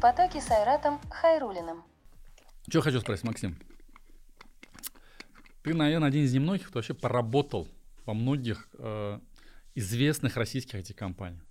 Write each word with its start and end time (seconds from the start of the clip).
в 0.00 0.02
потоке 0.02 0.40
с 0.40 0.50
Айратом 0.50 0.98
Хайрулиным. 1.10 1.84
Что 2.66 2.80
хочу 2.80 3.00
спросить, 3.00 3.22
Максим? 3.22 3.58
Ты, 5.62 5.74
наверное, 5.74 6.08
один 6.08 6.24
из 6.24 6.32
немногих, 6.32 6.68
кто 6.68 6.78
вообще 6.78 6.94
поработал 6.94 7.68
во 8.06 8.14
многих 8.14 8.66
э, 8.78 9.20
известных 9.74 10.38
российских 10.38 10.76
IT-компаниях. 10.76 11.44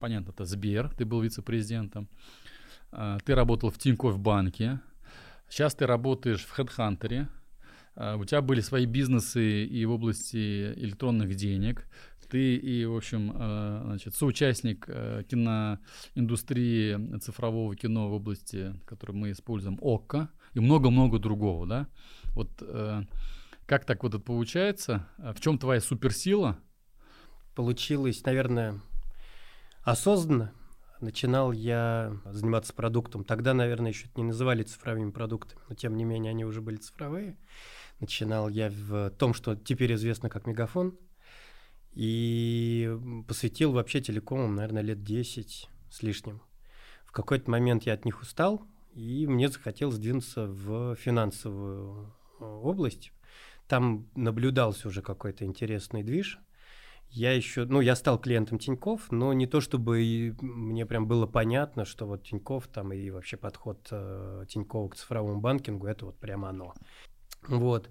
Понятно, 0.00 0.30
это 0.30 0.44
Сбер, 0.44 0.90
ты 0.96 1.04
был 1.04 1.22
вице-президентом. 1.22 2.08
А, 2.92 3.18
ты 3.24 3.34
работал 3.34 3.70
в 3.70 3.78
Тинькофф 3.78 4.16
банке. 4.16 4.80
Сейчас 5.48 5.74
ты 5.74 5.86
работаешь 5.86 6.44
в 6.44 6.56
HeadHunter. 6.56 7.26
А, 7.96 8.16
у 8.16 8.24
тебя 8.24 8.40
были 8.40 8.60
свои 8.60 8.86
бизнесы 8.86 9.64
и 9.64 9.84
в 9.86 9.90
области 9.90 10.72
электронных 10.74 11.34
денег. 11.34 11.84
Ты 12.30 12.54
и, 12.54 12.84
в 12.84 12.94
общем, 12.94 13.32
а, 13.34 13.82
значит, 13.86 14.14
соучастник 14.14 14.86
киноиндустрии 14.86 17.18
цифрового 17.18 17.74
кино 17.74 18.08
в 18.08 18.12
области, 18.12 18.76
которую 18.84 19.16
мы 19.16 19.32
используем, 19.32 19.80
ОККО, 19.82 20.28
и 20.54 20.60
много-много 20.60 21.18
другого, 21.18 21.66
да? 21.66 21.88
Вот 22.34 22.62
как 23.66 23.84
так 23.84 24.04
вот 24.04 24.14
это 24.14 24.22
получается? 24.22 25.08
В 25.18 25.40
чем 25.40 25.58
твоя 25.58 25.80
суперсила? 25.80 26.56
Получилось, 27.54 28.24
наверное, 28.24 28.80
осознанно. 29.90 30.52
Начинал 31.00 31.52
я 31.52 32.16
заниматься 32.24 32.74
продуктом. 32.74 33.24
Тогда, 33.24 33.54
наверное, 33.54 33.92
еще 33.92 34.06
это 34.06 34.20
не 34.20 34.26
называли 34.26 34.64
цифровыми 34.64 35.10
продуктами, 35.10 35.60
но 35.68 35.74
тем 35.76 35.96
не 35.96 36.04
менее 36.04 36.30
они 36.30 36.44
уже 36.44 36.60
были 36.60 36.76
цифровые. 36.76 37.36
Начинал 38.00 38.48
я 38.48 38.70
в 38.70 39.10
том, 39.10 39.32
что 39.32 39.54
теперь 39.54 39.94
известно 39.94 40.28
как 40.28 40.46
Мегафон. 40.46 40.98
И 41.92 42.96
посвятил 43.26 43.72
вообще 43.72 44.00
телекомам, 44.00 44.56
наверное, 44.56 44.82
лет 44.82 45.02
10 45.02 45.68
с 45.90 46.02
лишним. 46.02 46.42
В 47.04 47.12
какой-то 47.12 47.50
момент 47.50 47.84
я 47.84 47.94
от 47.94 48.04
них 48.04 48.20
устал, 48.20 48.62
и 48.92 49.26
мне 49.26 49.48
захотелось 49.48 49.98
двинуться 49.98 50.46
в 50.46 50.96
финансовую 50.96 52.14
э, 52.40 52.44
область. 52.44 53.12
Там 53.66 54.08
наблюдался 54.14 54.88
уже 54.88 55.00
какой-то 55.00 55.44
интересный 55.44 56.02
движ– 56.02 56.38
я 57.10 57.32
еще, 57.32 57.64
ну, 57.64 57.80
я 57.80 57.96
стал 57.96 58.18
клиентом 58.18 58.58
Тиньков, 58.58 59.10
но 59.10 59.32
не 59.32 59.46
то 59.46 59.60
чтобы 59.60 60.36
мне 60.40 60.86
прям 60.86 61.06
было 61.06 61.26
понятно, 61.26 61.84
что 61.84 62.06
вот 62.06 62.24
Тиньков 62.24 62.68
там 62.68 62.92
и 62.92 63.10
вообще 63.10 63.36
подход 63.36 63.88
э, 63.90 64.44
Тинькова 64.48 64.90
к 64.90 64.96
цифровому 64.96 65.40
банкингу, 65.40 65.86
это 65.86 66.06
вот 66.06 66.18
прямо 66.18 66.50
оно. 66.50 66.74
Вот. 67.46 67.90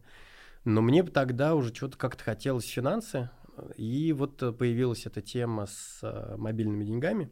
Но 0.66 0.82
мне 0.82 1.04
тогда 1.04 1.56
уже 1.56 1.74
что-то 1.74 1.98
как-то 1.98 2.24
хотелось 2.24 2.68
финансы, 2.68 3.30
и 3.76 4.14
вот 4.14 4.38
появилась 4.58 5.06
эта 5.06 5.22
тема 5.22 5.66
с 5.66 6.00
э, 6.04 6.36
мобильными 6.38 6.86
деньгами, 6.86 7.32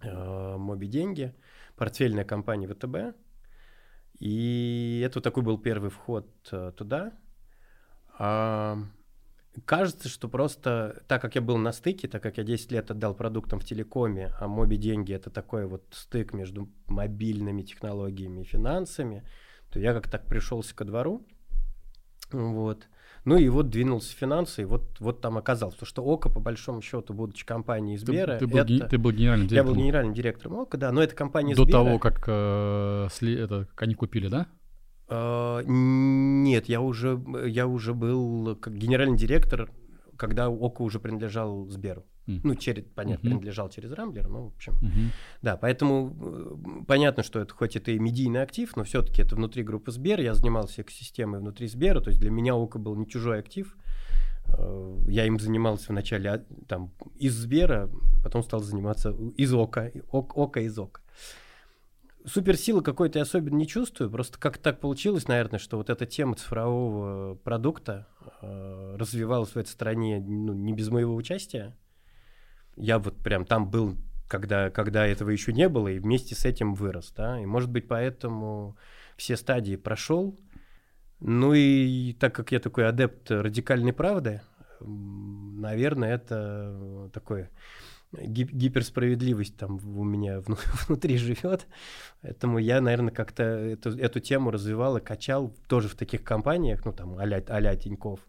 э, 0.00 0.56
Моби 0.56 0.88
Деньги, 0.88 1.34
портфельная 1.76 2.24
компания 2.24 2.68
ВТБ, 2.68 3.16
и 4.18 5.02
это 5.04 5.18
вот 5.18 5.24
такой 5.24 5.42
был 5.42 5.58
первый 5.58 5.90
вход 5.90 6.28
э, 6.52 6.72
туда. 6.76 7.12
А, 8.18 8.78
Кажется, 9.66 10.08
что 10.08 10.28
просто, 10.28 11.02
так 11.08 11.20
как 11.20 11.34
я 11.34 11.42
был 11.42 11.58
на 11.58 11.72
стыке, 11.72 12.08
так 12.08 12.22
как 12.22 12.38
я 12.38 12.44
10 12.44 12.72
лет 12.72 12.90
отдал 12.90 13.14
продуктам 13.14 13.60
в 13.60 13.64
телекоме, 13.64 14.32
а 14.40 14.48
моби 14.48 14.78
деньги 14.78 15.12
это 15.12 15.28
такой 15.28 15.66
вот 15.66 15.84
стык 15.90 16.32
между 16.32 16.70
мобильными 16.86 17.62
технологиями 17.62 18.40
и 18.40 18.44
финансами, 18.44 19.24
то 19.70 19.78
я 19.78 19.92
как 19.92 20.10
так 20.10 20.26
пришелся 20.26 20.74
ко 20.74 20.84
двору. 20.84 21.26
Вот. 22.30 22.88
Ну 23.24 23.36
и 23.36 23.48
вот 23.48 23.68
двинулся 23.68 24.16
в 24.16 24.18
финансы, 24.18 24.62
и 24.62 24.64
вот, 24.64 24.98
вот 24.98 25.20
там 25.20 25.38
оказалось, 25.38 25.74
потому 25.74 25.86
что 25.86 26.02
ОКО, 26.02 26.28
по 26.28 26.40
большому 26.40 26.82
счету, 26.82 27.14
будучи 27.14 27.46
компанией 27.46 27.96
Сбера... 27.96 28.38
Ты, 28.38 28.40
ты, 28.40 28.46
был, 28.48 28.58
это, 28.58 28.88
ты 28.88 28.98
был 28.98 29.12
генеральным 29.12 29.46
директором? 29.46 29.68
Я 29.68 29.74
был 29.74 29.80
генеральным 29.80 30.14
директором 30.14 30.54
ОКО, 30.60 30.76
да, 30.78 30.92
но 30.92 31.02
это 31.02 31.14
компания 31.14 31.54
До 31.54 31.62
Сбера... 31.62 31.72
того, 31.72 31.98
как, 32.00 32.24
э, 32.26 33.08
сли, 33.12 33.34
это, 33.34 33.68
они 33.76 33.94
купили, 33.94 34.26
да? 34.26 34.48
Uh, 35.12 35.62
нет, 35.66 36.68
я 36.68 36.80
уже, 36.80 37.20
я 37.46 37.66
уже 37.66 37.92
был 37.92 38.56
как 38.56 38.74
генеральный 38.74 39.18
директор, 39.18 39.70
когда 40.16 40.48
ОКО 40.48 40.82
уже 40.82 41.00
принадлежал 41.00 41.66
Сберу. 41.68 42.04
Mm. 42.28 42.40
Ну, 42.44 42.54
через, 42.54 42.84
понятно, 42.94 43.26
uh-huh. 43.26 43.30
принадлежал 43.30 43.68
через 43.68 43.90
Рамблер, 43.90 44.28
но, 44.28 44.44
в 44.44 44.54
общем, 44.54 44.74
uh-huh. 44.74 45.10
да, 45.42 45.56
поэтому 45.56 46.16
э, 46.20 46.84
понятно, 46.86 47.24
что 47.24 47.40
это 47.40 47.52
хоть 47.52 47.74
это 47.74 47.90
и 47.90 47.98
медийный 47.98 48.42
актив, 48.42 48.76
но 48.76 48.84
все-таки 48.84 49.22
это 49.22 49.34
внутри 49.34 49.64
группы 49.64 49.90
Сбер, 49.90 50.20
я 50.20 50.34
занимался 50.34 50.82
экосистемой 50.82 51.40
внутри 51.40 51.66
Сбера, 51.66 52.00
то 52.00 52.10
есть 52.10 52.20
для 52.20 52.30
меня 52.30 52.54
ОКО 52.54 52.78
был 52.78 52.94
не 52.94 53.08
чужой 53.08 53.40
актив, 53.40 53.76
э, 54.56 54.96
я 55.08 55.26
им 55.26 55.40
занимался 55.40 55.86
вначале 55.88 56.30
а, 56.30 56.44
там 56.68 56.92
из 57.16 57.34
Сбера, 57.34 57.90
потом 58.22 58.44
стал 58.44 58.60
заниматься 58.60 59.10
из 59.36 59.52
ОКО, 59.52 59.90
ОКО 60.12 60.60
из 60.60 60.78
ОКО 60.78 61.00
суперсилы 62.26 62.82
какой-то 62.82 63.18
я 63.18 63.22
особенно 63.22 63.56
не 63.56 63.66
чувствую. 63.66 64.10
Просто 64.10 64.38
как 64.38 64.58
так 64.58 64.80
получилось, 64.80 65.28
наверное, 65.28 65.58
что 65.58 65.76
вот 65.76 65.90
эта 65.90 66.06
тема 66.06 66.34
цифрового 66.34 67.34
продукта 67.36 68.06
э, 68.40 68.96
развивалась 68.98 69.50
в 69.50 69.56
этой 69.56 69.68
стране 69.68 70.20
ну, 70.20 70.52
не 70.52 70.72
без 70.72 70.88
моего 70.88 71.14
участия. 71.14 71.76
Я 72.76 72.98
вот 72.98 73.18
прям 73.18 73.44
там 73.44 73.70
был, 73.70 73.96
когда, 74.28 74.70
когда 74.70 75.06
этого 75.06 75.30
еще 75.30 75.52
не 75.52 75.68
было, 75.68 75.88
и 75.88 75.98
вместе 75.98 76.34
с 76.34 76.44
этим 76.44 76.74
вырос. 76.74 77.12
Да? 77.16 77.40
И, 77.40 77.46
может 77.46 77.70
быть, 77.70 77.88
поэтому 77.88 78.76
все 79.16 79.36
стадии 79.36 79.76
прошел. 79.76 80.38
Ну 81.20 81.54
и 81.54 82.14
так 82.14 82.34
как 82.34 82.50
я 82.50 82.58
такой 82.58 82.88
адепт 82.88 83.30
радикальной 83.30 83.92
правды, 83.92 84.40
наверное, 84.80 86.14
это 86.14 87.10
такое 87.12 87.50
гиперсправедливость 88.12 89.56
там 89.56 89.80
у 89.98 90.04
меня 90.04 90.40
внутри 90.86 91.16
живет. 91.16 91.66
Поэтому 92.20 92.58
я, 92.58 92.80
наверное, 92.80 93.12
как-то 93.12 93.42
эту, 93.42 93.90
эту 93.98 94.20
тему 94.20 94.50
развивал 94.50 94.96
и 94.98 95.00
качал 95.00 95.54
тоже 95.68 95.88
в 95.88 95.94
таких 95.94 96.22
компаниях, 96.22 96.84
ну 96.84 96.92
там 96.92 97.16
а-ля, 97.18 97.42
а 97.46 97.76
Тиньков, 97.76 98.20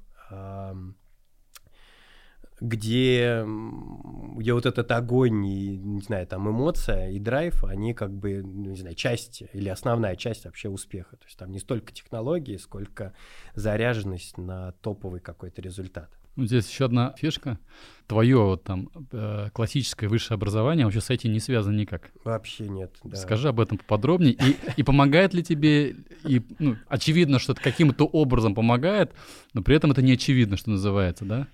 где, 2.62 3.44
где 3.46 4.54
вот 4.54 4.66
этот 4.66 4.90
огонь 4.92 5.46
и, 5.46 5.78
не 5.78 6.02
знаю, 6.02 6.26
там 6.28 6.50
эмоция 6.50 7.10
и 7.10 7.20
драйв, 7.20 7.64
они 7.66 7.94
как 7.94 8.14
бы, 8.14 8.42
ну, 8.42 8.70
не 8.72 8.78
знаю, 8.78 8.96
часть 8.96 9.44
или 9.54 9.68
основная 9.68 10.16
часть 10.16 10.46
вообще 10.46 10.70
успеха. 10.70 11.18
То 11.18 11.26
есть 11.26 11.38
там 11.38 11.52
не 11.52 11.60
столько 11.60 11.92
технологии, 11.92 12.56
сколько 12.56 13.14
заряженность 13.54 14.38
на 14.38 14.72
топовый 14.82 15.20
какой-то 15.20 15.62
результат. 15.62 16.10
Ну, 16.36 16.46
здесь 16.46 16.70
еще 16.70 16.86
одна 16.86 17.14
фишка. 17.18 17.60
Твое 18.08 18.38
вот 18.38 18.64
там 18.64 18.90
э, 19.12 19.50
классическое 19.54 20.10
высшее 20.10 20.36
образование 20.36 20.86
вообще 20.86 21.00
с 21.00 21.10
этим 21.10 21.32
не 21.32 21.40
связано 21.40 21.76
никак. 21.76 22.12
Вообще 22.24 22.68
нет. 22.68 22.96
Да. 23.04 23.16
Скажи 23.16 23.50
об 23.50 23.60
этом 23.60 23.78
поподробнее. 23.78 24.34
И, 24.34 24.58
и 24.78 24.84
помогает 24.84 25.34
ли 25.34 25.44
тебе, 25.44 25.96
и, 26.26 26.42
ну, 26.60 26.76
очевидно, 26.88 27.40
что 27.40 27.54
это 27.54 27.62
каким-то 27.62 28.06
образом 28.06 28.56
помогает, 28.56 29.14
но 29.54 29.62
при 29.62 29.76
этом 29.76 29.92
это 29.92 30.02
не 30.02 30.14
очевидно, 30.14 30.58
что 30.58 30.72
называется, 30.72 31.24
да? 31.24 31.48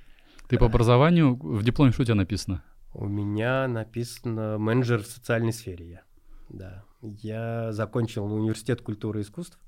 Ты 0.47 0.57
по 0.57 0.65
образованию, 0.65 1.35
в 1.35 1.63
дипломе 1.63 1.91
что 1.91 2.01
у 2.01 2.05
тебя 2.05 2.15
написано? 2.15 2.63
У 2.93 3.05
меня 3.05 3.67
написано 3.67 4.57
менеджер 4.57 5.03
в 5.03 5.07
социальной 5.07 5.53
сфере 5.53 5.89
я. 5.89 6.01
Да. 6.49 6.83
Я 7.01 7.71
закончил 7.71 8.25
университет 8.25 8.81
культуры 8.81 9.19
и 9.19 9.23
искусств. 9.23 9.59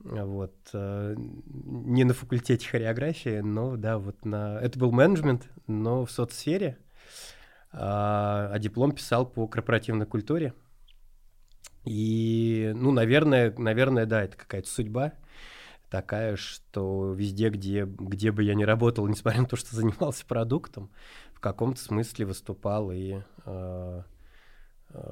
Вот. 0.00 0.54
Э, 0.72 1.14
не 1.16 2.04
на 2.04 2.14
факультете 2.14 2.68
хореографии, 2.68 3.40
но 3.40 3.76
да, 3.76 3.98
вот 3.98 4.24
на... 4.24 4.58
Это 4.60 4.78
был 4.78 4.92
менеджмент, 4.92 5.48
но 5.66 6.04
в 6.04 6.10
соцсфере. 6.10 6.78
А, 7.72 8.50
а 8.52 8.58
диплом 8.58 8.92
писал 8.92 9.26
по 9.26 9.46
корпоративной 9.46 10.06
культуре. 10.06 10.54
И, 11.84 12.72
ну, 12.74 12.90
наверное, 12.90 13.54
наверное, 13.56 14.06
да, 14.06 14.24
это 14.24 14.36
какая-то 14.36 14.68
судьба 14.68 15.12
такая, 15.90 16.36
что 16.36 17.12
везде, 17.12 17.48
где, 17.48 17.84
где 17.84 18.32
бы 18.32 18.42
я 18.42 18.54
ни 18.54 18.64
работал, 18.64 19.06
несмотря 19.06 19.42
на 19.42 19.46
то, 19.46 19.56
что 19.56 19.74
занимался 19.74 20.26
продуктом, 20.26 20.90
в 21.32 21.40
каком-то 21.40 21.80
смысле 21.80 22.26
выступал 22.26 22.90
и 22.90 23.20
э, 23.44 24.02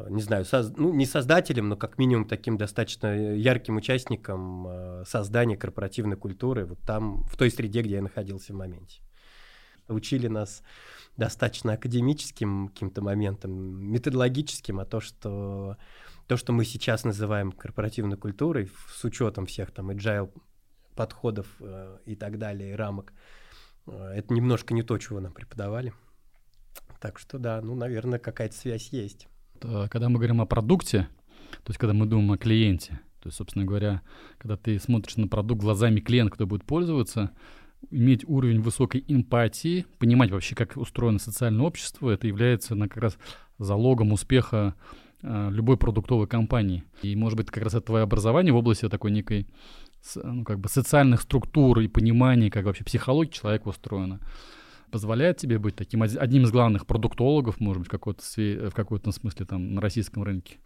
не 0.09 0.23
знаю, 0.23 0.45
соз... 0.45 0.73
ну, 0.77 0.93
не 0.93 1.06
создателем, 1.06 1.69
но 1.69 1.77
как 1.77 1.99
минимум 1.99 2.27
таким 2.27 2.56
достаточно 2.56 3.35
ярким 3.35 3.77
участником 3.77 4.67
э, 4.67 5.05
создания 5.06 5.56
корпоративной 5.56 6.17
культуры 6.17 6.67
вот 6.67 6.79
там, 6.81 7.25
в 7.25 7.37
той 7.37 7.51
среде, 7.51 7.83
где 7.83 7.97
я 7.97 8.03
находился 8.03 8.53
в 8.53 8.56
моменте. 8.56 9.01
Учили 9.89 10.29
нас 10.29 10.62
достаточно 11.17 11.75
академическим 11.75 12.69
каким-то 12.69 13.03
моментом, 13.03 13.53
методологическим, 13.53 14.81
а 14.81 14.85
то, 14.85 15.01
что 15.01 15.77
то, 16.27 16.37
что 16.37 16.53
мы 16.53 16.65
сейчас 16.65 17.05
называем 17.05 17.53
корпоративной 17.53 18.17
культурой, 18.17 18.71
с 18.89 19.05
учетом 19.05 19.47
всех 19.47 19.71
там 19.73 19.91
agile 19.91 20.33
подходов 20.95 21.47
э, 21.61 21.99
и 22.06 22.17
так 22.17 22.39
далее, 22.39 22.73
и 22.73 22.75
рамок, 22.75 23.12
э, 23.87 24.15
это 24.17 24.33
немножко 24.33 24.73
не 24.75 24.83
то, 24.83 24.97
чего 24.99 25.21
нам 25.21 25.33
преподавали. 25.33 25.93
Так 27.01 27.19
что 27.19 27.39
да, 27.39 27.61
ну, 27.61 27.75
наверное, 27.75 28.19
какая-то 28.19 28.56
связь 28.56 28.89
есть. 28.89 29.29
Э, 29.62 29.89
когда 29.91 30.09
мы 30.09 30.19
говорим 30.19 30.41
о 30.41 30.47
продукте, 30.47 31.09
то 31.51 31.71
есть 31.71 31.79
когда 31.79 31.95
мы 31.95 32.06
думаем 32.06 32.33
о 32.33 32.39
клиенте, 32.39 33.01
то 33.21 33.29
есть, 33.29 33.39
собственно 33.39 33.65
говоря, 33.65 34.03
когда 34.39 34.56
ты 34.56 34.79
смотришь 34.79 35.17
на 35.17 35.29
продукт 35.29 35.62
глазами 35.62 36.01
клиента, 36.01 36.35
кто 36.35 36.47
будет 36.47 36.65
пользоваться, 36.65 37.31
иметь 37.91 38.25
уровень 38.29 38.61
высокой 38.61 39.05
эмпатии, 39.09 39.87
понимать 39.99 40.31
вообще, 40.31 40.55
как 40.55 40.77
устроено 40.77 41.19
социальное 41.19 41.65
общество, 41.65 42.11
это 42.11 42.27
является 42.27 42.77
как 42.77 42.97
раз 42.97 43.19
залогом 43.59 44.12
успеха 44.12 44.75
э, 45.23 45.49
любой 45.51 45.77
продуктовой 45.77 46.27
компании. 46.27 46.85
И, 47.03 47.17
может 47.17 47.37
быть, 47.39 47.47
как 47.47 47.65
раз 47.65 47.75
это 47.75 47.87
твое 47.87 48.05
образование 48.05 48.53
в 48.53 48.56
области 48.56 48.89
такой 48.89 49.11
некой 49.11 49.47
ну, 50.23 50.45
как 50.45 50.61
бы 50.61 50.69
социальных 50.69 51.23
структур 51.23 51.81
и 51.81 51.89
понимания, 51.89 52.51
как 52.51 52.67
вообще 52.67 52.85
психология 52.85 53.33
человека 53.33 53.69
устроена, 53.69 54.21
позволяет 54.94 55.38
тебе 55.38 55.58
быть 55.58 55.75
таким 55.75 56.05
одним 56.05 56.44
из 56.44 56.52
главных 56.52 56.87
продуктологов, 56.87 57.58
может 57.58 57.81
быть, 57.81 57.88
в 57.88 57.91
какой-то, 57.91 58.23
в 58.23 58.70
какой-то 58.70 59.11
смысле 59.11 59.44
там 59.44 59.75
на 59.75 59.81
российском 59.81 60.23
рынке? 60.23 60.58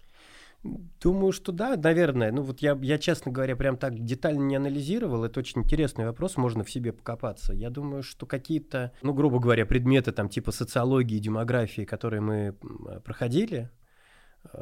Думаю, 1.00 1.32
что 1.32 1.50
да, 1.50 1.76
наверное. 1.76 2.30
Ну 2.30 2.42
вот 2.42 2.60
я, 2.60 2.78
я, 2.82 2.98
честно 2.98 3.32
говоря, 3.32 3.56
прям 3.56 3.78
так 3.78 3.98
детально 3.98 4.42
не 4.42 4.56
анализировал. 4.56 5.24
Это 5.24 5.40
очень 5.40 5.62
интересный 5.62 6.04
вопрос, 6.04 6.36
можно 6.36 6.62
в 6.62 6.70
себе 6.70 6.92
покопаться. 6.92 7.54
Я 7.54 7.70
думаю, 7.70 8.02
что 8.02 8.26
какие-то, 8.26 8.92
ну, 9.00 9.14
грубо 9.14 9.38
говоря, 9.38 9.64
предметы 9.64 10.12
там 10.12 10.28
типа 10.28 10.52
социологии, 10.52 11.18
демографии, 11.18 11.86
которые 11.86 12.20
мы 12.20 12.54
проходили, 13.02 13.70
э, 14.52 14.58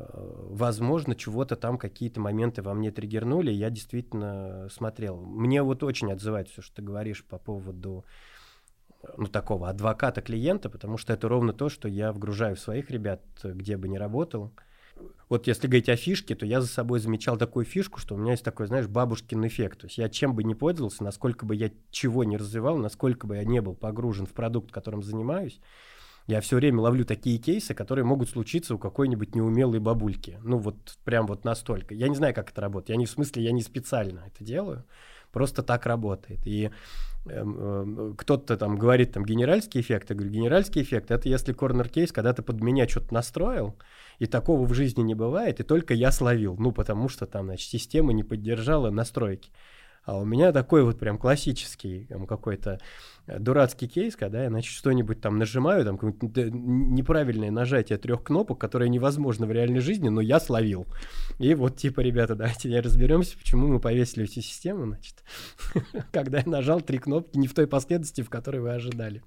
возможно, 0.51 1.17
чего-то 1.17 1.57
там, 1.57 1.77
какие-то 1.77 2.21
моменты 2.21 2.63
во 2.63 2.73
мне 2.73 2.93
триггернули, 2.93 3.51
я 3.51 3.71
действительно 3.71 4.69
смотрел. 4.71 5.21
Мне 5.21 5.61
вот 5.65 5.83
очень 5.83 6.13
отзывает 6.13 6.49
все, 6.51 6.63
что 6.63 6.77
ты 6.77 6.83
говоришь 6.83 7.25
по 7.25 7.39
поводу 7.39 8.05
ну, 9.17 9.27
такого 9.27 9.69
адвоката 9.69 10.21
клиента, 10.23 10.71
потому 10.71 10.99
что 10.99 11.13
это 11.13 11.29
ровно 11.29 11.53
то, 11.53 11.69
что 11.69 11.89
я 11.89 12.13
вгружаю 12.13 12.57
в 12.57 12.61
своих 12.61 12.91
ребят, 12.91 13.23
где 13.43 13.77
бы 13.77 13.89
ни 13.89 13.97
работал– 13.97 14.53
вот 15.29 15.49
если 15.49 15.67
говорить 15.67 15.89
о 15.89 15.97
фишке, 15.97 16.35
то 16.35 16.47
я 16.47 16.61
за 16.61 16.69
собой 16.69 17.01
замечал 17.01 17.37
такую 17.37 17.65
фишку, 17.65 17.99
что 17.99 18.15
у 18.15 18.19
меня 18.19 18.33
есть 18.33 18.45
такой, 18.45 18.69
знаешь, 18.69 18.87
бабушкин 18.87 19.47
эффект. 19.47 19.81
То 19.81 19.87
есть 19.87 19.99
я 19.99 20.09
чем 20.09 20.35
бы 20.35 20.45
ни 20.45 20.55
пользовался, 20.55 21.03
насколько 21.03 21.45
бы 21.45 21.57
я 21.57 21.71
чего 21.91 22.23
не 22.23 22.37
развивал, 22.37 22.77
насколько 22.79 23.27
бы 23.27 23.37
я 23.37 23.45
не 23.45 23.61
был 23.61 23.75
погружен 23.75 24.27
в 24.27 24.33
продукт, 24.33 24.71
которым 24.71 25.03
занимаюсь, 25.03 25.61
я 26.29 26.41
все 26.41 26.57
время 26.57 26.81
ловлю 26.81 27.05
такие 27.05 27.39
кейсы, 27.39 27.75
которые 27.75 28.05
могут 28.05 28.31
случиться 28.31 28.75
у 28.75 28.79
какой-нибудь 28.79 29.35
неумелой 29.35 29.81
бабульки. 29.81 30.39
Ну 30.43 30.59
вот 30.59 30.97
прям 31.05 31.27
вот 31.27 31.45
настолько. 31.45 31.95
Я 31.95 32.09
не 32.09 32.17
знаю, 32.17 32.35
как 32.35 32.51
это 32.51 32.61
работает. 32.61 32.91
Я 32.91 32.97
не 32.97 33.07
в 33.07 33.11
смысле, 33.11 33.45
я 33.45 33.53
не 33.53 33.63
специально 33.63 34.21
это 34.27 34.45
делаю. 34.45 34.85
Просто 35.37 35.63
так 35.63 35.85
работает. 35.85 36.41
И 36.47 36.71
э, 37.27 38.13
кто-то 38.17 38.57
там 38.57 38.79
говорит 38.79 39.13
там 39.13 39.23
генеральский 39.23 39.83
эффект. 39.83 40.09
Я 40.09 40.17
говорю, 40.17 40.33
генеральский 40.33 40.81
эффект 40.81 41.11
это 41.11 41.29
если 41.29 41.53
корнер 41.53 41.91
кейс, 41.91 42.11
когда 42.11 42.33
ты 42.33 42.41
под 42.41 42.63
меня 42.63 42.89
что-то 42.89 43.13
настроил, 43.13 43.77
и 44.19 44.25
такого 44.25 44.65
в 44.65 44.73
жизни 44.73 45.03
не 45.03 45.15
бывает, 45.15 45.61
и 45.61 45.63
только 45.63 45.93
я 45.93 46.11
словил. 46.11 46.57
Ну, 46.59 46.73
потому 46.73 47.11
что 47.11 47.27
там, 47.27 47.49
значит, 47.49 47.69
система 47.69 48.15
не 48.15 48.25
поддержала 48.25 48.89
настройки. 48.89 49.51
А 50.07 50.17
у 50.17 50.25
меня 50.25 50.53
такой 50.53 50.85
вот 50.85 51.01
прям 51.01 51.19
классический 51.19 52.09
какой-то 52.29 52.79
э, 53.27 53.41
дурацкий 53.41 53.89
кейс, 53.89 54.15
когда 54.15 54.45
я, 54.45 54.49
значит, 54.49 54.73
что-нибудь 54.73 55.21
там 55.21 55.37
нажимаю, 55.37 55.85
там 55.85 55.99
неправильное 55.99 57.51
нажатие 57.51 57.99
трех 57.99 58.23
кнопок, 58.23 58.61
которое 58.61 58.89
невозможно 58.89 59.47
в 59.47 59.53
реальной 59.53 59.81
жизни, 59.81 60.09
но 60.09 60.21
я 60.21 60.39
словил. 60.39 60.87
И 61.41 61.55
вот 61.55 61.77
типа, 61.77 62.01
ребята, 62.01 62.37
давайте 62.37 62.79
разберемся, 62.79 63.37
почему 63.37 63.67
мы 63.67 63.81
повесили 63.81 64.27
всю 64.27 64.43
систему, 64.43 64.87
значит, 64.87 65.25
когда 66.13 66.39
я 66.39 66.47
нажал 66.47 66.81
три 66.81 66.99
кнопки 66.99 67.37
не 67.37 67.49
в 67.49 67.55
той 67.55 67.67
последовательности, 67.67 68.23
в 68.23 68.31
которой 68.31 68.61
вы 68.61 68.71
ожидали. 68.75 69.25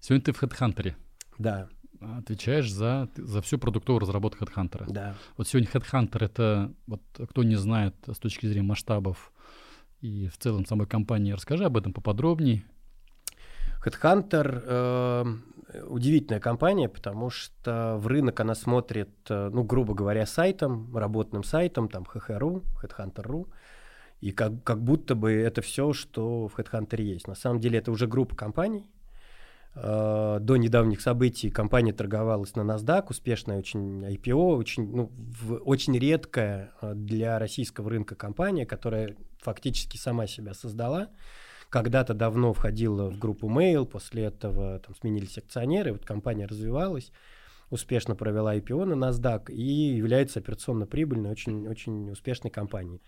Сегодня 0.00 0.24
ты 0.24 0.32
в 0.32 0.42
HeadHunter. 0.42 0.94
Да 1.38 1.68
отвечаешь 2.00 2.72
за, 2.72 3.10
за 3.14 3.42
всю 3.42 3.58
продуктовую 3.58 4.00
разработку 4.00 4.44
HeadHunter. 4.44 4.86
Да. 4.88 5.14
Вот 5.36 5.48
сегодня 5.48 5.68
HeadHunter— 5.70 6.18
это, 6.24 6.72
вот 6.86 7.02
кто 7.28 7.42
не 7.42 7.56
знает 7.56 7.94
с 8.06 8.18
точки 8.18 8.46
зрения 8.46 8.66
масштабов 8.66 9.32
и 10.00 10.28
в 10.28 10.38
целом 10.38 10.66
самой 10.66 10.86
компании, 10.86 11.32
расскажи 11.32 11.64
об 11.64 11.76
этом 11.76 11.92
поподробнее. 11.92 12.64
HeadHunter 13.84 14.62
э, 14.64 15.24
удивительная 15.88 16.40
компания, 16.40 16.88
потому 16.88 17.30
что 17.30 17.96
в 17.98 18.06
рынок 18.06 18.38
она 18.40 18.54
смотрит, 18.54 19.10
э, 19.28 19.50
ну, 19.52 19.64
грубо 19.64 19.94
говоря, 19.94 20.26
сайтом, 20.26 20.94
работным 20.96 21.42
сайтом, 21.44 21.88
там, 21.88 22.04
HH.ru, 22.04 22.62
HeadHunter.ru, 22.82 23.48
и 24.20 24.32
как, 24.32 24.62
как 24.64 24.82
будто 24.82 25.14
бы 25.14 25.32
это 25.32 25.62
все, 25.62 25.92
что 25.92 26.48
в 26.48 26.58
HeadHunter 26.58 27.00
есть. 27.00 27.26
На 27.26 27.34
самом 27.34 27.60
деле 27.60 27.78
это 27.78 27.90
уже 27.90 28.06
группа 28.06 28.36
компаний, 28.36 28.86
Э, 29.74 30.38
до 30.40 30.56
недавних 30.56 31.00
событий 31.00 31.48
компания 31.48 31.92
торговалась 31.92 32.56
на 32.56 32.62
NASDAQ, 32.62 33.06
успешная 33.10 33.58
очень 33.58 34.04
IPO, 34.04 34.56
очень, 34.56 34.90
ну, 34.90 35.12
в, 35.14 35.54
очень 35.64 35.96
редкая 35.96 36.72
э, 36.82 36.94
для 36.94 37.38
российского 37.38 37.90
рынка 37.90 38.16
компания, 38.16 38.66
которая 38.66 39.16
фактически 39.40 39.96
сама 39.96 40.26
себя 40.26 40.54
создала. 40.54 41.08
Когда-то 41.68 42.14
давно 42.14 42.52
входила 42.52 43.10
в 43.10 43.18
группу 43.18 43.48
Mail, 43.48 43.86
после 43.86 44.24
этого 44.24 44.80
там 44.80 44.94
сменились 44.96 45.38
акционеры, 45.38 45.92
вот 45.92 46.04
компания 46.04 46.46
развивалась 46.46 47.12
успешно 47.70 48.14
провела 48.14 48.56
IPO 48.56 48.84
на 48.84 49.04
NASDAQ 49.04 49.52
и 49.52 49.62
является 49.96 50.40
операционно 50.40 50.86
прибыльной, 50.86 51.30
очень, 51.30 51.68
очень 51.68 52.10
успешной 52.10 52.50
компанией. 52.50 53.00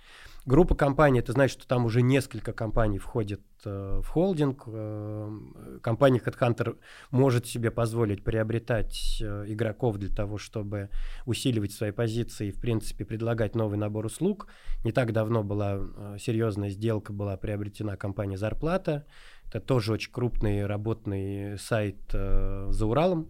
Группа 0.47 0.75
компаний, 0.75 1.21
это 1.21 1.33
значит, 1.33 1.59
что 1.59 1.69
там 1.69 1.85
уже 1.85 2.03
несколько 2.03 2.53
компаний 2.53 2.99
входят 2.99 3.41
э, 3.65 4.01
в 4.03 4.09
холдинг. 4.09 4.65
Э, 4.67 5.79
компания 5.83 6.21
HeadHunter 6.25 6.79
может 7.11 7.47
себе 7.47 7.71
позволить 7.71 8.25
приобретать 8.25 9.21
э, 9.21 9.45
игроков 9.49 9.99
для 9.99 10.15
того, 10.15 10.39
чтобы 10.39 10.91
усиливать 11.27 11.73
свои 11.73 11.91
позиции 11.91 12.49
и, 12.49 12.53
в 12.53 12.61
принципе, 12.61 13.05
предлагать 13.05 13.55
новый 13.55 13.79
набор 13.79 14.07
услуг. 14.07 14.49
Не 14.85 14.93
так 14.93 15.13
давно 15.13 15.45
была 15.45 15.79
э, 15.79 16.17
серьезная 16.19 16.71
сделка, 16.71 17.13
была 17.13 17.37
приобретена 17.37 17.97
компания 17.97 18.37
«Зарплата». 18.37 19.07
Это 19.47 19.61
тоже 19.61 19.93
очень 19.93 20.11
крупный 20.11 20.67
работный 20.67 21.59
сайт 21.59 21.99
э, 22.15 22.69
за 22.71 22.87
Уралом, 22.87 23.29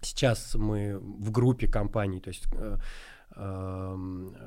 Сейчас 0.00 0.54
мы 0.54 0.98
в 0.98 1.30
группе 1.30 1.66
компаний, 1.66 2.20
то 2.20 2.28
есть 2.28 2.46
э, 2.52 2.76
э, 3.34 3.96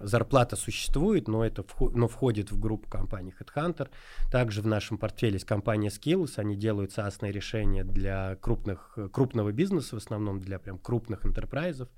зарплата 0.04 0.56
существует, 0.56 1.28
но 1.28 1.44
это 1.44 1.66
но 1.94 2.08
входит 2.08 2.52
в 2.52 2.60
группу 2.60 2.90
компаний 2.90 3.34
HeadHunter. 3.40 3.90
Также 4.32 4.62
в 4.62 4.68
нашем 4.68 4.98
портфеле 4.98 5.34
есть 5.34 5.46
компания 5.46 5.90
Skills, 5.90 6.34
они 6.38 6.56
делают 6.56 6.98
SaaS 6.98 7.30
решения 7.32 7.84
для 7.84 8.36
крупных, 8.38 8.98
крупного 9.12 9.52
бизнеса, 9.52 9.96
в 9.96 10.00
основном 10.00 10.40
для 10.40 10.60
прям 10.60 10.78
крупных 10.78 11.26
интерпрайзов 11.26 11.90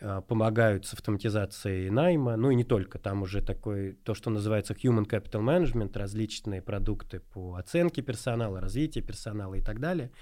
э, 0.00 0.22
помогают 0.26 0.86
с 0.86 0.94
автоматизацией 0.94 1.90
найма, 1.90 2.36
ну 2.36 2.50
и 2.50 2.54
не 2.54 2.64
только, 2.64 2.98
там 2.98 3.22
уже 3.22 3.42
такой, 3.42 3.94
то, 4.04 4.14
что 4.14 4.30
называется 4.30 4.74
Human 4.74 5.06
Capital 5.06 5.42
Management, 5.42 5.98
различные 5.98 6.62
продукты 6.62 7.20
по 7.20 7.56
оценке 7.56 8.00
персонала, 8.00 8.60
развитию 8.60 9.04
персонала 9.04 9.54
и 9.54 9.60
так 9.60 9.80
далее. 9.80 10.12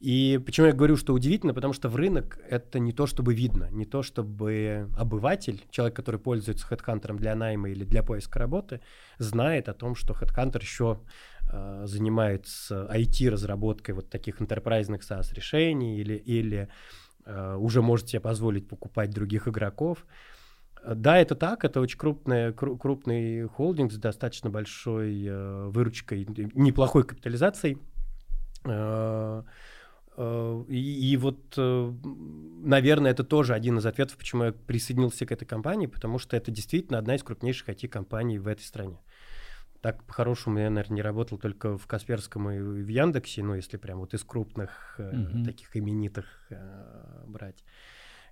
И 0.00 0.40
почему 0.46 0.66
я 0.68 0.72
говорю, 0.72 0.96
что 0.96 1.12
удивительно, 1.12 1.52
потому 1.52 1.74
что 1.74 1.90
в 1.90 1.96
рынок 1.96 2.38
это 2.48 2.78
не 2.78 2.92
то, 2.92 3.06
чтобы 3.06 3.34
видно, 3.34 3.68
не 3.70 3.84
то, 3.84 4.02
чтобы 4.02 4.88
обыватель, 4.96 5.62
человек, 5.70 5.94
который 5.94 6.18
пользуется 6.18 6.66
HeadHunter 6.70 7.14
для 7.16 7.34
найма 7.34 7.68
или 7.68 7.84
для 7.84 8.02
поиска 8.02 8.38
работы, 8.38 8.80
знает 9.18 9.68
о 9.68 9.74
том, 9.74 9.94
что 9.94 10.14
HeadHunter 10.14 10.58
еще 10.62 11.00
э, 11.52 11.82
занимается 11.84 12.88
IT-разработкой 12.90 13.94
вот 13.94 14.08
таких 14.08 14.40
интерпрайзных 14.40 15.02
SaaS-решений 15.02 15.98
или, 15.98 16.14
или 16.14 16.70
э, 17.26 17.56
уже 17.56 17.82
может 17.82 18.08
себе 18.08 18.20
позволить 18.20 18.68
покупать 18.68 19.10
других 19.10 19.48
игроков. 19.48 20.06
Да, 20.82 21.18
это 21.18 21.34
так, 21.34 21.62
это 21.62 21.78
очень 21.78 21.98
крупный, 21.98 22.54
крупный 22.54 23.46
холдинг 23.48 23.92
с 23.92 23.96
достаточно 23.96 24.48
большой 24.48 25.26
э, 25.26 25.66
выручкой, 25.68 26.26
неплохой 26.54 27.04
капитализацией. 27.04 27.76
Э, 28.64 29.42
и, 30.16 31.12
и 31.12 31.16
вот, 31.16 31.54
э, 31.56 31.92
наверное, 32.62 33.12
это 33.12 33.24
тоже 33.24 33.54
один 33.54 33.78
из 33.78 33.86
ответов, 33.86 34.16
почему 34.16 34.44
я 34.44 34.52
присоединился 34.52 35.24
к 35.24 35.32
этой 35.32 35.46
компании, 35.46 35.86
потому 35.86 36.18
что 36.18 36.36
это 36.36 36.50
действительно 36.50 36.98
одна 36.98 37.14
из 37.14 37.22
крупнейших 37.22 37.68
IT-компаний 37.68 38.38
в 38.38 38.46
этой 38.46 38.62
стране. 38.62 39.00
Так, 39.80 40.04
по-хорошему, 40.04 40.58
я, 40.58 40.68
наверное, 40.68 40.96
не 40.96 41.02
работал 41.02 41.38
только 41.38 41.78
в 41.78 41.86
Касперском 41.86 42.50
и 42.50 42.58
в 42.58 42.88
Яндексе, 42.88 43.42
ну, 43.42 43.54
если 43.54 43.78
прям 43.78 44.00
вот 44.00 44.12
из 44.12 44.22
крупных, 44.24 44.96
mm-hmm. 44.98 45.44
таких 45.44 45.74
именитых 45.74 46.50
брать. 47.26 47.64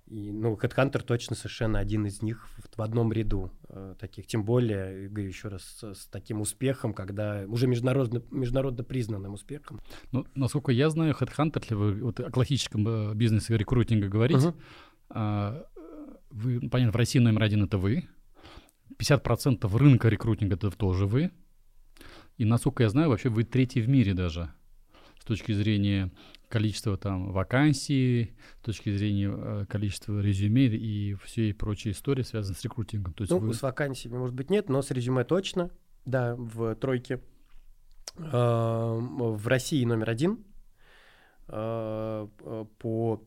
И, 0.09 0.31
ну, 0.31 0.55
HeadHunter 0.55 1.03
точно 1.03 1.35
совершенно 1.35 1.77
один 1.77 2.05
из 2.07 2.21
них 2.23 2.47
в, 2.47 2.77
в 2.77 2.81
одном 2.81 3.13
ряду 3.13 3.51
э, 3.69 3.95
таких. 3.99 4.25
Тем 4.25 4.43
более, 4.43 5.07
говорю 5.07 5.27
еще 5.27 5.49
раз, 5.49 5.61
с, 5.61 5.93
с 5.93 6.05
таким 6.07 6.41
успехом, 6.41 6.93
когда 6.93 7.43
уже 7.47 7.67
международно, 7.67 8.23
международно 8.31 8.83
признанным 8.83 9.33
успехом. 9.33 9.81
Ну, 10.11 10.25
насколько 10.33 10.71
я 10.71 10.89
знаю, 10.89 11.15
HeadHunter, 11.19 11.59
если 11.61 11.75
вы 11.75 11.93
вот 12.01 12.19
о 12.19 12.31
классическом 12.31 12.87
э, 12.87 13.13
бизнесе 13.13 13.55
рекрутинга 13.55 14.07
говорить, 14.07 14.37
uh-huh. 14.37 14.55
э, 15.13 15.63
вы, 16.31 16.69
понятно, 16.69 16.91
в 16.91 16.95
России 16.95 17.19
номер 17.19 17.43
один 17.43 17.63
это 17.63 17.77
вы, 17.77 18.05
50% 18.97 19.77
рынка 19.77 20.09
рекрутинга 20.09 20.55
это 20.55 20.71
тоже 20.71 21.05
вы, 21.05 21.31
и, 22.37 22.45
насколько 22.45 22.83
я 22.83 22.89
знаю, 22.89 23.09
вообще 23.09 23.29
вы 23.29 23.43
третий 23.43 23.81
в 23.81 23.89
мире 23.89 24.13
даже 24.13 24.51
с 25.19 25.25
точки 25.25 25.51
зрения 25.51 26.11
количества 26.49 26.97
там 26.97 27.31
вакансий, 27.31 28.33
с 28.61 28.65
точки 28.65 28.95
зрения 28.95 29.31
э, 29.31 29.65
количества 29.69 30.19
резюме 30.19 30.65
и 30.65 31.15
все 31.23 31.53
прочие 31.53 31.93
истории, 31.93 32.23
связанные 32.23 32.57
с 32.57 32.63
рекрутингом. 32.63 33.13
То 33.13 33.23
есть 33.23 33.31
ну, 33.31 33.39
вы... 33.39 33.53
с 33.53 33.61
вакансиями, 33.61 34.17
может 34.17 34.35
быть, 34.35 34.49
нет, 34.49 34.67
но 34.67 34.81
с 34.81 34.91
резюме 34.91 35.23
точно, 35.23 35.71
да, 36.05 36.35
в 36.35 36.75
тройке. 36.75 37.21
Э, 38.17 38.97
в 38.99 39.47
России 39.47 39.85
номер 39.85 40.09
один 40.09 40.43
э, 41.47 42.27
по 42.79 43.23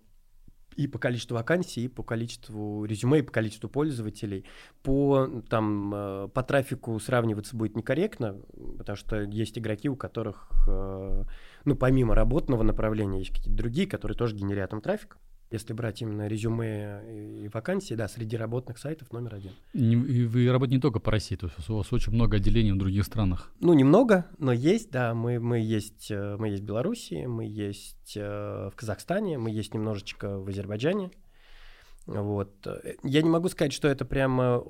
и 0.76 0.86
по 0.86 0.98
количеству 0.98 1.34
вакансий, 1.34 1.84
и 1.84 1.88
по 1.88 2.02
количеству 2.02 2.84
резюме, 2.84 3.20
и 3.20 3.22
по 3.22 3.32
количеству 3.32 3.68
пользователей. 3.68 4.44
По, 4.82 5.28
там, 5.48 5.92
э, 5.94 6.28
по 6.32 6.42
трафику 6.42 6.98
сравниваться 6.98 7.56
будет 7.56 7.76
некорректно, 7.76 8.36
потому 8.78 8.96
что 8.96 9.22
есть 9.22 9.58
игроки, 9.58 9.88
у 9.88 9.96
которых, 9.96 10.48
ну, 10.66 11.76
помимо 11.76 12.14
работного 12.14 12.62
направления, 12.62 13.20
есть 13.20 13.30
какие-то 13.30 13.56
другие, 13.56 13.86
которые 13.86 14.16
тоже 14.16 14.36
генерят 14.36 14.70
там 14.70 14.80
трафик. 14.80 15.18
Если 15.52 15.74
брать 15.74 16.00
именно 16.00 16.28
резюме 16.28 17.42
и 17.44 17.48
вакансии, 17.48 17.92
да, 17.92 18.08
среди 18.08 18.38
работных 18.38 18.78
сайтов 18.78 19.12
номер 19.12 19.34
один. 19.34 19.52
И 19.74 20.24
вы 20.24 20.50
работаете 20.50 20.76
не 20.76 20.80
только 20.80 20.98
по 20.98 21.10
России, 21.10 21.36
то 21.36 21.46
есть 21.46 21.68
у 21.68 21.76
вас 21.76 21.92
очень 21.92 22.12
много 22.12 22.38
отделений 22.38 22.72
в 22.72 22.78
других 22.78 23.04
странах. 23.04 23.52
Ну, 23.60 23.74
немного, 23.74 24.24
но 24.38 24.50
есть, 24.52 24.90
да. 24.90 25.12
Мы, 25.12 25.38
мы, 25.40 25.58
есть, 25.58 26.10
э, 26.10 26.36
мы 26.38 26.48
есть 26.48 26.62
в 26.62 26.64
Беларуси, 26.66 27.26
мы 27.26 27.44
есть 27.44 28.16
э, 28.16 28.70
в 28.72 28.76
Казахстане, 28.76 29.36
мы 29.36 29.50
есть 29.50 29.74
немножечко 29.74 30.38
в 30.38 30.48
Азербайджане. 30.48 31.10
Вот. 32.06 32.66
Я 33.02 33.20
не 33.20 33.28
могу 33.28 33.50
сказать, 33.50 33.74
что 33.74 33.88
это 33.88 34.06
прямо 34.06 34.64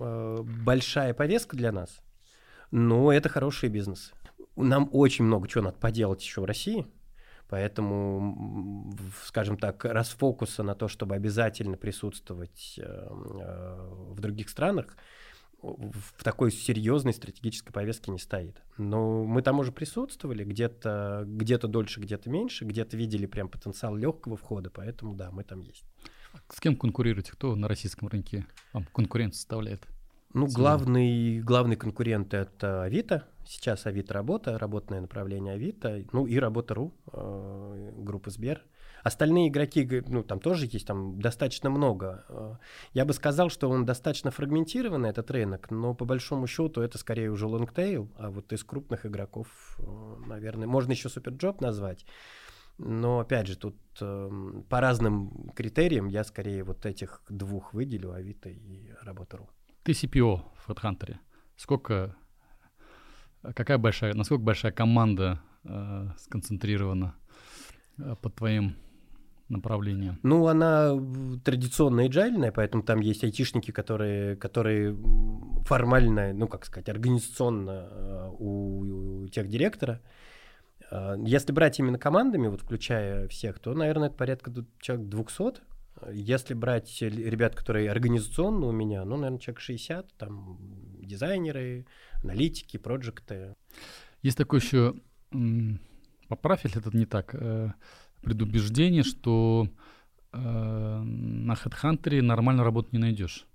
э, 0.00 0.42
большая 0.64 1.14
повестка 1.14 1.56
для 1.56 1.70
нас, 1.70 2.02
но 2.72 3.12
это 3.12 3.28
хороший 3.28 3.68
бизнес. 3.68 4.12
Нам 4.56 4.88
очень 4.90 5.24
много 5.24 5.46
чего 5.46 5.62
надо 5.62 5.78
поделать 5.78 6.24
еще 6.24 6.40
в 6.40 6.44
России– 6.44 6.88
Поэтому, 7.48 8.92
скажем 9.24 9.58
так, 9.58 9.84
расфокуса 9.84 10.62
на 10.62 10.74
то, 10.74 10.88
чтобы 10.88 11.14
обязательно 11.14 11.76
присутствовать 11.76 12.74
э, 12.78 12.82
э, 12.82 13.88
в 14.10 14.20
других 14.20 14.48
странах, 14.48 14.96
в 15.64 16.22
такой 16.22 16.50
серьезной 16.50 17.14
стратегической 17.14 17.72
повестке 17.72 18.10
не 18.10 18.18
стоит. 18.18 18.62
Но 18.76 19.24
мы 19.24 19.42
там 19.42 19.58
уже 19.60 19.72
присутствовали, 19.72 20.44
где-то 20.44 21.24
где 21.26 21.58
дольше, 21.58 22.00
где-то 22.00 22.28
меньше, 22.28 22.64
где-то 22.64 22.96
видели 22.96 23.26
прям 23.26 23.48
потенциал 23.48 23.96
легкого 23.96 24.36
входа, 24.36 24.70
поэтому 24.70 25.14
да, 25.14 25.30
мы 25.30 25.44
там 25.44 25.60
есть. 25.60 25.84
С 26.50 26.60
кем 26.60 26.76
конкурируете? 26.76 27.32
Кто 27.32 27.54
на 27.56 27.68
российском 27.68 28.08
рынке 28.08 28.46
вам 28.72 28.84
конкурент 28.92 29.34
составляет? 29.34 29.86
Ну, 30.34 30.46
главный, 30.46 31.40
главный 31.40 31.76
конкурент 31.76 32.34
это 32.34 32.82
Авито. 32.82 33.24
Сейчас 33.46 33.86
Авито 33.86 34.14
работа, 34.14 34.58
работное 34.58 35.00
направление 35.00 35.54
Авито. 35.54 36.04
Ну 36.12 36.26
и 36.26 36.38
работа.ру, 36.38 36.92
э, 37.12 37.92
группа 37.96 38.30
Сбер. 38.30 38.62
Остальные 39.02 39.48
игроки, 39.48 40.02
ну, 40.08 40.22
там 40.22 40.40
тоже 40.40 40.66
есть, 40.72 40.86
там 40.86 41.20
достаточно 41.20 41.68
много. 41.68 42.24
Э, 42.28 42.54
я 42.94 43.04
бы 43.04 43.12
сказал, 43.12 43.50
что 43.50 43.68
он 43.68 43.84
достаточно 43.84 44.30
фрагментированный, 44.30 45.10
этот 45.10 45.30
рынок, 45.30 45.70
но 45.70 45.94
по 45.94 46.06
большому 46.06 46.46
счету 46.46 46.80
это 46.80 46.96
скорее 46.96 47.30
уже 47.30 47.46
long 47.46 47.74
tail, 47.74 48.10
а 48.16 48.30
вот 48.30 48.52
из 48.52 48.64
крупных 48.64 49.04
игроков, 49.04 49.48
э, 49.78 50.16
наверное, 50.26 50.66
можно 50.66 50.92
еще 50.92 51.10
Суперджоб 51.10 51.60
назвать. 51.60 52.06
Но 52.78 53.20
опять 53.20 53.46
же, 53.46 53.56
тут 53.56 53.76
э, 54.00 54.62
по 54.68 54.80
разным 54.80 55.50
критериям 55.54 56.08
я 56.08 56.24
скорее 56.24 56.64
вот 56.64 56.86
этих 56.86 57.22
двух 57.28 57.74
выделю, 57.74 58.12
Авито 58.12 58.48
и 58.48 58.90
Работа.ру. 59.02 59.48
Ты 59.82 59.92
CPO 59.92 60.40
в 60.56 60.70
HeadHunter. 60.70 61.16
Сколько, 61.56 62.16
какая 63.54 63.78
большая, 63.78 64.14
насколько 64.14 64.42
большая 64.42 64.72
команда 64.72 65.40
э, 65.64 66.08
сконцентрирована 66.18 67.14
э, 67.98 68.16
под 68.20 68.34
твоим 68.34 68.76
направлением? 69.48 70.18
Ну, 70.22 70.46
она 70.46 70.92
традиционно 71.44 72.06
agile, 72.06 72.52
поэтому 72.54 72.82
там 72.82 73.00
есть 73.00 73.24
айтишники, 73.24 73.70
которые, 73.70 74.36
которые 74.36 74.96
формально, 75.66 76.32
ну, 76.32 76.48
как 76.48 76.64
сказать, 76.64 76.88
организационно 76.88 77.88
э, 77.90 78.30
у, 78.38 79.24
у 79.24 79.28
тех 79.28 79.48
директора. 79.48 80.00
Э, 80.90 81.16
если 81.18 81.52
брать 81.52 81.78
именно 81.78 81.98
командами, 81.98 82.48
вот 82.48 82.62
включая 82.62 83.28
всех, 83.28 83.58
то, 83.58 83.74
наверное, 83.74 84.08
это 84.08 84.16
порядка 84.16 84.52
человек 84.80 85.08
200 85.08 85.62
если 86.12 86.54
брать 86.54 87.00
ребят, 87.02 87.54
которые 87.54 87.90
организационно 87.90 88.66
у 88.66 88.72
меня, 88.72 89.04
ну, 89.04 89.16
наверное, 89.16 89.38
человек 89.38 89.60
60, 89.60 90.12
там 90.14 90.58
дизайнеры, 91.00 91.86
аналитики, 92.24 92.78
проекты. 92.78 93.54
Есть 94.22 94.38
такое 94.38 94.60
еще, 94.60 94.94
поправь, 96.28 96.64
если 96.64 96.80
это 96.80 96.96
не 96.96 97.06
так, 97.06 97.34
э, 97.34 97.72
предубеждение, 98.22 99.02
что 99.02 99.68
э, 100.32 100.38
на 100.38 101.52
HeadHunter 101.52 102.22
нормально 102.22 102.64
работу 102.64 102.88
не 102.92 102.98
найдешь. 102.98 103.46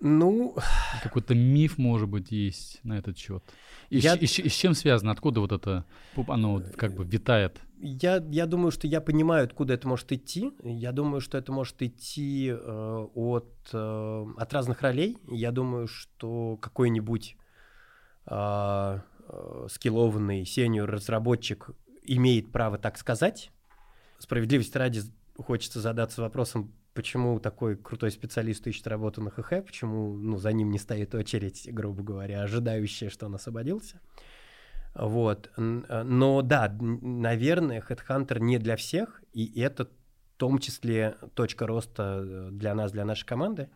Ну... 0.00 0.56
Какой-то 1.02 1.34
миф, 1.34 1.78
может 1.78 2.08
быть, 2.08 2.30
есть 2.30 2.80
на 2.84 2.98
этот 2.98 3.16
счет. 3.16 3.42
И, 3.88 3.98
я... 3.98 4.14
и, 4.14 4.24
и, 4.24 4.24
и 4.24 4.48
с 4.48 4.52
чем 4.52 4.74
связано? 4.74 5.12
Откуда 5.12 5.40
вот 5.40 5.52
это, 5.52 5.84
оно 6.28 6.62
как 6.76 6.94
бы 6.94 7.04
витает? 7.04 7.60
Я, 7.78 8.22
я 8.30 8.46
думаю, 8.46 8.72
что 8.72 8.86
я 8.86 9.00
понимаю, 9.00 9.44
откуда 9.44 9.74
это 9.74 9.88
может 9.88 10.12
идти. 10.12 10.50
Я 10.62 10.92
думаю, 10.92 11.20
что 11.20 11.38
это 11.38 11.52
может 11.52 11.80
идти 11.82 12.48
э, 12.50 13.06
от, 13.14 13.68
э, 13.72 14.26
от 14.36 14.52
разных 14.52 14.82
ролей. 14.82 15.16
Я 15.30 15.50
думаю, 15.50 15.86
что 15.86 16.56
какой-нибудь 16.56 17.36
э, 18.26 19.00
э, 19.28 19.66
скиллованный 19.70 20.44
сеньор-разработчик 20.44 21.70
имеет 22.02 22.52
право 22.52 22.78
так 22.78 22.98
сказать. 22.98 23.50
Справедливости 24.18 24.76
ради 24.78 25.02
хочется 25.36 25.80
задаться 25.80 26.22
вопросом, 26.22 26.72
почему 26.94 27.38
такой 27.38 27.76
крутой 27.76 28.10
специалист 28.10 28.66
ищет 28.66 28.86
работу 28.86 29.22
на 29.22 29.30
ХХ, 29.30 29.64
почему 29.64 30.16
ну, 30.16 30.38
за 30.38 30.52
ним 30.52 30.70
не 30.70 30.78
стоит 30.78 31.14
очередь, 31.14 31.68
грубо 31.72 32.02
говоря, 32.02 32.42
ожидающая, 32.42 33.10
что 33.10 33.26
он 33.26 33.34
освободился. 33.34 34.00
Вот. 34.94 35.50
Э, 35.56 36.02
но 36.02 36.42
да, 36.42 36.74
наверное, 36.80 37.82
Headhunter 37.86 38.40
не 38.40 38.58
для 38.58 38.76
всех, 38.76 39.22
и 39.32 39.60
это 39.60 39.84
в 39.84 40.38
том 40.38 40.58
числе 40.58 41.16
точка 41.34 41.66
роста 41.66 42.22
э, 42.24 42.48
для 42.52 42.74
нас, 42.74 42.92
для 42.92 43.04
нашей 43.04 43.26
команды, 43.26 43.68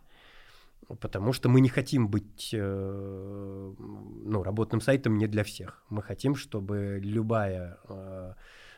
потому 1.01 1.33
что 1.33 1.49
мы 1.49 1.61
не 1.61 1.69
хотим 1.69 2.09
быть 2.09 2.51
э, 2.53 3.75
ну, 3.79 4.43
работным 4.43 4.81
сайтом 4.81 5.19
не 5.19 5.27
для 5.27 5.45
всех. 5.45 5.85
Мы 5.89 6.03
хотим, 6.03 6.35
чтобы 6.35 7.01
любая, 7.03 7.79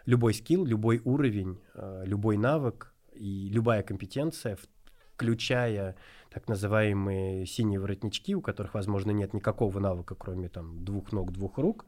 любой 0.06 0.34
скилл, 0.34 0.64
любой 0.64 1.00
уровень, 1.04 1.58
любой 2.04 2.36
навык 2.36 2.92
и 3.12 3.48
любая 3.48 3.82
компетенция, 3.82 4.58
включая 5.14 5.96
так 6.30 6.48
называемые 6.48 7.46
синие 7.46 7.78
воротнички, 7.78 8.34
у 8.34 8.40
которых, 8.40 8.74
возможно, 8.74 9.10
нет 9.10 9.34
никакого 9.34 9.78
навыка, 9.78 10.14
кроме 10.14 10.48
там 10.48 10.84
двух 10.84 11.12
ног, 11.12 11.30
двух 11.32 11.58
рук, 11.58 11.86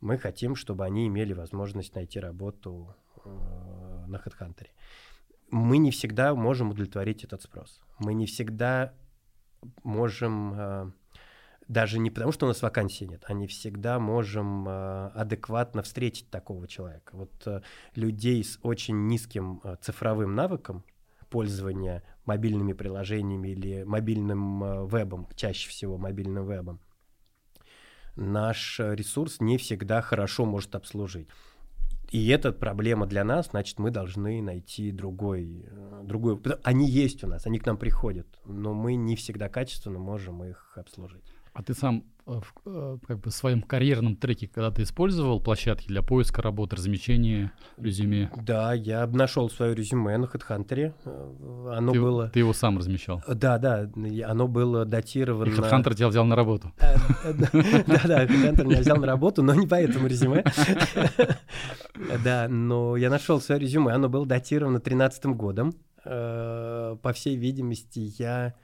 мы 0.00 0.18
хотим, 0.18 0.56
чтобы 0.56 0.84
они 0.84 1.06
имели 1.06 1.32
возможность 1.32 1.94
найти 1.94 2.20
работу 2.20 2.94
э, 3.24 3.28
на 4.06 4.16
HeadHunter. 4.16 4.66
Мы 5.50 5.78
не 5.78 5.90
всегда 5.90 6.34
можем 6.34 6.70
удовлетворить 6.70 7.24
этот 7.24 7.42
спрос. 7.42 7.80
Мы 7.98 8.14
не 8.14 8.26
всегда 8.26 8.92
можем, 9.82 10.54
э, 10.56 10.90
даже 11.68 11.98
не 11.98 12.10
потому, 12.10 12.32
что 12.32 12.46
у 12.46 12.48
нас 12.48 12.62
вакансий 12.62 13.06
нет, 13.06 13.24
а 13.26 13.32
не 13.32 13.46
всегда 13.46 13.98
можем 13.98 14.68
э, 14.68 15.08
адекватно 15.14 15.82
встретить 15.82 16.30
такого 16.30 16.66
человека. 16.68 17.16
Вот 17.16 17.32
э, 17.46 17.62
людей 17.94 18.42
с 18.42 18.58
очень 18.62 19.06
низким 19.06 19.62
цифровым 19.80 20.34
навыком 20.34 20.84
пользования 21.30 22.02
мобильными 22.24 22.72
приложениями 22.72 23.48
или 23.48 23.82
мобильным 23.82 24.86
вебом, 24.86 25.28
чаще 25.34 25.68
всего 25.68 25.98
мобильным 25.98 26.46
вебом, 26.46 26.80
наш 28.14 28.78
ресурс 28.78 29.40
не 29.40 29.58
всегда 29.58 30.00
хорошо 30.00 30.44
может 30.44 30.74
обслужить. 30.74 31.28
И 32.14 32.28
это 32.28 32.52
проблема 32.52 33.06
для 33.06 33.24
нас, 33.24 33.48
значит, 33.50 33.80
мы 33.80 33.90
должны 33.90 34.40
найти 34.40 34.92
другой, 34.92 35.66
э, 35.66 36.02
другой. 36.04 36.40
Они 36.62 36.88
есть 36.88 37.24
у 37.24 37.26
нас, 37.26 37.44
они 37.44 37.58
к 37.58 37.66
нам 37.66 37.76
приходят, 37.76 38.28
но 38.44 38.72
мы 38.72 38.94
не 38.94 39.16
всегда 39.16 39.48
качественно 39.48 39.98
можем 39.98 40.44
их 40.44 40.78
обслужить. 40.78 41.33
А 41.54 41.62
ты 41.62 41.72
сам 41.72 42.02
э, 42.26 42.32
в, 42.32 42.52
э, 42.66 42.98
как 43.06 43.20
бы 43.20 43.30
в 43.30 43.32
своем 43.32 43.62
карьерном 43.62 44.16
треке, 44.16 44.48
когда 44.48 44.72
ты 44.72 44.82
использовал 44.82 45.40
площадки 45.40 45.86
для 45.86 46.02
поиска 46.02 46.42
работы, 46.42 46.74
размещения 46.74 47.52
резюме? 47.76 48.28
Да, 48.36 48.74
я 48.74 49.06
нашел 49.06 49.48
свое 49.48 49.72
резюме 49.72 50.18
на 50.18 50.24
HeadHunter. 50.24 50.92
Э, 51.04 51.74
оно 51.76 51.92
ты, 51.92 52.00
было... 52.00 52.28
Ты 52.30 52.40
его 52.40 52.52
сам 52.52 52.78
размещал? 52.78 53.22
Да, 53.28 53.58
да, 53.58 53.88
оно 54.26 54.48
было 54.48 54.84
датировано... 54.84 55.48
И 55.48 55.52
HeadHunter 55.52 55.94
тебя 55.94 56.08
взял 56.08 56.24
на 56.24 56.34
работу? 56.34 56.72
Да-да, 57.22 58.24
HeadHunter 58.24 58.64
меня 58.64 58.80
взял 58.80 58.96
на 58.96 59.06
работу, 59.06 59.44
но 59.44 59.54
не 59.54 59.68
по 59.68 59.76
этому 59.76 60.08
резюме. 60.08 60.44
Да, 62.24 62.48
но 62.48 62.96
я 62.96 63.10
нашел 63.10 63.40
свое 63.40 63.60
резюме, 63.60 63.92
оно 63.92 64.08
было 64.08 64.26
датировано 64.26 64.80
2013 64.80 65.26
годом. 65.26 65.72
По 66.02 67.12
всей 67.14 67.36
видимости, 67.36 68.12
я 68.18 68.54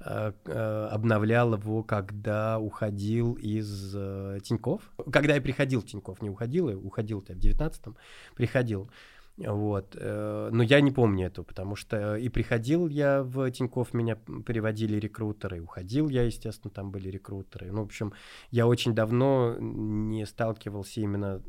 обновлял 0.00 1.54
его, 1.54 1.82
когда 1.82 2.58
уходил 2.58 3.34
из 3.34 3.94
э, 3.96 4.38
Тиньков. 4.42 4.82
Когда 5.10 5.34
я 5.34 5.40
приходил 5.40 5.80
в 5.80 5.86
Тиньков, 5.86 6.20
не 6.20 6.30
уходил, 6.30 6.68
я 6.68 6.76
уходил 6.76 7.20
в 7.20 7.24
19-м, 7.24 7.96
приходил. 8.34 8.90
Вот. 9.36 9.96
Но 10.00 10.62
я 10.62 10.80
не 10.80 10.92
помню 10.92 11.26
этого, 11.26 11.44
потому 11.44 11.74
что 11.74 12.16
и 12.16 12.28
приходил 12.28 12.86
я 12.86 13.24
в 13.24 13.50
Тиньков, 13.50 13.92
меня 13.92 14.14
переводили 14.14 14.96
рекрутеры, 14.96 15.60
уходил 15.60 16.08
я, 16.08 16.22
естественно, 16.22 16.70
там 16.70 16.92
были 16.92 17.08
рекрутеры. 17.08 17.72
Ну, 17.72 17.82
в 17.82 17.86
общем, 17.86 18.12
я 18.52 18.68
очень 18.68 18.94
давно 18.94 19.56
не 19.58 20.24
сталкивался 20.24 21.00
именно 21.00 21.42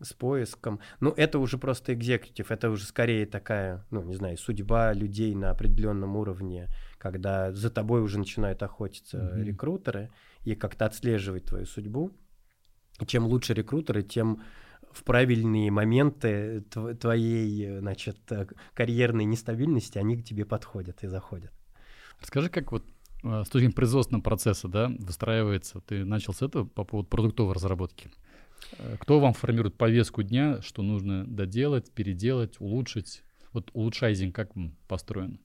с 0.00 0.12
поиском. 0.12 0.80
Ну, 1.00 1.10
это 1.10 1.38
уже 1.38 1.58
просто 1.58 1.94
экзекутив, 1.94 2.50
это 2.50 2.70
уже 2.70 2.84
скорее 2.84 3.26
такая, 3.26 3.84
ну, 3.90 4.02
не 4.02 4.14
знаю, 4.14 4.36
судьба 4.36 4.92
людей 4.92 5.34
на 5.34 5.50
определенном 5.50 6.16
уровне, 6.16 6.68
когда 6.98 7.52
за 7.52 7.70
тобой 7.70 8.02
уже 8.02 8.18
начинают 8.18 8.62
охотиться 8.62 9.18
mm-hmm. 9.18 9.44
рекрутеры 9.44 10.10
и 10.44 10.54
как-то 10.54 10.86
отслеживать 10.86 11.44
твою 11.44 11.66
судьбу. 11.66 12.12
И 13.00 13.06
чем 13.06 13.26
лучше 13.26 13.54
рекрутеры, 13.54 14.02
тем 14.02 14.42
в 14.92 15.04
правильные 15.04 15.70
моменты 15.70 16.62
твоей, 17.00 17.80
значит, 17.80 18.18
карьерной 18.74 19.24
нестабильности 19.24 19.98
они 19.98 20.16
к 20.16 20.24
тебе 20.24 20.44
подходят 20.44 21.04
и 21.04 21.06
заходят. 21.06 21.52
Расскажи, 22.20 22.48
как 22.48 22.72
вот 22.72 22.82
э, 23.22 23.42
с 23.42 23.48
точки 23.48 23.58
зрения 23.58 23.74
производственного 23.74 24.22
процесса, 24.22 24.68
да, 24.68 24.90
выстраивается, 24.98 25.80
ты 25.80 26.04
начал 26.04 26.32
с 26.32 26.40
этого 26.40 26.64
по 26.64 26.84
поводу 26.84 27.08
продуктовой 27.08 27.54
разработки. 27.54 28.10
Э, 28.78 28.96
кто 28.98 29.20
вам 29.20 29.32
формирует 29.32 29.76
повестку 29.76 30.22
дня, 30.22 30.60
что 30.62 30.82
нужно 30.82 31.24
доделать, 31.26 31.90
переделать, 31.92 32.60
улучшить? 32.60 33.22
Вот 33.52 33.70
улучшайзинг 33.72 34.34
как 34.34 34.50
построен? 34.88 35.40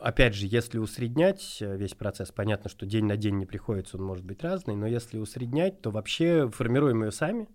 Опять 0.00 0.34
же, 0.34 0.46
если 0.46 0.78
усреднять 0.78 1.58
э, 1.60 1.76
весь 1.76 1.94
процесс, 1.94 2.32
понятно, 2.32 2.68
что 2.68 2.86
день 2.86 3.04
на 3.04 3.16
день 3.16 3.36
не 3.36 3.46
приходится, 3.46 3.96
он 3.96 4.04
может 4.04 4.24
быть 4.24 4.42
разный, 4.42 4.74
но 4.74 4.86
если 4.86 5.18
усреднять, 5.18 5.80
то 5.80 5.90
вообще 5.90 6.50
формируем 6.50 7.04
ее 7.04 7.12
сами, 7.12 7.48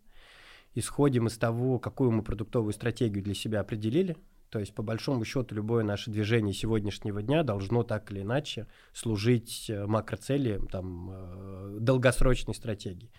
исходим 0.73 1.27
из 1.27 1.38
того, 1.38 1.79
какую 1.79 2.12
мы 2.12 2.23
продуктовую 2.23 2.73
стратегию 2.73 3.23
для 3.23 3.33
себя 3.33 3.59
определили. 3.59 4.15
То 4.50 4.59
есть, 4.59 4.75
по 4.75 4.83
большому 4.83 5.25
счету, 5.25 5.55
любое 5.55 5.83
наше 5.83 6.12
движение 6.12 6.53
сегодняшнего 6.53 7.23
дня 7.23 7.41
должно 7.41 7.83
так 7.83 8.12
или 8.12 8.21
иначе 8.21 8.67
служить 8.93 9.69
э, 9.69 9.85
макроцели, 9.85 10.62
там, 10.71 11.83
долгосрочной 11.83 12.53
стратегии 12.53 13.09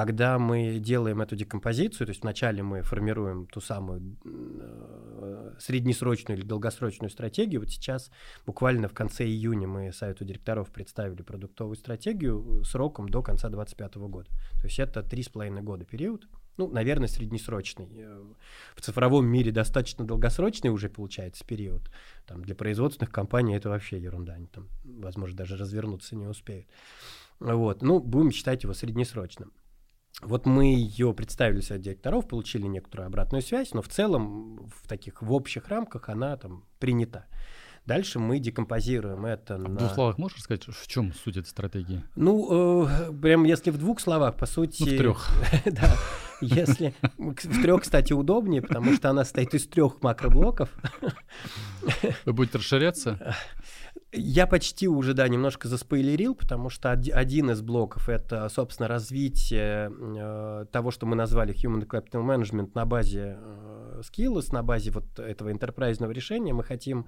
когда 0.00 0.38
мы 0.38 0.78
делаем 0.78 1.20
эту 1.20 1.36
декомпозицию, 1.36 2.06
то 2.06 2.10
есть 2.12 2.22
вначале 2.22 2.62
мы 2.62 2.80
формируем 2.80 3.46
ту 3.46 3.60
самую 3.60 4.16
э, 4.24 5.54
среднесрочную 5.58 6.38
или 6.38 6.46
долгосрочную 6.46 7.10
стратегию, 7.10 7.60
вот 7.60 7.68
сейчас 7.68 8.10
буквально 8.46 8.88
в 8.88 8.94
конце 8.94 9.26
июня 9.26 9.68
мы 9.68 9.92
Совету 9.92 10.24
директоров 10.24 10.70
представили 10.70 11.20
продуктовую 11.20 11.76
стратегию 11.76 12.64
сроком 12.64 13.10
до 13.10 13.22
конца 13.22 13.50
2025 13.50 14.08
года. 14.08 14.30
То 14.60 14.64
есть 14.68 14.78
это 14.78 15.02
три 15.02 15.22
с 15.22 15.28
половиной 15.28 15.60
года 15.60 15.84
период, 15.84 16.26
ну, 16.56 16.66
наверное, 16.68 17.08
среднесрочный. 17.08 17.90
Э, 17.92 18.24
в 18.74 18.80
цифровом 18.80 19.26
мире 19.26 19.52
достаточно 19.52 20.06
долгосрочный 20.06 20.70
уже 20.70 20.88
получается 20.88 21.44
период. 21.44 21.90
Там, 22.26 22.42
для 22.42 22.54
производственных 22.54 23.12
компаний 23.12 23.54
это 23.54 23.68
вообще 23.68 23.98
ерунда, 23.98 24.32
они 24.32 24.46
там, 24.46 24.66
возможно, 24.82 25.36
даже 25.36 25.58
развернуться 25.58 26.16
не 26.16 26.26
успеют. 26.26 26.66
Вот. 27.38 27.82
Ну, 27.82 28.00
будем 28.00 28.30
считать 28.30 28.62
его 28.62 28.72
среднесрочным. 28.72 29.52
Вот 30.22 30.44
мы 30.44 30.66
ее 30.66 31.14
представили 31.14 31.60
среди 31.60 31.84
директоров, 31.84 32.28
получили 32.28 32.66
некоторую 32.66 33.06
обратную 33.06 33.42
связь, 33.42 33.72
но 33.72 33.80
в 33.80 33.88
целом 33.88 34.68
в 34.68 34.86
таких 34.86 35.22
в 35.22 35.32
общих 35.32 35.68
рамках 35.68 36.08
она 36.08 36.36
там 36.36 36.64
принята. 36.78 37.26
Дальше 37.86 38.18
мы 38.18 38.38
декомпозируем 38.38 39.24
это 39.24 39.54
а 39.54 39.58
на... 39.58 39.70
В 39.70 39.76
двух 39.78 39.94
словах 39.94 40.18
можешь 40.18 40.38
рассказать, 40.38 40.66
в 40.66 40.86
чем 40.86 41.12
суть 41.14 41.38
этой 41.38 41.48
стратегии? 41.48 42.04
Ну, 42.14 42.86
э, 42.86 43.12
прям 43.12 43.44
если 43.44 43.70
в 43.70 43.78
двух 43.78 44.00
словах, 44.00 44.36
по 44.36 44.46
сути... 44.46 44.82
Ну, 44.82 44.94
в 44.94 44.98
трех. 44.98 45.30
да. 45.64 45.96
Если... 46.42 46.94
В 47.16 47.62
трех, 47.62 47.82
кстати, 47.82 48.12
удобнее, 48.12 48.62
потому 48.62 48.94
что 48.94 49.10
она 49.10 49.24
состоит 49.24 49.54
из 49.54 49.66
трех 49.66 50.02
макроблоков. 50.02 50.68
Вы 52.24 52.32
будете 52.32 52.58
расширяться? 52.58 53.36
Я 54.12 54.48
почти 54.48 54.88
уже, 54.88 55.14
да, 55.14 55.28
немножко 55.28 55.68
заспойлерил, 55.68 56.34
потому 56.34 56.68
что 56.68 56.90
один 56.90 57.50
из 57.50 57.62
блоков— 57.62 58.08
это, 58.08 58.48
собственно, 58.48 58.88
развитие 58.88 59.88
э, 59.88 60.66
того, 60.72 60.90
что 60.90 61.06
мы 61.06 61.14
назвали 61.14 61.54
Human 61.54 61.86
Capital 61.86 62.24
Management 62.24 62.72
на 62.74 62.86
базе 62.86 63.38
э, 63.38 64.00
Skills, 64.00 64.52
на 64.52 64.64
базе 64.64 64.90
вот 64.90 65.20
этого 65.20 65.52
интерпрайзного 65.52 66.10
решения. 66.10 66.52
Мы 66.52 66.64
хотим 66.64 67.06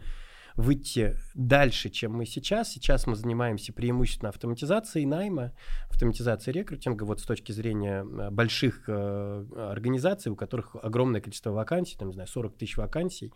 выйти 0.55 1.17
дальше, 1.35 1.89
чем 1.89 2.13
мы 2.13 2.27
сейчас. 2.27 2.71
Сейчас 2.71 3.07
мы 3.07 3.17
занимаемся 3.17 3.73
преимущественно 3.73 4.29
автоматизацией 4.29 5.07
найма, 5.07 5.53
автоматизацией 5.91 6.61
рекрутинга, 6.61 7.05
вот 7.05 7.21
с 7.21 7.25
точки 7.25 7.53
зрения 7.53 8.05
э, 8.05 8.31
больших 8.31 8.85
э, 8.87 9.47
организаций, 9.71 10.31
у 10.31 10.37
которых 10.37 10.77
огромное 10.81 11.21
количество 11.21 11.51
вакансий, 11.51 11.97
там, 11.97 12.09
не 12.09 12.15
знаю, 12.15 12.29
40 12.29 12.57
тысяч 12.57 12.77
вакансий, 12.77 13.33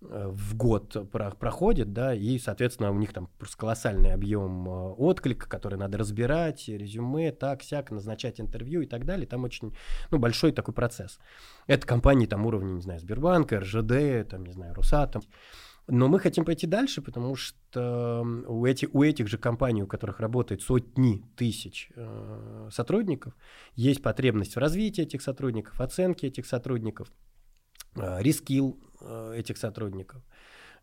в 0.00 0.56
год 0.56 1.10
проходит, 1.10 1.92
да, 1.92 2.14
и, 2.14 2.38
соответственно, 2.38 2.90
у 2.90 2.98
них 2.98 3.12
там 3.12 3.28
просто 3.38 3.56
колоссальный 3.56 4.12
объем 4.12 4.68
э, 4.68 4.92
отклика, 4.92 5.48
который 5.48 5.78
надо 5.78 5.98
разбирать, 5.98 6.68
резюме, 6.68 7.32
так, 7.32 7.62
сяк, 7.62 7.90
назначать 7.90 8.40
интервью 8.40 8.82
и 8.82 8.86
так 8.86 9.06
далее. 9.06 9.26
Там 9.26 9.44
очень, 9.44 9.74
ну, 10.10 10.18
большой 10.18 10.52
такой 10.52 10.74
процесс. 10.74 11.18
Это 11.66 11.86
компании 11.86 12.26
там 12.26 12.44
уровня, 12.46 12.72
не 12.72 12.82
знаю, 12.82 13.00
Сбербанка, 13.00 13.60
РЖД, 13.60 14.28
там, 14.28 14.44
не 14.44 14.52
знаю, 14.52 14.74
Русатом. 14.74 15.22
Но 15.88 16.08
мы 16.08 16.18
хотим 16.18 16.44
пойти 16.44 16.66
дальше, 16.66 17.00
потому 17.00 17.36
что 17.36 18.26
у, 18.48 18.66
эти, 18.66 18.88
у 18.92 19.02
этих 19.02 19.28
же 19.28 19.38
компаний, 19.38 19.84
у 19.84 19.86
которых 19.86 20.18
работает 20.18 20.60
сотни 20.60 21.22
тысяч 21.36 21.90
э, 21.94 22.68
сотрудников, 22.72 23.34
есть 23.76 24.02
потребность 24.02 24.56
в 24.56 24.58
развитии 24.58 25.02
этих 25.02 25.22
сотрудников, 25.22 25.80
оценке 25.80 26.26
этих 26.26 26.46
сотрудников, 26.46 27.12
э, 27.94 28.20
рискил 28.20 28.78
Э, 28.78 28.85
этих 29.00 29.58
сотрудников. 29.58 30.22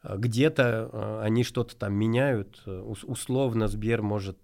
Э, 0.03 0.17
где-то 0.17 0.89
э, 0.91 1.21
они 1.23 1.43
что-то 1.43 1.75
там 1.75 1.93
меняют. 1.93 2.61
Условно 2.67 3.67
Сбер 3.67 4.01
может 4.01 4.37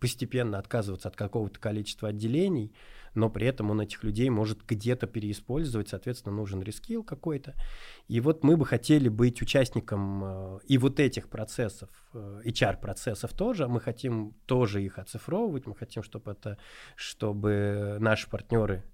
постепенно 0.00 0.58
отказываться 0.58 1.08
от 1.08 1.16
какого-то 1.16 1.58
количества 1.58 2.10
отделений, 2.10 2.74
но 3.14 3.30
при 3.30 3.46
этом 3.46 3.70
он 3.70 3.80
этих 3.80 4.02
людей 4.02 4.28
может 4.28 4.66
где-то 4.66 5.06
переиспользовать, 5.06 5.88
соответственно, 5.88 6.34
нужен 6.34 6.62
рескил 6.62 7.02
какой-то. 7.02 7.54
И 8.08 8.20
вот 8.20 8.42
мы 8.42 8.56
бы 8.56 8.66
хотели 8.66 9.08
быть 9.08 9.40
участником 9.40 10.58
и 10.58 10.78
вот 10.78 11.00
этих 11.00 11.28
процессов, 11.28 11.88
HR-процессов 12.12 13.32
тоже, 13.32 13.68
мы 13.68 13.80
хотим 13.80 14.34
тоже 14.46 14.82
их 14.82 14.98
оцифровывать, 14.98 15.66
мы 15.66 15.74
хотим, 15.74 16.02
чтобы, 16.02 16.32
это, 16.32 16.58
чтобы 16.96 17.96
наши 18.00 18.28
партнеры 18.28 18.82
Э, 18.82 18.93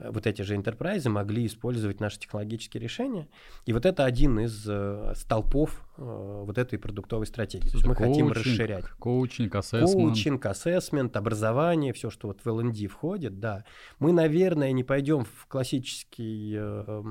вот 0.00 0.26
эти 0.26 0.42
же 0.42 0.56
enterprise 0.56 1.08
могли 1.08 1.46
использовать 1.46 2.00
наши 2.00 2.18
технологические 2.18 2.82
решения. 2.82 3.28
И 3.66 3.72
вот 3.72 3.86
это 3.86 4.04
один 4.04 4.40
из 4.40 4.64
э, 4.66 5.12
столпов 5.14 5.86
э, 5.98 6.02
вот 6.46 6.56
этой 6.58 6.78
продуктовой 6.78 7.26
стратегии. 7.26 7.68
То 7.68 7.76
есть 7.76 7.86
мы 7.86 7.94
коучинг, 7.94 8.14
хотим 8.14 8.32
расширять. 8.32 8.84
Коучинг, 8.98 9.54
ассессмент. 9.54 9.92
Коучинг, 9.92 10.46
ассессмент, 10.46 11.16
образование, 11.16 11.92
все, 11.92 12.10
что 12.10 12.28
вот 12.28 12.40
в 12.42 12.48
L&D 12.48 12.86
входит, 12.86 13.40
да. 13.40 13.64
Мы, 13.98 14.12
наверное, 14.12 14.72
не 14.72 14.84
пойдем 14.84 15.24
в 15.24 15.46
классический 15.46 16.56
э, 16.58 17.02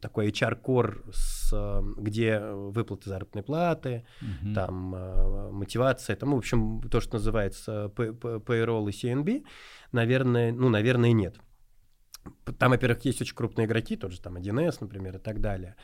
такой 0.00 0.28
HR-кор, 0.30 1.04
где 1.96 2.40
выплаты 2.40 3.08
заработной 3.08 3.42
платы, 3.42 4.04
угу. 4.20 4.54
там 4.54 4.94
э, 4.94 5.50
мотивация, 5.52 6.16
там, 6.16 6.34
в 6.34 6.36
общем, 6.36 6.82
то, 6.90 7.00
что 7.00 7.14
называется 7.14 7.90
payroll 7.96 8.90
и 8.90 8.92
CNB, 8.92 9.44
наверное, 9.92 10.52
ну, 10.52 10.68
наверное, 10.68 11.12
нет. 11.12 11.36
Там, 12.58 12.70
во-первых, 12.70 13.04
есть 13.04 13.20
очень 13.20 13.34
крупные 13.34 13.66
игроки, 13.66 13.96
тот 13.96 14.12
же 14.12 14.20
там 14.20 14.36
1С, 14.36 14.78
например, 14.80 15.16
и 15.16 15.20
так 15.20 15.40
далее. 15.40 15.76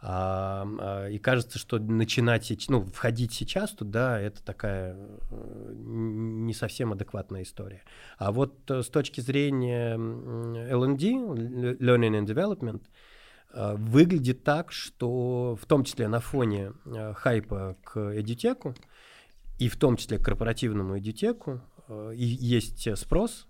А, 0.00 1.08
и 1.08 1.18
кажется, 1.18 1.58
что 1.58 1.78
начинать, 1.78 2.52
ну, 2.68 2.84
входить 2.84 3.32
сейчас 3.32 3.70
туда, 3.70 4.20
это 4.20 4.42
такая 4.44 4.94
э, 5.30 5.72
не 5.74 6.52
совсем 6.52 6.92
адекватная 6.92 7.42
история. 7.42 7.82
А 8.18 8.30
вот 8.30 8.70
э, 8.70 8.82
с 8.82 8.88
точки 8.88 9.20
зрения 9.20 9.94
L&D, 9.94 11.12
Learning 11.80 12.20
and 12.20 12.26
Development, 12.26 12.82
э, 13.54 13.74
выглядит 13.76 14.44
так, 14.44 14.70
что 14.70 15.56
в 15.60 15.64
том 15.64 15.84
числе 15.84 16.08
на 16.08 16.20
фоне 16.20 16.72
хайпа 17.14 17.76
к 17.82 18.20
эдитеку, 18.20 18.74
и 19.58 19.70
в 19.70 19.76
том 19.76 19.96
числе 19.96 20.18
к 20.18 20.24
корпоративному 20.24 20.98
эдитеку, 20.98 21.62
есть 22.12 22.98
спрос 22.98 23.46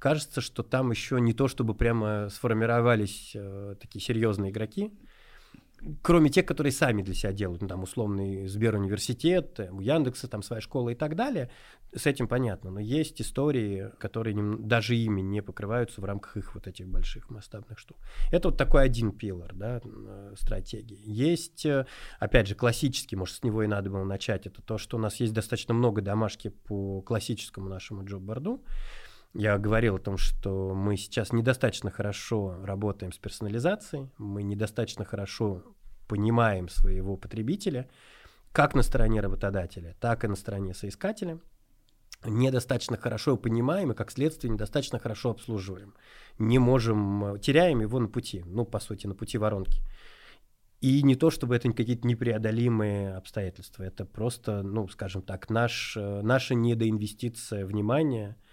кажется, 0.00 0.40
что 0.40 0.64
там 0.64 0.90
еще 0.90 1.20
не 1.20 1.32
то, 1.32 1.46
чтобы 1.46 1.74
прямо 1.74 2.28
сформировались 2.30 3.32
э, 3.34 3.76
такие 3.80 4.02
серьезные 4.02 4.50
игроки. 4.50 4.92
кроме 6.02 6.30
тех, 6.30 6.46
которые 6.46 6.72
сами 6.72 7.02
для 7.02 7.14
себя 7.14 7.32
делают, 7.32 7.62
ну, 7.62 7.68
там, 7.68 7.82
условный 7.82 8.46
Сберуниверситет, 8.48 9.60
у 9.70 9.80
Яндекса 9.80 10.28
там 10.28 10.42
своя 10.42 10.60
школа 10.60 10.90
и 10.90 10.94
так 10.94 11.16
далее, 11.16 11.50
с 11.94 12.06
этим 12.06 12.28
понятно, 12.28 12.70
но 12.70 12.80
есть 12.80 13.20
истории, 13.20 13.90
которые 13.98 14.34
не, 14.34 14.56
даже 14.58 14.94
ими 14.94 15.20
не 15.20 15.42
покрываются 15.42 16.00
в 16.00 16.04
рамках 16.04 16.36
их 16.36 16.54
вот 16.54 16.66
этих 16.66 16.88
больших 16.88 17.30
масштабных 17.30 17.78
штук. 17.78 17.98
Это 18.30 18.48
вот 18.48 18.58
такой 18.58 18.84
один 18.84 19.12
пилор, 19.12 19.52
да, 19.54 19.80
э, 19.84 20.34
стратегии. 20.36 21.00
Есть, 21.04 21.66
э, 21.66 21.86
опять 22.18 22.46
же, 22.46 22.54
классический, 22.54 23.16
может, 23.16 23.36
с 23.36 23.42
него 23.42 23.62
и 23.62 23.66
надо 23.66 23.90
было 23.90 24.04
начать, 24.04 24.46
это 24.46 24.62
то, 24.62 24.78
что 24.78 24.96
у 24.96 25.00
нас 25.00 25.16
есть 25.16 25.32
достаточно 25.32 25.74
много 25.74 26.00
домашки 26.00 26.48
по 26.48 27.02
классическому 27.02 27.68
нашему 27.68 28.04
джоб-борду, 28.04 28.62
я 29.32 29.58
говорил 29.58 29.96
о 29.96 30.00
том, 30.00 30.16
что 30.16 30.74
мы 30.74 30.96
сейчас 30.96 31.32
недостаточно 31.32 31.90
хорошо 31.90 32.56
работаем 32.64 33.12
с 33.12 33.18
персонализацией, 33.18 34.10
мы 34.18 34.42
недостаточно 34.42 35.04
хорошо 35.04 35.62
понимаем 36.08 36.68
своего 36.68 37.16
потребителя, 37.16 37.88
как 38.52 38.74
на 38.74 38.82
стороне 38.82 39.20
работодателя, 39.20 39.96
так 40.00 40.24
и 40.24 40.28
на 40.28 40.34
стороне 40.34 40.74
соискателя. 40.74 41.38
Недостаточно 42.24 42.96
хорошо 42.96 43.36
понимаем 43.36 43.92
и, 43.92 43.94
как 43.94 44.10
следствие, 44.10 44.52
недостаточно 44.52 44.98
хорошо 44.98 45.30
обслуживаем. 45.30 45.94
Не 46.38 46.58
можем, 46.58 47.38
теряем 47.40 47.80
его 47.80 48.00
на 48.00 48.08
пути, 48.08 48.42
ну, 48.44 48.64
по 48.66 48.80
сути, 48.80 49.06
на 49.06 49.14
пути 49.14 49.38
воронки. 49.38 49.80
И 50.80 51.02
не 51.02 51.14
то, 51.14 51.30
чтобы 51.30 51.54
это 51.54 51.72
какие-то 51.72 52.06
непреодолимые 52.06 53.14
обстоятельства, 53.14 53.84
это 53.84 54.04
просто, 54.04 54.62
ну, 54.62 54.88
скажем 54.88 55.22
так, 55.22 55.48
наш, 55.48 55.96
наша 55.96 56.54
недоинвестиция 56.56 57.64
внимания– 57.64 58.36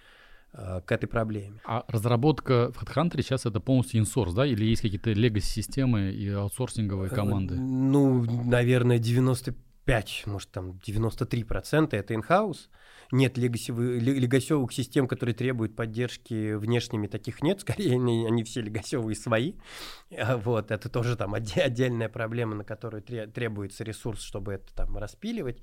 Э, 0.60 0.82
к 0.84 0.92
этой 0.92 1.06
проблеме. 1.06 1.62
А 1.66 1.86
разработка 1.88 2.72
в 2.72 2.82
HeadHunter 2.82 3.22
сейчас 3.22 3.46
это 3.46 3.60
полностью 3.60 4.00
инсорс, 4.00 4.34
да? 4.34 4.46
Или 4.46 4.66
есть 4.66 4.82
какие-то 4.82 5.12
легаси-системы 5.12 6.12
и 6.12 6.30
аутсорсинговые 6.30 7.12
э, 7.12 7.16
команды? 7.16 7.56
Ну, 7.56 8.24
наверное, 8.24 8.98
95, 8.98 10.24
может, 10.26 10.50
там 10.50 10.80
93% 10.84 11.90
это 11.92 12.14
in-house. 12.16 12.70
Нет 13.12 13.38
легасевых 13.38 14.74
систем, 14.74 15.08
которые 15.08 15.36
требуют 15.36 15.76
поддержки 15.76 16.56
внешними, 16.56 17.06
таких 17.06 17.44
нет. 17.44 17.62
Скорее, 17.62 17.94
они, 17.94 18.26
они 18.26 18.44
все 18.44 18.62
легасевые 18.62 19.16
свои. 19.16 19.54
А 20.18 20.38
вот, 20.38 20.72
это 20.72 20.90
тоже 20.90 21.16
там 21.16 21.36
отдельная 21.36 22.10
проблема, 22.10 22.56
на 22.56 22.64
которую 22.64 23.04
требуется 23.04 23.84
ресурс, 23.84 24.24
чтобы 24.24 24.54
это 24.54 24.74
там 24.74 24.98
распиливать. 24.98 25.62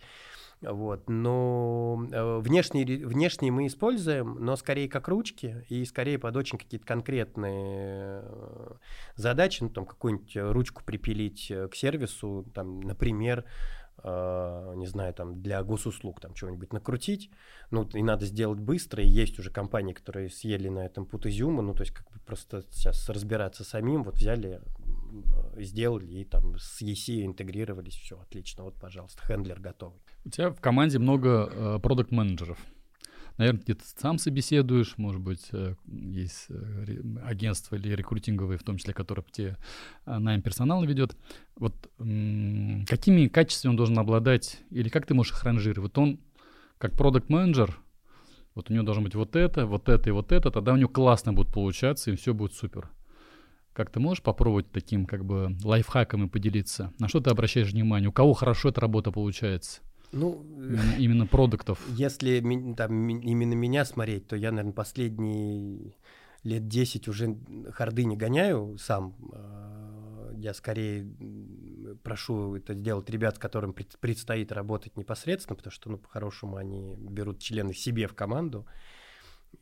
Вот. 0.62 1.08
Но 1.08 2.06
э, 2.10 2.38
внешние, 2.38 3.06
внешние 3.06 3.52
мы 3.52 3.66
используем, 3.66 4.36
но 4.40 4.56
скорее 4.56 4.88
как 4.88 5.08
ручки 5.08 5.64
и 5.68 5.84
скорее 5.84 6.18
под 6.18 6.36
очень 6.36 6.58
какие-то 6.58 6.86
конкретные 6.86 8.22
э, 8.24 8.74
задачи, 9.16 9.62
ну, 9.62 9.70
там 9.70 9.86
какую-нибудь 9.86 10.36
ручку 10.36 10.82
припилить 10.84 11.50
э, 11.50 11.68
к 11.68 11.74
сервису, 11.74 12.46
там, 12.54 12.80
например, 12.80 13.44
не 14.02 14.86
знаю, 14.86 15.14
там 15.14 15.40
для 15.40 15.62
госуслуг 15.62 16.20
там 16.20 16.34
чего-нибудь 16.34 16.74
накрутить, 16.74 17.30
ну, 17.70 17.88
и 17.94 18.02
надо 18.02 18.26
сделать 18.26 18.58
быстро, 18.58 19.02
и 19.02 19.08
есть 19.08 19.38
уже 19.38 19.50
компании, 19.50 19.94
которые 19.94 20.28
съели 20.28 20.68
на 20.68 20.84
этом 20.84 21.06
пут 21.06 21.24
изюма, 21.24 21.62
ну, 21.62 21.72
то 21.74 21.82
есть 21.82 21.94
как 21.94 22.10
бы 22.10 22.18
просто 22.26 22.64
сейчас 22.70 23.08
разбираться 23.08 23.64
самим, 23.64 24.02
вот 24.02 24.16
взяли, 24.16 24.60
сделали 25.56 26.06
и 26.06 26.24
там 26.24 26.58
с 26.58 26.82
EC 26.82 27.24
интегрировались, 27.24 27.94
все, 27.94 28.18
отлично, 28.18 28.64
вот, 28.64 28.74
пожалуйста, 28.80 29.22
хендлер 29.26 29.60
готовый. 29.60 30.00
У 30.24 30.30
тебя 30.30 30.50
в 30.50 30.60
команде 30.60 30.98
много 30.98 31.50
э, 31.50 31.78
продукт-менеджеров. 31.82 32.58
Наверное, 33.36 33.62
где-то 33.62 33.82
сам 33.96 34.18
собеседуешь, 34.18 34.96
может 34.96 35.20
быть, 35.20 35.48
э, 35.52 35.74
есть 35.86 36.46
э, 36.48 37.02
агентство 37.24 37.76
или 37.76 37.94
рекрутинговые, 37.94 38.58
в 38.58 38.62
том 38.62 38.78
числе, 38.78 38.94
которое 38.94 39.24
тебе 39.30 39.56
найм 40.06 40.42
персонал 40.42 40.84
ведет. 40.84 41.16
Вот 41.56 41.74
какими 41.98 43.28
качествами 43.28 43.70
он 43.70 43.76
должен 43.76 43.98
обладать, 43.98 44.60
или 44.70 44.88
как 44.88 45.06
ты 45.06 45.14
можешь 45.14 45.32
их 45.32 45.42
ранжировать? 45.44 45.78
Вот 45.78 45.98
он, 45.98 46.20
как 46.78 46.92
продукт-менеджер, 46.92 47.78
вот 48.54 48.70
у 48.70 48.72
него 48.72 48.84
должно 48.84 49.02
быть 49.02 49.14
вот 49.14 49.34
это, 49.34 49.66
вот 49.66 49.88
это 49.88 50.08
и 50.08 50.12
вот 50.12 50.30
это, 50.30 50.50
тогда 50.50 50.72
у 50.72 50.76
него 50.76 50.88
классно 50.88 51.32
будет 51.32 51.52
получаться, 51.52 52.10
и 52.10 52.16
все 52.16 52.34
будет 52.34 52.54
супер. 52.54 52.88
Как 53.74 53.90
ты 53.90 53.98
можешь 53.98 54.22
попробовать 54.22 54.70
таким 54.70 55.04
как 55.04 55.24
бы 55.24 55.56
лайфхаком 55.64 56.26
и 56.26 56.28
поделиться? 56.28 56.92
На 57.00 57.08
что 57.08 57.20
ты 57.20 57.30
обращаешь 57.30 57.72
внимание? 57.72 58.08
У 58.08 58.12
кого 58.12 58.32
хорошо 58.32 58.68
эта 58.68 58.80
работа 58.80 59.10
получается? 59.10 59.80
Ну, 60.12 60.44
именно 60.96 61.26
продуктов. 61.26 61.80
Если 61.88 62.40
там, 62.76 63.08
именно 63.08 63.54
меня 63.54 63.84
смотреть, 63.84 64.28
то 64.28 64.36
я, 64.36 64.52
наверное, 64.52 64.72
последние 64.72 65.96
лет 66.44 66.68
10 66.68 67.08
уже 67.08 67.36
харды 67.72 68.04
не 68.04 68.16
гоняю 68.16 68.78
сам. 68.78 69.16
А, 69.32 70.30
я 70.36 70.54
скорее 70.54 71.04
прошу 72.04 72.54
это 72.54 72.74
сделать 72.74 73.10
ребят, 73.10 73.36
с 73.36 73.38
которым 73.40 73.72
предстоит 73.72 74.52
работать 74.52 74.96
непосредственно, 74.96 75.56
потому 75.56 75.72
что, 75.72 75.90
ну, 75.90 75.98
по-хорошему, 75.98 76.58
они 76.58 76.94
берут 76.96 77.40
члены 77.40 77.74
себе 77.74 78.06
в 78.06 78.14
команду. 78.14 78.66
А, 78.68 78.93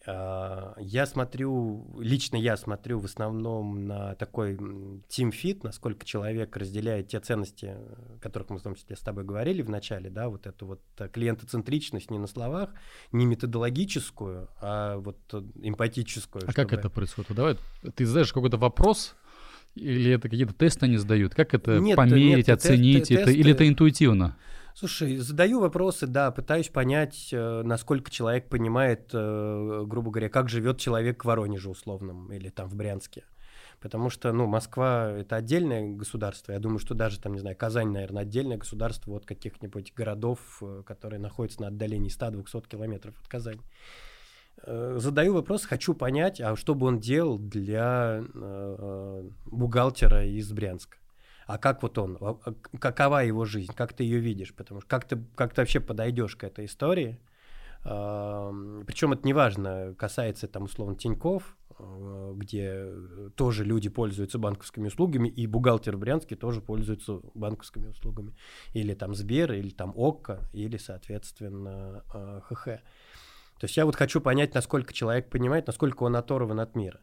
я 0.04 1.06
смотрю, 1.06 1.86
лично 2.00 2.36
я 2.36 2.56
смотрю 2.56 2.98
в 2.98 3.04
основном 3.04 3.86
на 3.86 4.14
такой 4.16 4.54
team 4.54 5.30
fit, 5.30 5.60
насколько 5.62 6.04
человек 6.04 6.56
разделяет 6.56 7.08
те 7.08 7.20
ценности, 7.20 7.66
о 7.66 8.18
которых 8.20 8.50
мы 8.50 8.58
в 8.58 8.62
том 8.62 8.74
числе 8.74 8.96
с 8.96 9.00
тобой 9.00 9.22
говорили 9.24 9.62
в 9.62 9.70
начале, 9.70 10.10
да, 10.10 10.28
вот 10.28 10.46
эту 10.46 10.66
вот 10.66 10.80
э, 10.98 11.08
клиентоцентричность 11.08 12.10
не 12.10 12.18
на 12.18 12.26
словах, 12.26 12.70
не 13.12 13.26
методологическую, 13.26 14.48
а 14.60 14.96
вот 14.98 15.18
э, 15.32 15.42
эмпатическую. 15.62 16.42
А 16.48 16.50
чтобы... 16.50 16.68
как 16.68 16.78
это 16.78 16.90
происходит? 16.90 17.32
Давай, 17.34 17.56
ты 17.94 18.04
задаешь 18.04 18.32
какой-то 18.32 18.56
вопрос, 18.56 19.14
или 19.74 20.10
это 20.12 20.28
какие-то 20.28 20.52
тесты 20.52 20.86
они 20.86 20.96
сдают? 20.96 21.34
Как 21.34 21.54
это 21.54 21.78
нет, 21.78 21.96
померить, 21.96 22.48
нет, 22.48 22.48
оценить? 22.48 23.08
Тест, 23.08 23.10
это, 23.12 23.24
тесты... 23.26 23.38
Или 23.38 23.52
это 23.52 23.68
интуитивно? 23.68 24.36
Слушай, 24.74 25.16
задаю 25.18 25.60
вопросы, 25.60 26.06
да, 26.06 26.30
пытаюсь 26.30 26.68
понять, 26.68 27.28
э, 27.30 27.62
насколько 27.62 28.10
человек 28.10 28.48
понимает, 28.48 29.10
э, 29.12 29.84
грубо 29.86 30.10
говоря, 30.10 30.30
как 30.30 30.48
живет 30.48 30.78
человек 30.78 31.24
в 31.24 31.26
Воронеже 31.26 31.68
условном 31.68 32.32
или 32.32 32.48
там 32.48 32.68
в 32.68 32.74
Брянске. 32.74 33.24
Потому 33.80 34.08
что, 34.08 34.32
ну, 34.32 34.46
Москва— 34.46 35.10
это 35.18 35.36
отдельное 35.36 35.94
государство. 35.94 36.52
Я 36.52 36.58
думаю, 36.58 36.78
что 36.78 36.94
даже, 36.94 37.20
там, 37.20 37.34
не 37.34 37.40
знаю, 37.40 37.56
Казань, 37.56 37.90
наверное, 37.90 38.22
отдельное 38.22 38.56
государство 38.56 39.14
от 39.14 39.26
каких-нибудь 39.26 39.92
городов, 39.94 40.38
э, 40.62 40.82
которые 40.86 41.20
находятся 41.20 41.62
на 41.62 41.68
отдалении 41.68 42.08
100-200 42.08 42.68
километров 42.68 43.14
от 43.20 43.28
Казани. 43.28 43.60
Задаю 44.64 45.32
вопрос, 45.32 45.64
хочу 45.64 45.94
понять, 45.94 46.38
а 46.40 46.56
что 46.56 46.74
бы 46.74 46.86
он 46.86 47.00
делал 47.00 47.38
для 47.38 48.22
бухгалтера 49.46 50.26
из 50.26 50.52
Брянска 50.52 50.98
а 51.46 51.58
как 51.58 51.82
вот 51.82 51.98
он, 51.98 52.18
а, 52.20 52.36
какова 52.78 53.24
его 53.24 53.44
жизнь, 53.44 53.72
как 53.74 53.92
ты 53.92 54.04
ее 54.04 54.18
видишь, 54.18 54.54
потому 54.54 54.80
что 54.80 54.88
как 54.88 55.04
ты, 55.06 55.22
как 55.34 55.54
ты 55.54 55.62
вообще 55.62 55.80
подойдешь 55.80 56.36
к 56.36 56.44
этой 56.44 56.66
истории, 56.66 57.20
причем 57.82 59.12
это 59.12 59.26
неважно, 59.26 59.94
касается 59.98 60.46
там 60.46 60.64
условно 60.64 60.94
Тиньков, 60.94 61.56
а, 61.78 62.32
где 62.34 62.86
тоже 63.34 63.64
люди 63.64 63.88
пользуются 63.88 64.38
банковскими 64.38 64.86
услугами, 64.86 65.28
и 65.28 65.48
бухгалтер 65.48 65.96
в 65.96 65.98
Брянске 65.98 66.36
тоже 66.36 66.60
пользуется 66.60 67.20
банковскими 67.34 67.88
услугами. 67.88 68.36
Или 68.72 68.94
там 68.94 69.14
Сбер, 69.14 69.52
или 69.52 69.70
там 69.70 69.92
ОККО, 69.96 70.48
или, 70.52 70.76
соответственно, 70.76 72.04
ХХ. 72.48 72.64
То 72.66 73.64
есть 73.64 73.76
я 73.76 73.84
вот 73.84 73.96
хочу 73.96 74.20
понять, 74.20 74.54
насколько 74.54 74.92
человек 74.92 75.28
понимает, 75.28 75.66
насколько 75.66 76.04
он 76.04 76.14
оторван 76.14 76.60
от 76.60 76.76
мира. 76.76 77.00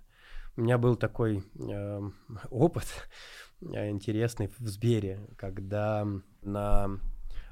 У 0.56 0.62
меня 0.62 0.78
был 0.78 0.96
такой 0.96 1.44
э, 1.56 2.02
опыт, 2.50 2.88
Э, 2.88 3.49
интересный 3.62 4.50
в 4.58 4.68
Сбере, 4.68 5.20
когда 5.38 6.08
на 6.42 7.00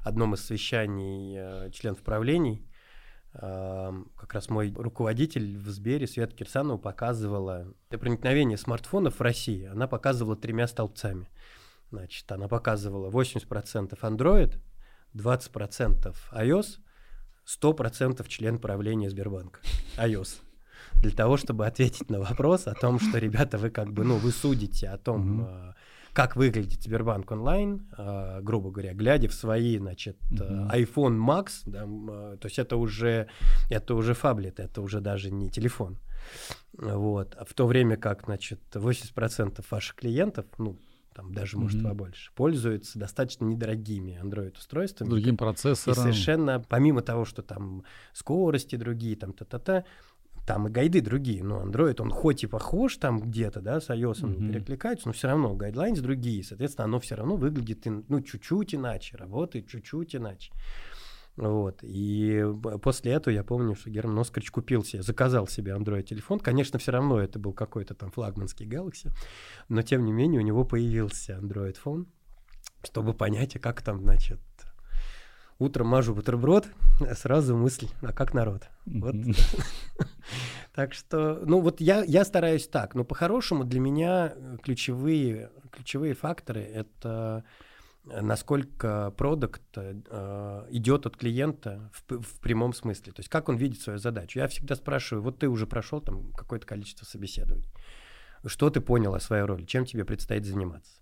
одном 0.02 0.34
из 0.34 0.40
совещаний 0.40 1.36
э, 1.36 1.70
членов 1.70 2.02
правлений 2.02 2.66
э, 3.34 4.02
как 4.16 4.34
раз 4.34 4.48
мой 4.48 4.72
руководитель 4.74 5.58
в 5.58 5.68
Сбере, 5.68 6.06
Света 6.06 6.34
Кирсанова, 6.34 6.78
показывала 6.78 7.74
проникновение 7.90 8.56
смартфонов 8.56 9.18
в 9.18 9.20
России. 9.20 9.66
Она 9.66 9.86
показывала 9.86 10.36
тремя 10.36 10.66
столбцами. 10.66 11.28
Значит, 11.90 12.30
она 12.32 12.48
показывала 12.48 13.10
80% 13.10 13.98
Android, 14.00 14.58
20% 15.14 16.14
iOS, 16.32 16.78
100% 17.46 18.28
член 18.28 18.58
правления 18.58 19.10
Сбербанка. 19.10 19.60
iOS 19.98 20.40
для 21.02 21.10
того, 21.10 21.36
чтобы 21.36 21.66
ответить 21.66 22.08
на 22.10 22.18
вопрос 22.20 22.66
о 22.66 22.74
том, 22.74 22.98
что, 22.98 23.18
ребята, 23.18 23.58
вы 23.58 23.70
как 23.70 23.92
бы, 23.92 24.04
ну, 24.04 24.16
вы 24.16 24.30
судите 24.30 24.88
о 24.88 24.96
том, 24.96 25.42
mm-hmm 25.42 25.74
как 26.12 26.36
выглядит 26.36 26.82
Сбербанк 26.82 27.30
онлайн, 27.30 27.86
э, 27.96 28.40
грубо 28.42 28.70
говоря, 28.70 28.94
глядя 28.94 29.28
в 29.28 29.34
свои, 29.34 29.78
значит, 29.78 30.16
mm-hmm. 30.30 30.70
iPhone 30.72 31.18
Max, 31.18 31.62
да, 31.66 31.84
э, 31.84 32.36
то 32.38 32.46
есть 32.46 32.58
это 32.58 32.76
уже, 32.76 33.28
это 33.70 33.94
уже 33.94 34.14
фаблет, 34.14 34.60
это 34.60 34.80
уже 34.82 35.00
даже 35.00 35.30
не 35.30 35.50
телефон. 35.50 35.98
Вот. 36.72 37.34
А 37.36 37.44
в 37.44 37.54
то 37.54 37.66
время 37.66 37.96
как, 37.96 38.24
значит, 38.24 38.60
80% 38.72 39.64
ваших 39.70 39.96
клиентов, 39.96 40.46
ну, 40.58 40.78
там 41.18 41.32
даже, 41.32 41.56
mm-hmm. 41.56 41.60
может, 41.60 41.82
побольше, 41.82 42.30
пользуются 42.36 42.96
достаточно 42.96 43.44
недорогими 43.44 44.20
Android-устройствами. 44.22 45.10
Другим 45.10 45.36
процессором. 45.36 45.98
И 45.98 46.00
совершенно, 46.00 46.64
помимо 46.68 47.02
того, 47.02 47.24
что 47.24 47.42
там 47.42 47.82
скорости 48.12 48.76
другие, 48.76 49.16
там 49.16 49.32
та-та-та, 49.32 49.84
там 50.48 50.66
и 50.66 50.70
гайды 50.70 51.02
другие. 51.02 51.44
Но 51.44 51.62
Android, 51.62 52.00
он 52.00 52.10
хоть 52.10 52.42
и 52.42 52.46
похож 52.46 52.96
там 52.96 53.20
где-то, 53.20 53.60
да, 53.60 53.82
с 53.82 53.90
iOS 53.90 54.24
он 54.24 54.30
Мгм. 54.32 54.48
перекликается, 54.48 55.06
но 55.06 55.12
все 55.12 55.28
равно 55.28 55.54
гайдлайнс 55.54 56.00
другие. 56.00 56.42
Соответственно, 56.42 56.86
оно 56.86 57.00
все 57.00 57.16
равно 57.16 57.36
выглядит, 57.36 57.84
ну, 57.84 58.22
чуть-чуть 58.22 58.74
иначе, 58.74 59.18
работает 59.18 59.68
чуть-чуть 59.68 60.16
иначе. 60.16 60.50
Вот. 61.36 61.80
И 61.82 62.42
после 62.82 63.12
этого 63.12 63.32
я 63.34 63.44
помню, 63.44 63.74
что 63.74 63.90
Герман 63.90 64.18
Оскарович 64.20 64.50
купил 64.50 64.82
себе, 64.84 65.02
заказал 65.02 65.46
себе 65.48 65.72
Android-телефон. 65.72 66.40
Конечно, 66.40 66.78
все 66.78 66.92
равно 66.92 67.20
это 67.20 67.38
был 67.38 67.52
какой-то 67.52 67.94
там 67.94 68.10
флагманский 68.10 68.66
Galaxy, 68.66 69.12
но 69.68 69.82
тем 69.82 70.06
не 70.06 70.12
менее 70.12 70.40
у 70.40 70.44
него 70.44 70.64
появился 70.64 71.38
Android-фон, 71.42 72.06
чтобы 72.84 73.12
понять, 73.12 73.54
а 73.54 73.58
как 73.58 73.82
там, 73.82 74.00
значит, 74.00 74.40
утром 75.58 75.88
мажу 75.88 76.14
бутерброд, 76.14 76.66
а 77.00 77.14
сразу 77.14 77.56
мысль, 77.56 77.88
а 78.02 78.12
как 78.12 78.34
народ. 78.34 78.68
Вот. 78.86 79.14
Так 80.74 80.94
что, 80.94 81.42
ну 81.44 81.60
вот 81.60 81.80
я, 81.80 82.04
я 82.04 82.24
стараюсь 82.24 82.68
так, 82.68 82.94
но 82.94 83.02
по-хорошему 83.02 83.64
для 83.64 83.80
меня 83.80 84.32
э, 84.32 84.58
ключевые, 84.62 85.50
ключевые 85.72 86.14
факторы— 86.14 86.60
это 86.62 87.42
э, 88.06 88.20
насколько 88.20 89.12
продукт 89.16 89.62
э, 89.74 90.66
идет 90.70 91.06
от 91.06 91.16
клиента 91.16 91.90
в, 91.92 92.20
в 92.20 92.40
прямом 92.40 92.74
смысле. 92.74 93.12
То 93.12 93.20
есть 93.20 93.28
как 93.28 93.48
он 93.48 93.56
видит 93.56 93.80
свою 93.80 93.98
задачу. 93.98 94.38
Я 94.38 94.46
всегда 94.46 94.76
спрашиваю, 94.76 95.24
вот 95.24 95.40
ты 95.40 95.48
уже 95.48 95.66
прошел 95.66 96.00
там 96.00 96.30
какое-то 96.32 96.64
количество 96.64 97.04
собеседований. 97.04 97.66
Что 98.46 98.70
ты 98.70 98.80
понял 98.80 99.14
о 99.14 99.20
своей 99.20 99.42
роли? 99.42 99.64
Чем 99.64 99.84
тебе 99.84 100.04
предстоит 100.04 100.44
заниматься? 100.44 100.97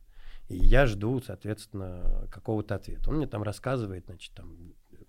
И 0.48 0.56
я 0.56 0.86
жду, 0.86 1.20
соответственно, 1.20 2.28
какого-то 2.30 2.74
ответа. 2.74 3.10
Он 3.10 3.16
мне 3.16 3.26
там 3.26 3.42
рассказывает, 3.42 4.06
значит, 4.06 4.32
там, 4.34 4.56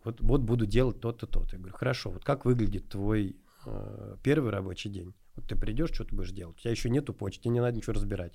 вот, 0.03 0.19
вот 0.21 0.41
буду 0.41 0.65
делать 0.65 0.99
то-то, 0.99 1.27
то-то. 1.27 1.55
Я 1.55 1.59
говорю, 1.59 1.75
хорошо, 1.75 2.09
вот 2.09 2.23
как 2.23 2.45
выглядит 2.45 2.89
твой 2.89 3.35
э, 3.65 4.15
первый 4.23 4.51
рабочий 4.51 4.89
день? 4.89 5.13
Вот 5.35 5.45
ты 5.47 5.55
придешь, 5.55 5.91
что 5.93 6.05
ты 6.05 6.15
будешь 6.15 6.31
делать? 6.31 6.57
У 6.57 6.59
тебя 6.59 6.71
еще 6.71 6.89
нету 6.89 7.13
почты, 7.13 7.49
не 7.49 7.59
надо 7.59 7.77
ничего 7.77 7.93
разбирать. 7.93 8.33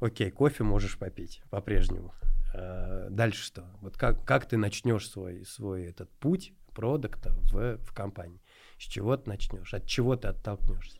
Окей, 0.00 0.30
кофе 0.30 0.64
можешь 0.64 0.98
попить 0.98 1.42
по-прежнему. 1.50 2.14
Э, 2.54 3.08
дальше 3.10 3.44
что? 3.44 3.64
Вот 3.80 3.98
как, 3.98 4.24
как 4.24 4.46
ты 4.46 4.56
начнешь 4.56 5.08
свой, 5.08 5.44
свой 5.44 5.84
этот 5.84 6.10
путь 6.10 6.54
продукта 6.74 7.34
в, 7.52 7.78
в 7.78 7.92
компании? 7.92 8.40
С 8.78 8.84
чего 8.84 9.16
ты 9.16 9.28
начнешь? 9.28 9.74
От 9.74 9.86
чего 9.86 10.16
ты 10.16 10.28
оттолкнешься? 10.28 10.98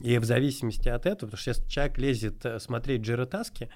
И 0.00 0.18
в 0.18 0.24
зависимости 0.24 0.88
от 0.88 1.06
этого, 1.06 1.30
потому 1.30 1.38
что 1.38 1.50
если 1.50 1.68
человек 1.68 1.98
лезет 1.98 2.44
э, 2.46 2.58
смотреть 2.58 3.02
джиротаски, 3.02 3.70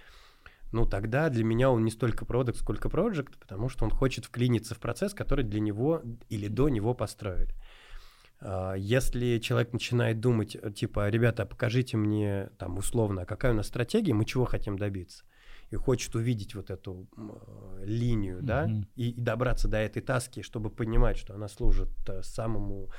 ну 0.73 0.87
тогда 0.87 1.29
для 1.29 1.45
меня 1.45 1.71
он 1.71 1.85
не 1.85 1.91
столько 1.91 2.25
продукт, 2.25 2.59
сколько 2.59 2.89
проект, 2.89 3.39
потому 3.39 3.69
что 3.69 3.85
он 3.85 3.91
хочет 3.91 4.25
вклиниться 4.27 4.75
в 4.75 4.79
процесс, 4.79 5.15
который 5.15 5.45
для 5.45 5.61
него 5.61 6.03
или 6.29 6.49
до 6.49 6.69
него 6.69 6.95
построили. 6.95 7.55
А, 8.41 8.75
Если 8.75 9.39
человек 9.39 9.73
начинает 9.73 10.21
думать, 10.21 10.57
э, 10.61 10.71
типа, 10.71 11.09
ребята, 11.09 11.47
покажите 11.47 11.97
мне 11.97 12.51
там 12.59 12.79
условно, 12.79 13.23
а 13.23 13.27
какая 13.27 13.53
у 13.53 13.57
нас 13.57 13.67
стратегия, 13.69 14.13
мы 14.15 14.25
чего 14.25 14.45
хотим 14.45 14.79
добиться, 14.79 15.25
и 15.71 15.77
хочет 15.77 16.15
увидеть 16.15 16.55
вот 16.55 16.71
эту 16.71 17.09
э, 17.17 17.85
линию, 17.85 18.43
да, 18.43 18.67
Мгм. 18.67 18.87
и, 18.95 19.11
и 19.11 19.21
добраться 19.21 19.69
до 19.69 19.79
этой 19.79 20.03
таски, 20.03 20.43
чтобы 20.43 20.71
понимать, 20.71 21.17
что 21.17 21.35
она 21.35 21.49
служит 21.49 21.89
э, 22.09 22.23
самому 22.23 22.91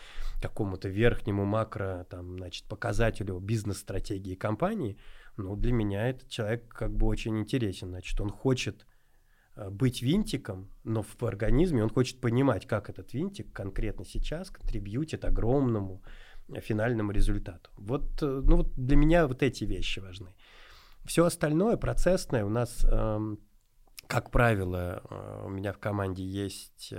какому-то 0.42 0.90
верхнему 0.90 1.46
макро, 1.46 2.06
там, 2.10 2.38
значит, 2.38 2.66
показателю 2.66 3.40
бизнес-стратегии 3.40 4.36
компании, 4.36 4.98
ну, 5.38 5.56
для 5.56 5.72
меня 5.72 6.10
этот 6.10 6.30
человек 6.30 6.68
как 6.68 6.96
бы 6.96 7.06
очень 7.06 7.38
интересен. 7.38 7.90
Значит, 7.90 8.20
он 8.20 8.30
хочет 8.30 8.86
э, 9.56 9.70
быть 9.70 10.02
винтиком, 10.02 10.70
но 10.84 11.04
в 11.04 11.24
организме 11.24 11.84
он 11.84 11.90
хочет 11.90 12.20
понимать, 12.20 12.66
как 12.66 12.90
этот 12.90 13.14
винтик 13.14 13.54
конкретно 13.54 14.04
сейчас 14.04 14.50
контрибьютит 14.50 15.26
огромному 15.26 16.04
э, 16.50 16.60
финальному 16.60 17.12
результату. 17.12 17.70
Вот, 17.78 18.22
э, 18.22 18.42
ну, 18.44 18.58
вот 18.58 18.74
для 18.76 18.98
меня 18.98 19.28
вот 19.28 19.44
эти 19.44 19.64
вещи 19.64 20.00
важны. 20.00 20.34
Все 21.06 21.24
остальное 21.24 21.78
процессное 21.78 22.44
у 22.44 22.50
нас, 22.50 22.84
эм, 22.84 23.40
как 24.08 24.32
правило, 24.32 25.02
у 25.46 25.50
меня 25.50 25.72
в 25.72 25.80
команде 25.80 26.24
есть, 26.24 26.94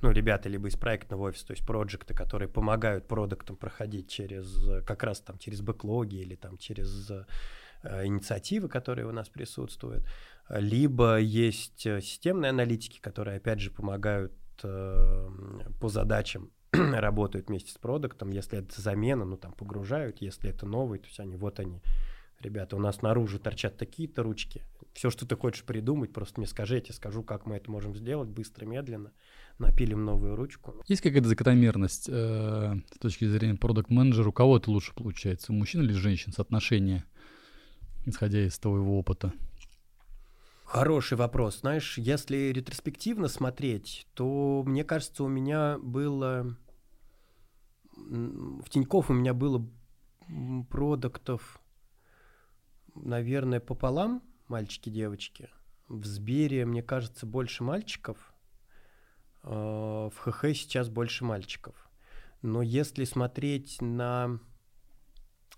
ну, 0.00 0.10
ребята 0.10 0.48
либо 0.48 0.68
из 0.68 0.76
проектного 0.76 1.24
офиса, 1.24 1.46
то 1.48 1.52
есть 1.52 1.66
проекты, 1.66 2.14
которые 2.14 2.48
помогают 2.48 3.06
продуктам 3.08 3.56
проходить 3.56 4.10
через, 4.10 4.84
как 4.86 5.02
раз 5.02 5.20
там 5.20 5.38
через 5.38 5.60
бэклоги 5.60 6.16
или 6.16 6.36
там 6.36 6.56
через 6.56 7.10
инициативы, 7.84 8.68
которые 8.68 9.06
у 9.06 9.12
нас 9.12 9.28
присутствуют, 9.28 10.04
либо 10.48 11.18
есть 11.18 11.86
э, 11.86 12.00
системные 12.00 12.50
аналитики, 12.50 13.00
которые, 13.00 13.38
опять 13.38 13.60
же, 13.60 13.70
помогают 13.70 14.32
э, 14.62 15.28
по 15.80 15.88
задачам 15.88 16.50
работают 16.72 17.48
вместе 17.48 17.72
с 17.72 17.78
продуктом. 17.78 18.30
Если 18.30 18.58
это 18.58 18.80
замена, 18.80 19.24
ну 19.24 19.36
там 19.36 19.52
погружают, 19.52 20.18
если 20.20 20.50
это 20.50 20.66
новый, 20.66 20.98
то 20.98 21.06
есть 21.06 21.20
они 21.20 21.36
вот 21.36 21.60
они. 21.60 21.80
Ребята, 22.40 22.76
у 22.76 22.78
нас 22.78 23.00
наружу 23.00 23.38
торчат 23.38 23.78
такие-то 23.78 24.22
ручки. 24.22 24.62
Все, 24.92 25.08
что 25.08 25.26
ты 25.26 25.34
хочешь 25.34 25.64
придумать, 25.64 26.12
просто 26.12 26.40
мне 26.40 26.46
скажи, 26.46 26.74
я 26.74 26.80
тебе 26.80 26.94
скажу, 26.94 27.22
как 27.22 27.46
мы 27.46 27.56
это 27.56 27.70
можем 27.70 27.96
сделать 27.96 28.28
быстро, 28.28 28.66
медленно. 28.66 29.12
Напилим 29.58 30.04
новую 30.04 30.36
ручку. 30.36 30.74
Есть 30.86 31.00
какая-то 31.00 31.28
закономерность 31.28 32.08
э, 32.08 32.74
с 32.94 32.98
точки 32.98 33.24
зрения 33.24 33.54
продукт-менеджера? 33.54 34.28
У 34.28 34.32
кого 34.32 34.58
это 34.58 34.70
лучше 34.70 34.92
получается? 34.94 35.52
У 35.52 35.54
мужчин 35.54 35.82
или 35.82 35.92
женщин? 35.92 36.32
Соотношение, 36.32 37.04
исходя 38.04 38.44
из 38.44 38.58
твоего 38.58 38.98
опыта. 38.98 39.32
Хороший 40.64 41.16
вопрос. 41.16 41.60
Знаешь, 41.60 41.98
если 41.98 42.52
ретроспективно 42.52 43.28
смотреть, 43.28 44.06
то 44.14 44.62
мне 44.66 44.82
кажется, 44.82 45.24
у 45.24 45.28
меня 45.28 45.78
было 45.78 46.56
в 47.96 48.68
Тинькофф 48.70 49.10
у 49.10 49.12
меня 49.12 49.34
было 49.34 49.66
продуктов, 50.70 51.60
наверное, 52.94 53.60
пополам, 53.60 54.22
мальчики-девочки. 54.48 55.50
В 55.88 56.04
Сбере, 56.04 56.64
мне 56.64 56.82
кажется, 56.82 57.26
больше 57.26 57.62
мальчиков. 57.62 58.32
А, 59.42 60.08
В 60.10 60.16
ХХ 60.16 60.46
сейчас 60.54 60.88
больше 60.88 61.24
мальчиков. 61.24 61.90
Но 62.42 62.62
если 62.62 63.04
смотреть 63.04 63.80
на... 63.80 64.38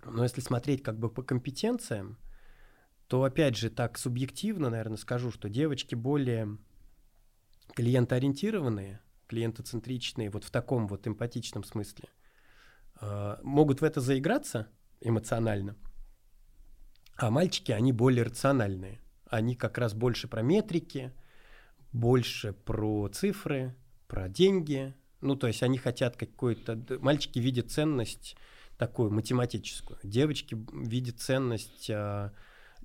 Но 0.04 0.22
если 0.22 0.40
смотреть 0.40 0.82
как 0.82 0.98
бы 0.98 1.08
по 1.08 1.22
компетенциям, 1.22 2.18
то 3.08 3.22
опять 3.22 3.56
же 3.56 3.70
так 3.70 3.98
субъективно, 3.98 4.70
наверное, 4.70 4.96
скажу, 4.96 5.30
что 5.30 5.48
девочки 5.48 5.94
более 5.94 6.58
клиентоориентированные, 7.74 9.00
клиентоцентричные, 9.26 10.30
вот 10.30 10.44
в 10.44 10.50
таком 10.50 10.86
вот 10.88 11.06
эмпатичном 11.06 11.64
смысле, 11.64 12.08
э, 13.00 13.36
могут 13.42 13.80
в 13.80 13.84
это 13.84 14.00
заиграться 14.00 14.68
эмоционально, 15.00 15.76
а 17.16 17.30
мальчики, 17.30 17.72
они 17.72 17.92
более 17.92 18.24
рациональные. 18.24 19.00
Они 19.28 19.56
как 19.56 19.78
раз 19.78 19.94
больше 19.94 20.28
про 20.28 20.42
метрики, 20.42 21.12
больше 21.92 22.52
про 22.52 23.08
цифры, 23.08 23.74
про 24.06 24.28
деньги. 24.28 24.94
Ну, 25.22 25.34
то 25.34 25.46
есть 25.46 25.62
они 25.62 25.78
хотят 25.78 26.16
какой-то... 26.16 26.78
Мальчики 27.00 27.38
видят 27.38 27.70
ценность 27.70 28.36
такую 28.76 29.10
математическую. 29.10 29.98
Девочки 30.02 30.56
видят 30.72 31.20
ценность... 31.20 31.90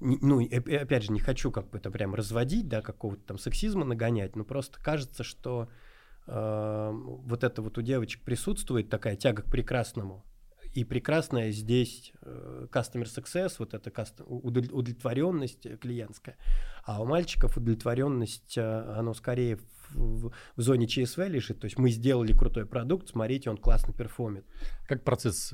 ну, 0.01 0.43
опять 0.43 1.03
же, 1.03 1.11
не 1.11 1.19
хочу 1.19 1.51
как 1.51 1.69
бы 1.69 1.77
это 1.77 1.91
прям 1.91 2.15
разводить, 2.15 2.67
да, 2.67 2.81
какого-то 2.81 3.23
там 3.23 3.37
сексизма 3.37 3.85
нагонять, 3.85 4.35
но 4.35 4.43
просто 4.43 4.81
кажется, 4.81 5.23
что 5.23 5.69
э, 6.27 6.91
вот 6.91 7.43
это 7.43 7.61
вот 7.61 7.77
у 7.77 7.81
девочек 7.81 8.23
присутствует 8.23 8.89
такая 8.89 9.15
тяга 9.15 9.43
к 9.43 9.51
прекрасному. 9.51 10.25
И 10.73 10.85
прекрасное 10.85 11.51
здесь 11.51 12.13
э, 12.21 12.67
customer 12.71 13.03
success, 13.03 13.55
вот 13.59 13.73
эта 13.73 13.91
удовлетворенность 14.25 15.67
клиентская. 15.79 16.37
А 16.83 17.01
у 17.01 17.05
мальчиков 17.05 17.57
удовлетворенность, 17.57 18.57
э, 18.57 18.93
оно 18.97 19.13
скорее 19.13 19.57
в, 19.57 19.80
в- 19.93 20.31
в 20.55 20.61
зоне 20.61 20.87
ЧСВ 20.87 21.19
лежит. 21.27 21.59
То 21.59 21.65
есть 21.65 21.77
мы 21.77 21.89
сделали 21.91 22.33
крутой 22.33 22.65
продукт, 22.65 23.09
смотрите, 23.09 23.49
он 23.49 23.57
классно 23.57 23.93
перформит. 23.93 24.45
Как 24.87 25.03
процесс 25.03 25.53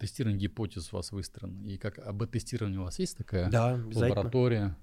тестирования 0.00 0.38
гипотез 0.38 0.92
у 0.92 0.96
вас 0.96 1.12
выстроен? 1.12 1.64
И 1.66 1.76
как 1.78 1.98
об-тестировании 1.98 2.78
у 2.78 2.84
вас 2.84 2.98
есть 2.98 3.16
такая 3.16 3.50
Да, 3.50 3.78
лаборатория? 3.94 4.76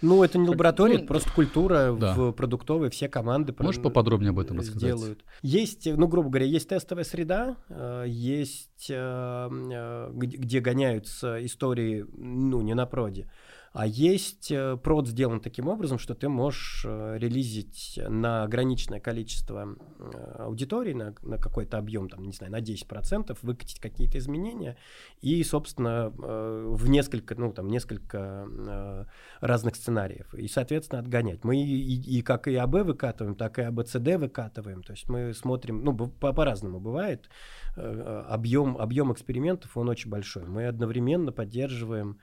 Ну, 0.00 0.24
это 0.24 0.36
не 0.36 0.46
Как- 0.46 0.54
лаборатория, 0.54 0.94
ну, 0.94 0.98
это 0.98 1.06
просто 1.06 1.30
культура 1.32 1.96
да. 1.96 2.14
в 2.14 2.32
продуктовой, 2.32 2.90
все 2.90 3.08
команды 3.08 3.52
про- 3.52 3.62
Можешь 3.66 3.80
поподробнее 3.80 4.30
об 4.30 4.40
этом 4.40 4.58
рассказать? 4.58 4.80
сделают. 4.98 5.24
Есть, 5.42 5.86
ну, 5.86 6.08
грубо 6.08 6.28
говоря, 6.28 6.46
есть 6.46 6.68
тестовая 6.68 7.04
среда, 7.04 7.56
э, 7.68 8.06
есть, 8.08 8.88
э, 8.90 8.94
э, 8.96 10.10
где 10.12 10.58
гоняются 10.58 11.44
истории, 11.46 12.04
ну, 12.16 12.62
не 12.62 12.74
на 12.74 12.84
проде, 12.84 13.30
А 13.72 13.86
есть 13.86 14.52
э, 14.52 14.76
прод 14.76 15.08
сделан 15.08 15.40
таким 15.40 15.68
образом, 15.68 15.98
что 15.98 16.14
ты 16.14 16.28
можешь 16.28 16.84
э, 16.86 17.16
релизить 17.18 17.98
на 18.06 18.42
ограниченное 18.42 19.00
количество 19.00 19.76
э, 19.98 20.36
аудитории, 20.40 20.92
на, 20.92 21.14
на 21.22 21.38
какой-то 21.38 21.78
объем, 21.78 22.10
там, 22.10 22.22
не 22.24 22.32
знаю, 22.32 22.52
на 22.52 22.60
10%, 22.60 23.38
выкатить 23.40 23.80
какие-то 23.80 24.18
изменения 24.18 24.76
и, 25.22 25.42
собственно, 25.42 26.10
в 26.10 26.88
несколько, 26.88 27.34
ну, 27.34 27.52
там, 27.52 27.68
несколько 27.68 29.06
разных 29.40 29.76
сценариев. 29.76 30.34
И, 30.34 30.48
соответственно, 30.48 31.00
отгонять. 31.00 31.44
Мы 31.44 31.62
и, 31.62 32.18
и 32.18 32.22
как 32.22 32.48
и 32.48 32.56
АБ 32.56 32.84
выкатываем, 32.84 33.34
так 33.36 33.58
и 33.58 33.62
АБЦД 33.62 34.16
выкатываем. 34.16 34.82
То 34.82 34.92
есть 34.92 35.08
мы 35.08 35.32
смотрим, 35.32 35.82
ну, 35.82 35.96
по- 35.96 36.32
по-разному 36.32 36.80
бывает. 36.80 37.30
Объем, 37.76 38.76
объем 38.76 39.12
экспериментов, 39.12 39.76
он 39.76 39.88
очень 39.88 40.10
большой. 40.10 40.44
Мы 40.44 40.66
одновременно 40.66 41.32
поддерживаем 41.32 42.18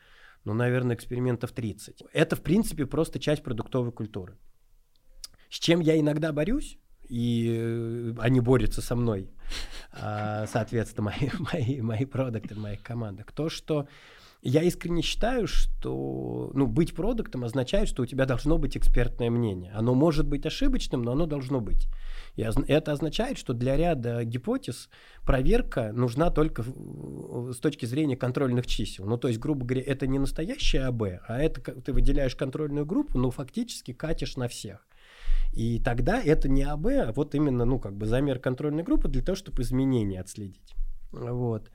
ну, 0.49 0.55
наверное, 0.55 0.95
экспериментов 0.95 1.51
30. 1.51 2.03
Это, 2.11 2.35
в 2.35 2.41
принципе, 2.41 2.85
просто 2.85 3.19
часть 3.19 3.43
продуктовой 3.43 3.91
культуры. 3.91 4.37
С 5.49 5.59
чем 5.59 5.79
я 5.79 5.99
иногда 5.99 6.31
борюсь, 6.31 6.79
и 7.07 7.55
э, 7.55 8.13
они 8.19 8.39
борются 8.39 8.81
со 8.81 8.95
мной, 8.95 9.29
а, 9.91 10.47
соответственно, 10.47 11.11
мои, 11.11 11.29
мои, 11.53 11.81
мои 11.81 12.05
продукты 12.05 12.55
моих 12.55 12.81
командах, 12.81 13.31
то, 13.31 13.49
что 13.49 13.87
я 14.41 14.63
искренне 14.63 15.01
считаю, 15.01 15.47
что 15.47 16.51
ну, 16.53 16.65
быть 16.65 16.95
продуктом 16.95 17.43
означает, 17.43 17.89
что 17.89 18.03
у 18.03 18.05
тебя 18.05 18.25
должно 18.25 18.57
быть 18.57 18.77
экспертное 18.77 19.29
мнение. 19.29 19.71
Оно 19.73 19.93
может 19.93 20.27
быть 20.27 20.45
ошибочным, 20.45 21.01
но 21.01 21.11
оно 21.11 21.25
должно 21.25 21.59
быть. 21.59 21.87
И 22.35 22.41
это 22.67 22.93
означает, 22.93 23.37
что 23.37 23.53
для 23.53 23.75
ряда 23.75 24.23
гипотез 24.23 24.89
проверка 25.25 25.91
нужна 25.91 26.29
только 26.29 26.63
с 26.63 27.57
точки 27.57 27.85
зрения 27.85 28.15
контрольных 28.15 28.65
чисел. 28.65 29.05
Ну, 29.05 29.17
то 29.17 29.27
есть, 29.27 29.39
грубо 29.39 29.65
говоря, 29.65 29.83
это 29.85 30.07
не 30.07 30.19
настоящее 30.19 30.85
АБ, 30.85 31.03
а 31.27 31.37
это 31.37 31.59
ты 31.81 31.91
выделяешь 31.91 32.35
контрольную 32.35 32.85
группу, 32.85 33.17
но 33.17 33.31
фактически 33.31 33.91
катишь 33.91 34.37
на 34.37 34.47
всех. 34.47 34.87
И 35.51 35.79
тогда 35.79 36.21
это 36.21 36.47
не 36.47 36.63
АБ, 36.63 36.85
а 36.85 37.11
вот 37.13 37.35
именно, 37.35 37.65
ну, 37.65 37.79
как 37.79 37.97
бы 37.97 38.05
замер 38.05 38.39
контрольной 38.39 38.83
группы 38.83 39.09
для 39.09 39.21
того, 39.21 39.35
чтобы 39.35 39.63
изменения 39.63 40.21
отследить. 40.21 40.75
Вот. 41.11 41.69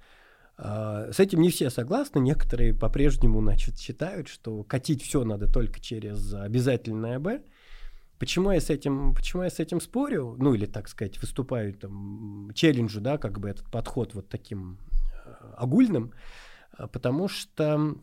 А, 0.56 1.10
с 1.12 1.18
этим 1.18 1.40
не 1.40 1.50
все 1.50 1.70
согласны, 1.70 2.20
некоторые 2.20 2.74
по-прежнему 2.74 3.40
значит, 3.40 3.78
считают, 3.78 4.28
что 4.28 4.62
катить 4.62 5.02
все 5.02 5.24
надо 5.24 5.52
только 5.52 5.80
через 5.80 6.32
обязательное 6.32 7.16
АБ. 7.16 7.44
Почему 8.18 8.52
я 8.52 8.60
с 8.60 8.70
этим, 8.70 9.14
почему 9.14 9.42
я 9.42 9.50
с 9.50 9.58
этим 9.58 9.80
спорю, 9.80 10.36
ну 10.38 10.54
или, 10.54 10.66
так 10.66 10.88
сказать, 10.88 11.20
выступаю 11.20 11.74
там 11.74 12.50
челленджу, 12.54 13.00
да, 13.00 13.18
как 13.18 13.40
бы 13.40 13.48
этот 13.48 13.68
подход 13.70 14.14
вот 14.14 14.28
таким 14.28 14.78
а, 15.24 15.54
огульным, 15.58 16.12
а, 16.72 16.86
потому 16.86 17.28
что 17.28 17.96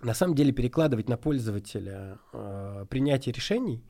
на 0.00 0.14
самом 0.14 0.34
деле 0.34 0.52
перекладывать 0.52 1.08
на 1.08 1.16
пользователя 1.16 2.18
э, 2.32 2.86
принятие 2.88 3.32
решений 3.32 3.84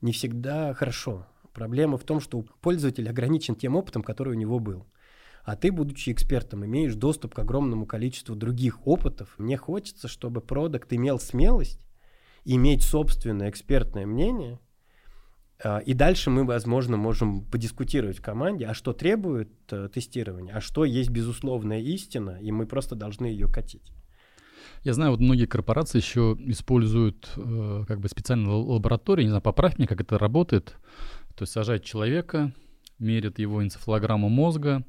не 0.00 0.12
всегда 0.12 0.72
хорошо. 0.72 1.26
Проблема 1.52 1.98
в 1.98 2.04
том, 2.04 2.20
что 2.20 2.44
пользователь 2.60 3.08
ограничен 3.08 3.56
тем 3.56 3.74
опытом, 3.74 4.04
который 4.04 4.34
у 4.34 4.38
него 4.38 4.60
был 4.60 4.86
а 5.48 5.56
ты, 5.56 5.72
будучи 5.72 6.10
экспертом, 6.10 6.66
имеешь 6.66 6.94
доступ 6.94 7.34
к 7.34 7.38
огромному 7.38 7.86
количеству 7.86 8.36
других 8.36 8.86
опытов. 8.86 9.34
Мне 9.38 9.56
хочется, 9.56 10.06
чтобы 10.06 10.42
продукт 10.42 10.92
имел 10.92 11.18
смелость 11.18 11.80
иметь 12.44 12.82
собственное 12.82 13.48
экспертное 13.48 14.04
мнение, 14.04 14.60
а, 15.64 15.78
и 15.78 15.94
дальше 15.94 16.28
мы, 16.28 16.44
возможно, 16.44 16.98
можем 16.98 17.46
подискутировать 17.46 18.18
в 18.18 18.20
команде, 18.20 18.66
а 18.66 18.74
что 18.74 18.92
требует 18.92 19.50
э, 19.70 19.88
тестирования, 19.88 20.54
а 20.54 20.60
что 20.60 20.84
есть 20.84 21.08
безусловная 21.08 21.80
истина, 21.80 22.38
и 22.42 22.52
мы 22.52 22.66
просто 22.66 22.94
должны 22.94 23.24
ее 23.24 23.48
катить. 23.48 23.90
Я 24.84 24.92
знаю, 24.92 25.12
вот 25.12 25.20
многие 25.20 25.46
корпорации 25.46 25.96
еще 25.96 26.36
используют 26.40 27.26
э, 27.38 27.84
как 27.88 28.00
бы 28.00 28.08
специальные 28.10 28.52
лаборатории, 28.54 29.22
не 29.22 29.30
знаю, 29.30 29.42
поправь 29.42 29.78
мне, 29.78 29.86
как 29.86 30.02
это 30.02 30.18
работает. 30.18 30.76
То 31.36 31.44
есть 31.44 31.54
сажать 31.54 31.84
человека, 31.84 32.52
мерят 32.98 33.38
его 33.38 33.64
энцефалограмму 33.64 34.28
мозга, 34.28 34.84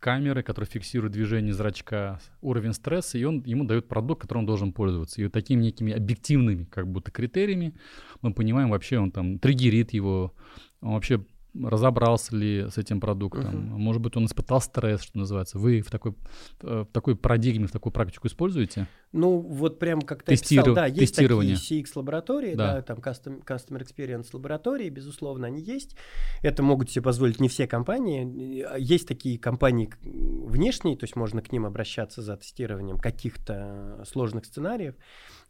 камеры, 0.00 0.42
которые 0.42 0.68
фиксируют 0.68 1.12
движение 1.12 1.52
зрачка, 1.52 2.18
уровень 2.40 2.72
стресса, 2.72 3.18
и 3.18 3.24
он 3.24 3.42
ему 3.44 3.64
дает 3.64 3.86
продукт, 3.86 4.22
которым 4.22 4.42
он 4.42 4.46
должен 4.46 4.72
пользоваться. 4.72 5.20
И 5.20 5.24
вот 5.24 5.32
такими 5.32 5.62
некими 5.62 5.92
объективными 5.92 6.64
как 6.64 6.88
будто 6.88 7.10
критериями 7.10 7.74
мы 8.22 8.32
понимаем 8.32 8.70
вообще, 8.70 8.98
он 8.98 9.12
там 9.12 9.38
триггерит 9.38 9.92
его, 9.92 10.34
он 10.80 10.94
вообще 10.94 11.24
разобрался 11.54 12.36
ли 12.36 12.66
с 12.70 12.78
этим 12.78 13.00
продуктом, 13.00 13.54
uh-huh. 13.54 13.78
может 13.78 14.00
быть, 14.00 14.16
он 14.16 14.26
испытал 14.26 14.60
стресс, 14.60 15.02
что 15.02 15.18
называется. 15.18 15.58
Вы 15.58 15.80
в 15.80 15.90
такой, 15.90 16.14
э, 16.62 16.84
в 16.88 16.92
такой 16.92 17.16
парадигме, 17.16 17.66
в 17.66 17.72
такую 17.72 17.92
практику 17.92 18.28
используете? 18.28 18.86
Ну, 19.12 19.40
вот 19.40 19.78
прям 19.78 20.02
как 20.02 20.22
ты 20.22 20.36
Тестиру... 20.36 20.62
описал, 20.62 20.74
да, 20.74 20.86
есть 20.86 21.16
такие 21.16 21.54
CX-лаборатории, 21.54 22.54
да. 22.54 22.74
да, 22.74 22.82
там 22.82 22.98
Custom, 22.98 23.44
Customer 23.44 23.84
Experience 23.84 24.28
лаборатории, 24.32 24.88
безусловно, 24.88 25.48
они 25.48 25.60
есть. 25.60 25.96
Это 26.42 26.62
могут 26.62 26.90
себе 26.90 27.02
позволить 27.02 27.40
не 27.40 27.48
все 27.48 27.66
компании. 27.66 28.64
Есть 28.78 29.08
такие 29.08 29.38
компании 29.38 29.90
внешние, 30.02 30.96
то 30.96 31.04
есть 31.04 31.16
можно 31.16 31.42
к 31.42 31.50
ним 31.50 31.66
обращаться 31.66 32.22
за 32.22 32.36
тестированием 32.36 32.98
каких-то 32.98 34.04
сложных 34.06 34.44
сценариев. 34.44 34.94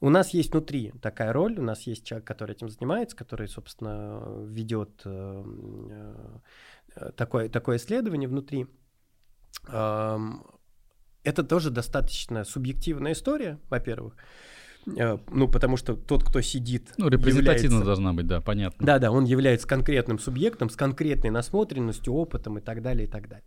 У 0.00 0.08
нас 0.08 0.30
есть 0.30 0.52
внутри 0.52 0.92
такая 1.02 1.32
роль, 1.32 1.58
у 1.58 1.62
нас 1.62 1.82
есть 1.82 2.04
человек, 2.04 2.26
который 2.26 2.52
этим 2.52 2.70
занимается, 2.70 3.16
который, 3.16 3.48
собственно, 3.48 4.22
ведет 4.46 5.02
э, 5.04 5.44
э, 6.96 7.10
такое, 7.16 7.48
такое 7.50 7.76
исследование 7.76 8.28
внутри. 8.28 8.66
Это 11.22 11.44
тоже 11.44 11.70
достаточно 11.70 12.44
субъективная 12.44 13.12
история, 13.12 13.58
во-первых. 13.68 14.16
Э, 14.86 15.18
ну, 15.30 15.48
потому 15.48 15.76
что 15.76 15.94
тот, 15.94 16.24
кто 16.24 16.40
сидит... 16.40 16.94
Ну, 16.96 17.08
репрезентативно 17.08 17.76
является... 17.76 17.84
должна 17.84 18.12
быть, 18.12 18.26
да, 18.26 18.40
понятно. 18.40 18.86
Да-да, 18.86 19.10
он 19.10 19.24
является 19.24 19.68
конкретным 19.68 20.18
субъектом 20.18 20.70
с 20.70 20.76
конкретной 20.76 21.30
насмотренностью, 21.30 22.14
опытом 22.14 22.58
и 22.58 22.60
так 22.60 22.82
далее, 22.82 23.06
и 23.06 23.10
так 23.10 23.28
далее. 23.28 23.44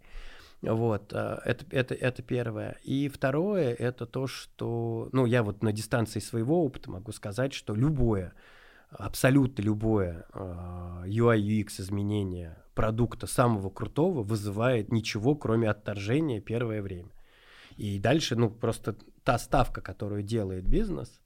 Вот, 0.64 1.12
э, 1.14 1.40
это, 1.46 1.66
это, 1.72 1.94
это 1.94 2.22
первое. 2.24 2.78
И 2.84 3.10
второе, 3.10 3.74
это 3.74 4.06
то, 4.06 4.28
что, 4.28 5.10
ну, 5.12 5.26
я 5.26 5.44
вот 5.44 5.62
на 5.62 5.72
дистанции 5.72 6.20
своего 6.20 6.64
опыта 6.64 6.90
могу 6.90 7.12
сказать, 7.12 7.54
что 7.54 7.76
любое, 7.76 8.34
абсолютно 8.90 9.62
любое 9.62 10.26
UI, 10.34 11.40
UX 11.40 11.82
изменение 11.82 12.58
продукта 12.76 13.28
самого 13.28 13.70
крутого 13.70 14.24
вызывает 14.24 14.92
ничего, 14.92 15.36
кроме 15.36 15.70
отторжения 15.70 16.42
первое 16.42 16.82
время. 16.82 17.12
И 17.78 18.00
дальше, 18.00 18.36
ну, 18.36 18.50
просто 18.50 18.96
та 19.24 19.38
ставка, 19.38 19.82
которую 19.82 20.24
делает 20.24 20.68
бизнес, 20.68 21.22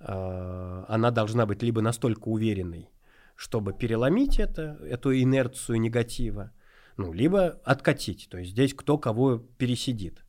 э, 0.00 0.84
она 0.88 1.10
должна 1.10 1.46
быть 1.46 1.62
либо 1.62 1.80
настолько 1.80 2.28
уверенной, 2.28 2.90
чтобы 3.36 3.72
переломить 3.72 4.38
это, 4.38 4.78
эту 4.82 5.14
инерцию 5.14 5.80
негатива, 5.80 6.52
ну, 6.96 7.12
либо 7.12 7.60
откатить. 7.64 8.28
То 8.30 8.38
есть 8.38 8.52
здесь 8.52 8.74
кто 8.74 8.98
кого 8.98 9.38
пересидит. 9.38 10.22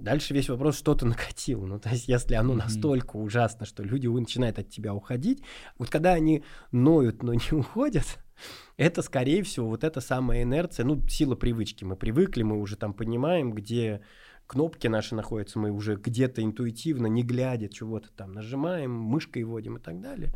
Дальше 0.00 0.32
весь 0.32 0.48
вопрос, 0.48 0.78
что 0.78 0.94
ты 0.94 1.04
накатил. 1.04 1.66
Ну, 1.66 1.78
то 1.78 1.90
есть, 1.90 2.08
если 2.08 2.34
оно 2.34 2.54
mm-hmm. 2.54 2.58
настолько 2.58 3.16
ужасно, 3.16 3.66
что 3.66 3.82
люди 3.82 4.06
начинают 4.06 4.58
от 4.58 4.70
тебя 4.70 4.94
уходить, 4.94 5.42
вот 5.78 5.90
когда 5.90 6.12
они 6.12 6.42
ноют, 6.72 7.22
но 7.22 7.34
не 7.34 7.52
уходят, 7.52 8.18
это, 8.76 9.02
скорее 9.02 9.42
всего, 9.42 9.68
вот 9.68 9.84
эта 9.84 10.00
самая 10.00 10.42
инерция, 10.42 10.86
ну, 10.86 11.06
сила 11.06 11.36
привычки. 11.36 11.84
Мы 11.84 11.96
привыкли, 11.96 12.42
мы 12.42 12.58
уже 12.58 12.76
там 12.76 12.94
понимаем, 12.94 13.52
где 13.52 14.00
кнопки 14.46 14.88
наши 14.88 15.14
находятся, 15.14 15.58
мы 15.58 15.70
уже 15.70 15.96
где-то 15.96 16.42
интуитивно, 16.42 17.06
не 17.06 17.22
глядя, 17.22 17.68
чего-то 17.68 18.10
там 18.10 18.32
нажимаем, 18.32 18.90
мышкой 18.90 19.44
вводим 19.44 19.76
и 19.76 19.80
так 19.80 20.00
далее. 20.00 20.32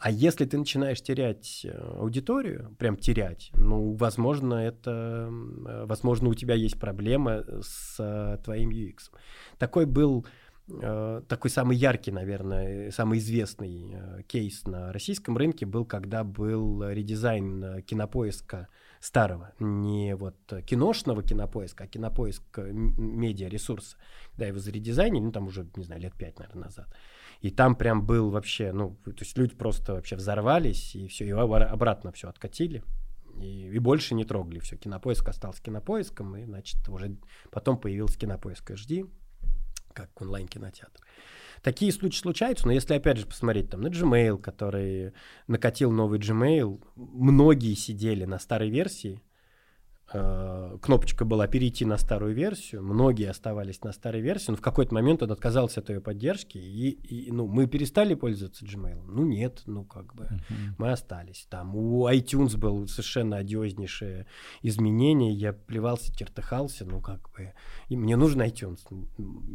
А 0.00 0.10
если 0.10 0.46
ты 0.46 0.56
начинаешь 0.56 1.02
терять 1.02 1.60
э, 1.62 1.76
аудиторию, 1.98 2.74
прям 2.78 2.96
терять, 2.96 3.50
ну, 3.52 3.92
возможно, 3.92 4.54
это, 4.54 5.28
э, 5.30 5.84
возможно, 5.84 6.30
у 6.30 6.34
тебя 6.34 6.54
есть 6.54 6.80
проблема 6.80 7.44
с 7.60 7.96
э, 7.98 8.38
твоим 8.42 8.70
UX. 8.70 9.10
Такой 9.58 9.84
был 9.86 10.26
такой 11.26 11.50
самый 11.50 11.76
яркий, 11.76 12.12
наверное, 12.12 12.92
самый 12.92 13.18
известный 13.18 14.22
кейс 14.28 14.64
на 14.68 14.92
российском 14.92 15.36
рынке 15.36 15.66
был, 15.66 15.84
когда 15.84 16.22
был 16.22 16.88
редизайн 16.88 17.82
кинопоиска 17.82 18.68
старого, 19.00 19.52
не 19.58 20.14
вот 20.14 20.36
киношного 20.64 21.24
кинопоиска, 21.24 21.84
а 21.84 21.86
кинопоиск 21.88 22.56
медиаресурса. 22.58 23.96
Да, 24.38 24.46
его 24.46 24.60
заредизайнили, 24.60 25.24
ну, 25.24 25.32
там 25.32 25.48
уже, 25.48 25.66
не 25.74 25.82
знаю, 25.82 26.02
лет 26.02 26.14
пять, 26.14 26.38
наверное, 26.38 26.66
назад. 26.66 26.86
И 27.40 27.50
там 27.50 27.74
прям 27.74 28.04
был 28.04 28.30
вообще, 28.30 28.72
ну, 28.72 28.96
то 29.04 29.12
есть 29.18 29.36
люди 29.38 29.54
просто 29.54 29.94
вообще 29.94 30.16
взорвались, 30.16 30.94
и 30.94 31.08
все, 31.08 31.26
и 31.26 31.30
обратно 31.30 32.12
все 32.12 32.28
откатили. 32.28 32.82
И, 33.40 33.68
и 33.68 33.78
больше 33.78 34.14
не 34.14 34.24
трогали 34.24 34.58
все. 34.58 34.76
Кинопоиск 34.76 35.26
остался 35.28 35.62
кинопоиском, 35.62 36.36
и, 36.36 36.44
значит, 36.44 36.86
уже 36.88 37.16
потом 37.50 37.78
появился 37.78 38.18
кинопоиск 38.18 38.70
HD, 38.70 39.10
как 39.94 40.20
онлайн-кинотеатр. 40.20 41.00
Такие 41.62 41.92
случаи 41.92 42.18
случаются, 42.18 42.66
но 42.66 42.72
если 42.72 42.94
опять 42.94 43.18
же 43.18 43.26
посмотреть 43.26 43.70
там 43.70 43.82
на 43.82 43.88
Gmail, 43.88 44.38
который 44.38 45.12
накатил 45.46 45.90
новый 45.90 46.18
Gmail, 46.18 46.82
многие 46.96 47.74
сидели 47.74 48.24
на 48.24 48.38
старой 48.38 48.70
версии, 48.70 49.22
кнопочка 50.10 51.24
была 51.24 51.46
перейти 51.46 51.84
на 51.84 51.96
старую 51.96 52.34
версию, 52.34 52.82
многие 52.82 53.30
оставались 53.30 53.82
на 53.82 53.92
старой 53.92 54.20
версии, 54.20 54.50
но 54.50 54.56
в 54.56 54.60
какой-то 54.60 54.92
момент 54.92 55.22
он 55.22 55.30
отказался 55.30 55.80
от 55.80 55.90
ее 55.90 56.00
поддержки, 56.00 56.58
и, 56.58 56.90
и 56.90 57.30
ну, 57.30 57.46
мы 57.46 57.68
перестали 57.68 58.14
пользоваться 58.14 58.64
Gmail. 58.64 59.04
Ну 59.06 59.24
нет, 59.24 59.62
ну 59.66 59.84
как 59.84 60.14
бы 60.16 60.24
uh-huh. 60.24 60.74
мы 60.78 60.90
остались. 60.90 61.46
Там 61.48 61.76
у 61.76 62.08
iTunes 62.08 62.56
был 62.56 62.88
совершенно 62.88 63.36
одиознейшее 63.36 64.26
изменение, 64.62 65.32
я 65.32 65.52
плевался, 65.52 66.12
тертыхался, 66.12 66.84
ну 66.84 67.00
как 67.00 67.30
бы, 67.30 67.52
и 67.88 67.96
мне 67.96 68.16
нужен 68.16 68.42
iTunes, 68.42 68.80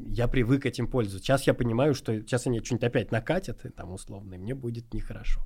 я 0.08 0.30
привык 0.30 0.66
этим 0.66 0.88
пользоваться. 0.88 1.26
Сейчас 1.26 1.47
я 1.47 1.53
понимаю, 1.53 1.93
что 1.93 2.18
сейчас 2.22 2.47
они 2.47 2.64
что-нибудь 2.64 2.88
опять 2.88 3.12
накатят, 3.12 3.66
и 3.66 3.70
там 3.70 3.91
условно, 3.91 4.36
и 4.36 4.38
мне 4.38 4.56
будет 4.56 4.93
нехорошо. 4.93 5.41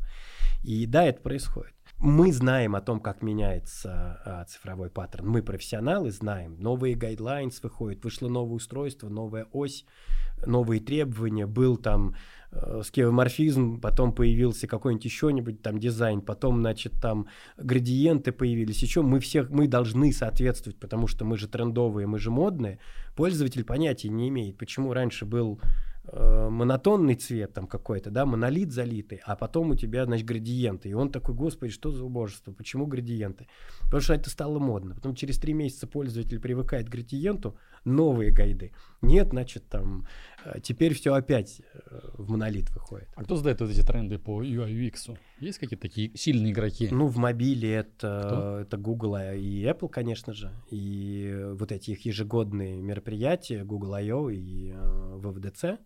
И 0.64 0.86
да, 0.86 1.06
это 1.06 1.22
происходит. 1.22 1.74
Мы 2.02 2.32
знаем 2.32 2.76
о 2.76 2.82
том, 2.82 3.02
как 3.02 3.22
меняется 3.22 4.22
а, 4.24 4.46
цифровой 4.46 4.90
паттерн. 4.90 5.28
Мы 5.28 5.44
профессионалы 5.44 6.12
знаем. 6.12 6.56
Новые 6.58 6.96
гайдлайнс 6.96 7.62
выходят, 7.62 8.06
вышло 8.06 8.30
новое 8.30 8.56
устройство, 8.56 9.10
новая 9.10 9.48
ось, 9.52 9.86
новые 10.46 10.80
требования. 10.80 11.46
Был 11.46 11.76
там 11.76 12.16
э, 12.54 12.84
скевоморфизм, 12.86 13.82
потом 13.82 14.14
появился 14.14 14.66
какой-нибудь 14.66 15.04
еще 15.04 15.34
нибудь 15.34 15.62
там 15.62 15.78
дизайн, 15.78 16.22
потом, 16.22 16.62
значит, 16.62 16.94
там 17.02 17.28
градиенты 17.58 18.32
появились. 18.32 18.82
Еще 18.82 19.02
мы 19.02 19.20
всех, 19.20 19.50
мы 19.50 19.68
должны 19.68 20.14
соответствовать, 20.14 20.80
потому 20.80 21.08
что 21.08 21.26
мы 21.26 21.38
же 21.38 21.50
трендовые, 21.50 22.08
мы 22.08 22.18
же 22.18 22.32
модные. 22.32 22.80
Пользователь 23.18 23.66
понятия 23.66 24.08
не 24.08 24.30
имеет, 24.30 24.58
почему 24.58 24.94
раньше 24.94 25.26
был 25.26 25.60
Э, 26.12 26.50
монотонный 26.50 27.16
цвет 27.16 27.54
там 27.54 27.68
какой-то, 27.68 28.10
да, 28.10 28.26
монолит 28.26 28.72
залитый, 28.72 29.22
а 29.26 29.36
потом 29.36 29.72
у 29.72 29.76
тебя, 29.76 30.06
значит, 30.06 30.26
градиенты. 30.26 30.90
И 30.90 30.94
он 30.94 31.12
такой, 31.12 31.36
господи, 31.36 31.72
что 31.72 31.92
за 31.92 32.04
убожество, 32.04 32.52
почему 32.52 32.88
градиенты? 32.88 33.48
Потому 33.84 34.02
что 34.02 34.14
это 34.16 34.30
стало 34.30 34.58
модно. 34.58 34.96
Потом 34.96 35.14
через 35.14 35.38
три 35.38 35.54
месяца 35.54 35.86
пользователь 35.86 36.40
привыкает 36.40 36.88
к 36.88 36.92
градиенту, 36.92 37.58
новые 37.86 38.32
гайды. 38.32 38.72
Нет, 39.02 39.30
значит, 39.30 39.68
там, 39.70 40.06
э, 40.44 40.60
теперь 40.62 40.94
все 40.94 41.14
опять 41.14 41.62
э, 41.74 42.00
в 42.16 42.30
монолит 42.30 42.70
выходит. 42.72 43.08
А 43.16 43.24
кто 43.24 43.36
задает 43.36 43.62
вот 43.62 43.70
эти 43.70 43.82
тренды 43.82 44.20
по 44.20 44.44
UI 44.44 44.70
UX? 44.70 45.18
Есть 45.40 45.60
какие-то 45.60 45.88
такие 45.88 46.12
сильные 46.16 46.52
игроки? 46.52 46.90
Ну, 46.92 47.08
в 47.08 47.18
мобиле 47.18 47.74
это, 47.74 48.60
это 48.62 48.78
Google 48.78 49.16
и 49.18 49.64
Apple, 49.64 49.90
конечно 49.90 50.34
же. 50.34 50.52
И 50.70 51.46
вот 51.54 51.72
эти 51.72 51.92
их 51.92 52.06
ежегодные 52.06 52.82
мероприятия, 52.82 53.64
Google 53.64 53.94
I.O. 53.94 54.30
и 54.30 54.72
WWDC, 54.72 55.80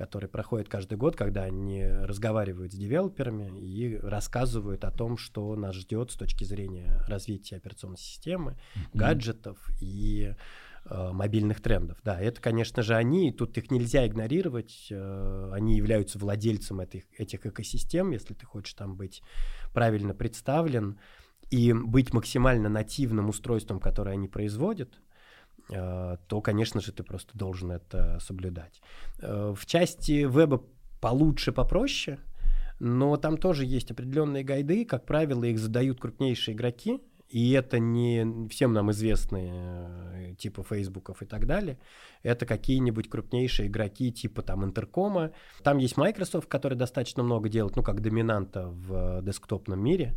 которые 0.00 0.30
проходят 0.30 0.66
каждый 0.66 0.96
год, 0.96 1.14
когда 1.14 1.42
они 1.42 1.84
разговаривают 1.84 2.72
с 2.72 2.74
девелоперами 2.74 3.50
и 3.60 3.98
рассказывают 3.98 4.84
о 4.84 4.90
том, 4.90 5.18
что 5.18 5.54
нас 5.56 5.74
ждет 5.76 6.10
с 6.10 6.14
точки 6.14 6.44
зрения 6.44 7.02
развития 7.06 7.56
операционной 7.56 7.98
системы, 7.98 8.52
mm-hmm. 8.52 8.80
гаджетов 8.94 9.58
и 9.78 10.34
э, 10.34 10.34
мобильных 10.90 11.60
трендов. 11.60 11.98
Да, 12.04 12.20
это, 12.20 12.40
конечно 12.40 12.82
же, 12.82 12.96
они, 12.96 13.32
тут 13.32 13.56
их 13.58 13.70
нельзя 13.70 14.06
игнорировать, 14.06 14.88
э, 14.90 15.50
они 15.52 15.76
являются 15.76 16.18
владельцем 16.18 16.80
этих, 16.80 17.04
этих 17.18 17.46
экосистем, 17.46 18.10
если 18.10 18.34
ты 18.34 18.46
хочешь 18.46 18.74
там 18.74 18.96
быть 18.96 19.22
правильно 19.72 20.14
представлен 20.14 20.98
и 21.50 21.72
быть 21.72 22.12
максимально 22.12 22.68
нативным 22.68 23.28
устройством, 23.28 23.80
которое 23.80 24.12
они 24.12 24.28
производят, 24.28 25.00
Э, 25.70 26.16
то, 26.26 26.40
конечно 26.40 26.80
же, 26.80 26.92
ты 26.92 27.02
просто 27.02 27.36
должен 27.36 27.70
это 27.70 28.18
соблюдать. 28.20 28.80
Э, 29.20 29.54
в 29.56 29.66
части 29.66 30.26
веба 30.28 30.64
получше, 31.00 31.52
попроще, 31.52 32.18
но 32.78 33.16
там 33.16 33.36
тоже 33.36 33.64
есть 33.64 33.90
определенные 33.90 34.42
гайды, 34.42 34.84
как 34.84 35.06
правило, 35.06 35.44
их 35.44 35.58
задают 35.58 36.00
крупнейшие 36.00 36.54
игроки, 36.54 37.00
и 37.30 37.52
это 37.52 37.78
не 37.78 38.48
всем 38.48 38.72
нам 38.72 38.90
известные 38.90 39.52
э, 39.52 40.34
типа 40.36 40.62
фейсбуков 40.64 41.22
и 41.22 41.26
так 41.26 41.46
далее. 41.46 41.78
Это 42.22 42.44
какие-нибудь 42.44 43.08
крупнейшие 43.08 43.68
игроки 43.68 44.12
типа 44.12 44.42
там 44.42 44.64
Интеркома. 44.64 45.32
Там 45.62 45.78
есть 45.78 45.96
Microsoft, 45.96 46.48
который 46.48 46.76
достаточно 46.76 47.22
много 47.22 47.48
делает, 47.48 47.76
ну 47.76 47.82
как 47.82 48.00
доминанта 48.00 48.66
в 48.68 49.22
десктопном 49.22 49.82
мире. 49.82 50.16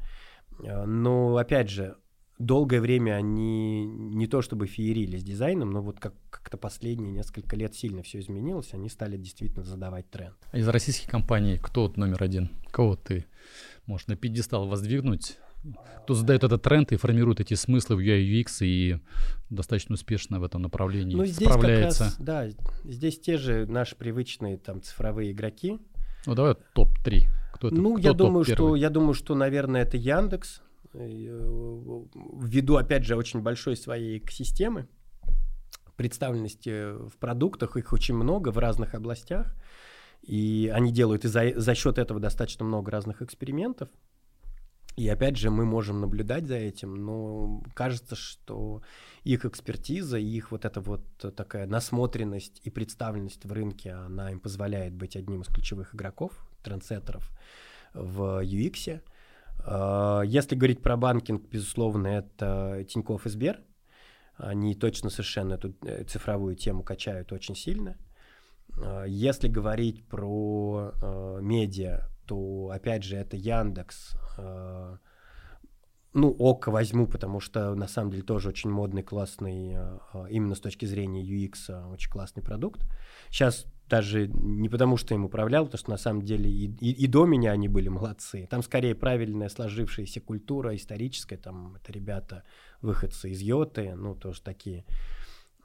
Но 0.59 1.37
опять 1.37 1.69
же, 1.69 1.95
долгое 2.39 2.81
время 2.81 3.13
они 3.13 3.85
не 3.85 4.27
то 4.27 4.41
чтобы 4.41 4.67
феерили 4.67 5.17
с 5.17 5.23
дизайном, 5.23 5.71
но 5.71 5.81
вот 5.81 5.99
как- 5.99 6.15
как-то 6.29 6.57
последние 6.57 7.11
несколько 7.11 7.55
лет 7.55 7.75
сильно 7.75 8.01
все 8.03 8.19
изменилось, 8.19 8.73
они 8.73 8.89
стали 8.89 9.17
действительно 9.17 9.63
задавать 9.63 10.09
тренд. 10.09 10.35
А 10.51 10.57
из 10.57 10.67
российских 10.67 11.09
компаний 11.09 11.59
кто 11.61 11.83
вот 11.83 11.97
номер 11.97 12.23
один? 12.23 12.49
Кого 12.71 12.95
ты 12.95 13.25
можешь 13.85 14.07
на 14.07 14.15
пьедестал 14.15 14.67
воздвигнуть? 14.67 15.37
Кто 16.03 16.13
задает 16.13 16.43
этот 16.43 16.61
тренд 16.61 16.91
и 16.91 16.97
формирует 16.97 17.39
эти 17.39 17.53
смыслы 17.53 17.95
в 17.95 17.99
UI 17.99 18.41
UX 18.41 18.65
и 18.65 18.99
достаточно 19.49 19.93
успешно 19.93 20.39
в 20.39 20.43
этом 20.43 20.61
направлении 20.61 21.15
ну, 21.15 21.25
здесь 21.25 21.47
справляется? 21.47 22.05
Как 22.05 22.07
раз, 22.07 22.17
да, 22.19 22.47
здесь 22.83 23.19
те 23.19 23.37
же 23.37 23.65
наши 23.65 23.95
привычные 23.95 24.57
там 24.57 24.81
цифровые 24.81 25.31
игроки. 25.31 25.79
Ну 26.25 26.35
давай 26.35 26.55
топ-3. 26.73 27.27
Кто 27.53 27.67
это? 27.67 27.75
Ну, 27.75 27.95
Кто 27.95 28.01
я 28.01 28.13
думаю, 28.13 28.43
что 28.43 28.75
я 28.75 28.89
думаю, 28.89 29.13
что, 29.13 29.35
наверное, 29.35 29.83
это 29.83 29.97
Яндекс, 29.97 30.61
Э, 30.93 32.05
ввиду, 32.39 32.75
опять 32.75 33.03
же, 33.03 33.15
очень 33.15 33.41
большой 33.41 33.75
своей 33.75 34.19
экосистемы, 34.19 34.87
представленности 35.95 36.93
в 37.07 37.17
продуктах, 37.17 37.77
их 37.77 37.93
очень 37.93 38.15
много 38.15 38.49
в 38.49 38.57
разных 38.57 38.93
областях, 38.93 39.55
и 40.21 40.71
они 40.73 40.91
делают 40.91 41.25
и 41.25 41.27
за, 41.27 41.59
за 41.59 41.75
счет 41.75 41.97
этого 41.97 42.19
достаточно 42.19 42.63
много 42.63 42.91
разных 42.91 43.21
экспериментов. 43.21 43.89
И 44.95 45.09
опять 45.09 45.37
же, 45.37 45.49
мы 45.49 45.65
можем 45.65 46.01
наблюдать 46.01 46.45
за 46.45 46.55
этим, 46.55 46.93
но 46.93 47.63
кажется, 47.73 48.15
что 48.15 48.83
их 49.23 49.43
экспертиза, 49.45 50.17
их 50.17 50.51
вот 50.51 50.65
эта 50.65 50.81
вот 50.81 51.03
такая 51.35 51.65
насмотренность 51.65 52.61
и 52.63 52.69
представленность 52.69 53.45
в 53.45 53.51
рынке, 53.51 53.93
она 53.93 54.31
им 54.31 54.39
позволяет 54.39 54.93
быть 54.93 55.15
одним 55.15 55.41
из 55.41 55.47
ключевых 55.47 55.95
игроков, 55.95 56.31
трендсеттеров 56.63 57.31
в 57.93 58.43
UX. 58.43 59.01
А, 59.65 60.21
если 60.21 60.55
говорить 60.55 60.81
про 60.81 60.95
банкинг, 60.95 61.49
безусловно, 61.49 62.07
это 62.07 62.85
Тинькофф 62.87 63.25
и 63.25 63.29
Сбер. 63.29 63.61
Они 64.35 64.75
точно 64.75 65.09
совершенно 65.09 65.53
эту 65.53 65.75
э, 65.83 66.03
цифровую 66.05 66.55
тему 66.55 66.83
качают 66.83 67.31
очень 67.31 67.55
сильно. 67.55 67.97
А, 68.77 69.05
если 69.05 69.47
говорить 69.47 70.05
про 70.07 70.91
э, 70.93 71.39
медиа, 71.41 72.09
то 72.25 72.69
опять 72.73 73.03
же 73.03 73.15
это 73.15 73.37
Яндекс. 73.37 74.15
Э, 74.37 74.97
ну, 76.13 76.29
Око 76.37 76.69
возьму, 76.69 77.07
потому 77.07 77.39
что 77.39 77.73
на 77.73 77.87
самом 77.87 78.11
деле 78.11 78.23
тоже 78.23 78.49
очень 78.49 78.69
модный, 78.69 79.01
классный, 79.01 79.75
именно 80.29 80.53
с 80.53 80.59
точки 80.59 80.85
зрения 80.85 81.23
UX, 81.23 81.91
очень 81.91 82.11
классный 82.11 82.43
продукт. 82.43 82.85
Сейчас 83.31 83.65
даже 83.89 84.27
не 84.27 84.69
потому, 84.69 84.97
что 84.97 85.13
им 85.13 85.25
управлял, 85.25 85.65
потому 85.65 85.79
что 85.79 85.91
на 85.91 85.97
самом 85.97 86.21
деле 86.21 86.49
и, 86.49 86.65
и, 86.65 86.91
и 86.91 87.07
до 87.07 87.25
меня 87.25 87.51
они 87.51 87.67
были 87.67 87.89
молодцы. 87.89 88.47
Там 88.49 88.63
скорее 88.63 88.95
правильная 88.95 89.49
сложившаяся 89.49 90.21
культура 90.21 90.75
историческая, 90.75 91.37
там 91.37 91.75
это 91.75 91.91
ребята, 91.91 92.43
выходцы 92.81 93.29
из 93.29 93.41
Йоты, 93.41 93.93
ну 93.95 94.15
тоже 94.15 94.41
такие 94.41 94.85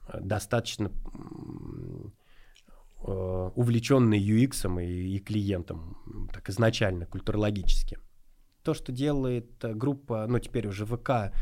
э, 0.09 0.21
достаточно 0.21 0.91
э, 3.03 3.51
увлеченные 3.55 4.20
UX 4.20 4.84
и, 4.84 5.16
и 5.16 5.18
клиентом, 5.18 6.28
так 6.32 6.49
изначально, 6.49 7.07
культурологически. 7.07 7.99
То, 8.62 8.74
что 8.74 8.92
делает 8.92 9.64
э, 9.64 9.74
группа, 9.74 10.26
ну 10.28 10.38
теперь 10.38 10.66
уже 10.66 10.84
ВК, 10.86 11.32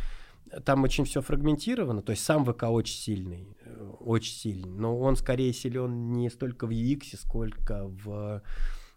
там 0.64 0.84
очень 0.84 1.04
все 1.04 1.20
фрагментировано, 1.20 2.02
то 2.02 2.10
есть 2.10 2.24
сам 2.24 2.44
ВК 2.44 2.64
очень 2.64 2.96
сильный, 2.96 3.56
э, 3.64 3.92
очень 4.00 4.34
сильный, 4.34 4.70
но 4.70 4.98
он 4.98 5.16
скорее 5.16 5.52
силен 5.52 6.12
не 6.12 6.30
столько 6.30 6.66
в 6.66 6.70
UX, 6.70 7.16
сколько 7.16 7.86
в, 7.86 8.42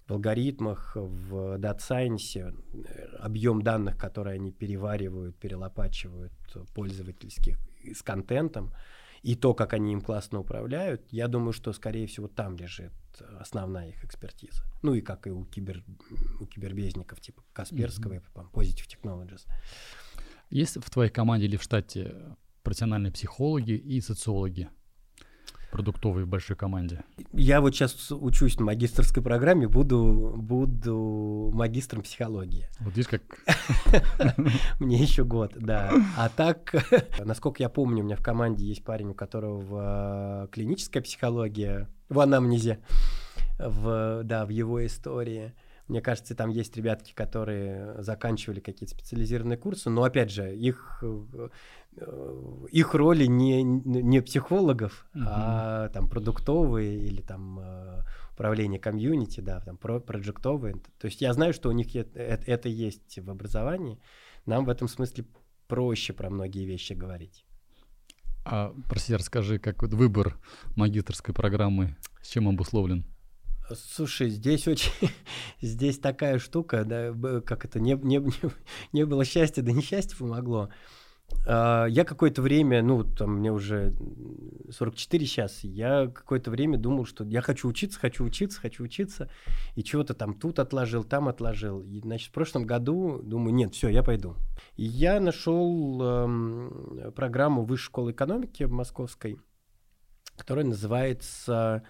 в 0.08 0.12
алгоритмах, 0.12 0.96
в 0.96 1.58
Data 1.58 1.80
Science, 1.80 2.56
объем 3.20 3.62
данных, 3.62 3.98
которые 3.98 4.36
они 4.36 4.52
переваривают, 4.52 5.36
перелопачивают 5.38 6.34
пользовательских 6.74 7.58
с 7.94 8.02
контентом, 8.04 8.74
и 9.22 9.36
то, 9.36 9.54
как 9.54 9.74
они 9.74 9.94
им 9.94 10.02
классно 10.02 10.40
управляют, 10.40 11.02
я 11.12 11.28
думаю, 11.28 11.54
что, 11.54 11.74
скорее 11.74 12.08
всего, 12.08 12.28
там 12.28 12.56
лежит 12.56 12.92
основная 13.40 13.90
их 13.90 14.04
экспертиза. 14.04 14.64
Ну 14.82 14.94
и 14.94 15.02
как 15.02 15.28
и 15.28 15.32
у, 15.32 15.46
кибер, 15.46 15.84
у 16.40 16.46
кибербезников, 16.46 17.20
типа 17.20 17.44
Касперского 17.54 18.14
mm-hmm. 18.14 18.44
и 18.44 18.58
Positive 18.58 18.88
Technologies. 18.88 19.48
Есть 20.50 20.78
в 20.78 20.90
твоей 20.90 21.12
команде 21.12 21.46
или 21.46 21.58
в 21.58 21.64
штате 21.64 22.16
профессиональные 22.64 23.12
психологи 23.12 23.74
и 23.74 24.02
социологи? 24.02 24.70
Продуктовые 25.72 26.26
в 26.26 26.28
большой 26.28 26.56
команде? 26.56 27.04
Я 27.32 27.62
вот 27.62 27.76
сейчас 27.76 28.12
учусь 28.12 28.58
на 28.58 28.66
магистрской 28.66 29.22
программе, 29.24 29.68
буду, 29.68 30.34
буду 30.36 31.52
магистром 31.54 32.02
психологии. 32.02 32.68
Вот 32.80 32.96
видишь, 32.96 33.10
как... 33.10 33.22
Мне 34.80 34.98
еще 34.98 35.24
год, 35.24 35.54
да. 35.56 35.92
А 36.18 36.30
так, 36.30 36.74
насколько 37.24 37.62
я 37.62 37.70
помню, 37.70 38.04
у 38.04 38.06
меня 38.06 38.16
в 38.16 38.24
команде 38.24 38.66
есть 38.66 38.84
парень, 38.84 39.10
у 39.10 39.14
которого 39.14 40.48
клиническая 40.52 41.02
психология 41.02 41.88
в 42.10 42.20
анамнезе, 42.20 42.80
в, 43.58 44.22
да, 44.24 44.46
в 44.46 44.50
его 44.50 44.86
истории. 44.86 45.54
Мне 45.88 46.02
кажется, 46.02 46.36
там 46.36 46.50
есть 46.50 46.78
ребятки, 46.78 47.14
которые 47.14 48.02
заканчивали 48.04 48.60
какие-то 48.60 48.94
специализированные 48.94 49.58
курсы, 49.58 49.90
но 49.90 50.04
опять 50.04 50.30
же, 50.30 50.56
их, 50.56 51.04
их 52.72 52.94
роли 52.94 53.26
не, 53.26 53.64
не 53.64 54.22
психологов, 54.22 55.06
uh-huh. 55.14 55.24
а 55.26 55.90
там 55.90 56.10
продуктовые 56.10 56.98
или 56.98 57.22
там 57.22 57.60
э, 57.60 58.04
управление 58.34 58.80
комьюнити, 58.80 59.42
да, 59.42 59.60
там 59.60 59.78
про 59.78 60.00
проектовые. 60.00 60.76
То 61.00 61.06
есть 61.06 61.22
я 61.22 61.34
знаю, 61.34 61.54
что 61.54 61.70
у 61.70 61.74
них 61.74 61.96
это, 61.96 62.20
это 62.20 62.70
есть 62.70 63.20
в 63.20 63.30
образовании. 63.30 64.00
Нам 64.46 64.66
в 64.66 64.70
этом 64.70 64.88
смысле 64.88 65.26
проще 65.68 66.14
про 66.14 66.30
многие 66.30 66.66
вещи 66.66 66.94
говорить. 66.94 67.46
А, 68.46 68.74
простите, 68.88 69.18
расскажи, 69.18 69.60
как 69.60 69.82
вот 69.82 69.94
выбор 69.94 70.38
магистрской 70.76 71.34
программы, 71.34 71.98
с 72.22 72.30
чем 72.30 72.48
обусловлен? 72.48 73.06
Слушай, 73.76 74.30
здесь 74.30 74.68
очень, 74.68 74.92
здесь 75.62 76.00
такая 76.00 76.40
штука, 76.40 76.84
да, 76.86 77.42
как 77.42 77.66
это, 77.66 77.80
не, 77.80 77.94
не, 77.94 78.22
не, 78.94 79.06
было 79.06 79.26
счастья, 79.26 79.62
да 79.62 79.72
несчастье 79.72 80.18
помогло. 80.18 80.62
А, 80.64 80.70
я 81.46 82.06
какое-то 82.06 82.42
время, 82.42 82.84
ну, 82.84 83.04
там 83.04 83.38
мне 83.38 83.52
уже 83.52 83.96
44 84.70 85.26
сейчас, 85.26 85.64
я 85.64 86.08
какое-то 86.08 86.52
время 86.52 86.78
думал, 86.78 87.06
что 87.06 87.24
я 87.24 87.42
хочу 87.42 87.68
учиться, 87.68 88.00
хочу 88.00 88.24
учиться, 88.24 88.60
хочу 88.60 88.84
учиться, 88.84 89.30
и 89.76 89.84
чего-то 89.84 90.14
там 90.14 90.34
тут 90.34 90.60
отложил, 90.60 91.04
там 91.04 91.28
отложил. 91.28 91.82
И, 91.82 92.02
значит, 92.02 92.30
в 92.30 92.34
прошлом 92.34 92.66
году 92.66 93.20
думаю, 93.24 93.54
нет, 93.54 93.74
все, 93.74 93.90
я 93.90 94.04
пойду. 94.04 94.36
И 94.76 94.84
я 94.84 95.20
нашел 95.20 96.02
эм, 96.02 97.14
программу 97.16 97.64
Высшей 97.64 97.86
школы 97.86 98.12
экономики 98.12 98.64
московской, 98.64 99.40
которая 100.38 100.66
называется 100.66 101.84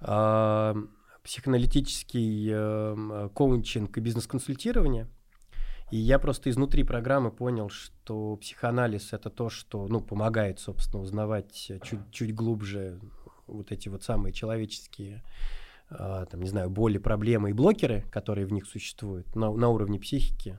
э, 0.00 0.74
психоаналитический 1.22 2.48
э, 2.52 3.28
коучинг 3.34 3.96
и 3.96 4.00
бизнес-консультирование. 4.00 5.08
И 5.90 5.96
я 5.96 6.18
просто 6.18 6.50
изнутри 6.50 6.84
программы 6.84 7.30
понял, 7.30 7.68
что 7.68 8.36
психоанализ 8.36 9.12
это 9.12 9.28
то, 9.28 9.50
что 9.50 9.88
ну, 9.88 10.00
помогает, 10.00 10.60
собственно, 10.60 11.02
узнавать 11.02 11.52
чуть, 11.82 12.10
чуть 12.12 12.34
глубже 12.34 13.00
вот 13.48 13.72
эти 13.72 13.88
вот 13.88 14.04
самые 14.04 14.32
человеческие, 14.32 15.24
э, 15.90 16.26
там, 16.30 16.40
не 16.40 16.48
знаю, 16.48 16.70
боли, 16.70 16.98
проблемы 16.98 17.50
и 17.50 17.54
блокеры, 17.54 18.04
которые 18.12 18.46
в 18.46 18.52
них 18.52 18.66
существуют 18.66 19.34
на, 19.34 19.52
на 19.52 19.68
уровне 19.68 19.98
психики. 19.98 20.58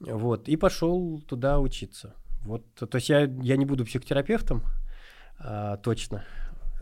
Вот, 0.00 0.48
и 0.48 0.56
пошел 0.56 1.20
туда 1.22 1.58
учиться. 1.58 2.14
Вот, 2.42 2.62
то 2.74 2.96
есть 2.96 3.08
я, 3.08 3.20
я 3.20 3.56
не 3.56 3.64
буду 3.64 3.84
психотерапевтом, 3.84 4.62
а, 5.38 5.76
точно, 5.76 6.24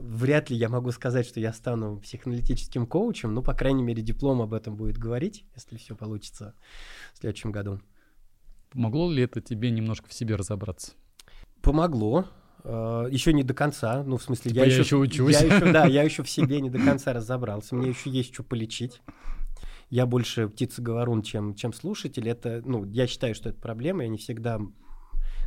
вряд 0.00 0.50
ли 0.50 0.56
я 0.56 0.68
могу 0.68 0.90
сказать, 0.92 1.26
что 1.26 1.40
я 1.40 1.52
стану 1.52 1.98
психоаналитическим 1.98 2.86
коучем, 2.86 3.34
но, 3.34 3.42
по 3.42 3.54
крайней 3.54 3.82
мере, 3.82 4.02
диплом 4.02 4.40
об 4.42 4.54
этом 4.54 4.76
будет 4.76 4.98
говорить, 4.98 5.44
если 5.54 5.76
все 5.76 5.94
получится 5.94 6.54
в 7.14 7.18
следующем 7.18 7.52
году. 7.52 7.80
Помогло 8.70 9.10
ли 9.10 9.22
это 9.22 9.40
тебе 9.40 9.70
немножко 9.70 10.08
в 10.08 10.12
себе 10.12 10.36
разобраться? 10.36 10.92
Помогло. 11.62 12.26
Uh, 12.62 13.10
еще 13.10 13.32
не 13.32 13.42
до 13.42 13.54
конца, 13.54 14.02
ну 14.02 14.18
в 14.18 14.22
смысле 14.22 14.50
типа 14.50 14.64
я, 14.64 14.66
я 14.66 14.72
еще, 14.72 14.82
еще 14.82 14.96
учусь. 14.96 15.40
Я 15.40 15.46
еще, 15.46 15.72
да, 15.72 15.86
я 15.88 16.02
еще 16.02 16.22
в 16.22 16.28
себе 16.28 16.60
не 16.60 16.68
до 16.68 16.78
конца 16.78 17.14
разобрался. 17.14 17.74
Мне 17.74 17.88
еще 17.88 18.10
есть 18.10 18.34
что 18.34 18.42
полечить. 18.42 19.00
Я 19.88 20.04
больше 20.04 20.46
птица-говорун, 20.46 21.22
чем, 21.22 21.54
чем 21.54 21.72
слушатель. 21.72 22.28
Это, 22.28 22.62
ну, 22.64 22.84
я 22.84 23.06
считаю, 23.06 23.34
что 23.34 23.48
это 23.48 23.58
проблема. 23.58 24.02
Я 24.02 24.08
не 24.08 24.18
всегда 24.18 24.60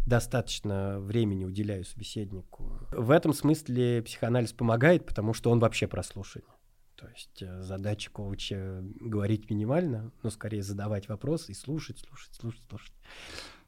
достаточно 0.05 0.99
времени 0.99 1.45
уделяю 1.45 1.85
собеседнику. 1.85 2.79
В 2.91 3.11
этом 3.11 3.33
смысле 3.33 4.01
психоанализ 4.01 4.53
помогает, 4.53 5.05
потому 5.05 5.33
что 5.33 5.51
он 5.51 5.59
вообще 5.59 5.87
про 5.87 6.03
слушание. 6.03 6.49
То 6.95 7.07
есть 7.09 7.41
э, 7.41 7.61
задача 7.61 8.11
коуча 8.11 8.81
говорить 9.01 9.49
минимально, 9.49 10.11
но 10.21 10.29
скорее 10.29 10.63
задавать 10.63 11.09
вопросы 11.09 11.51
и 11.51 11.55
слушать, 11.55 11.99
слушать, 11.99 12.33
слушать, 12.35 12.61
слушать. 12.69 12.93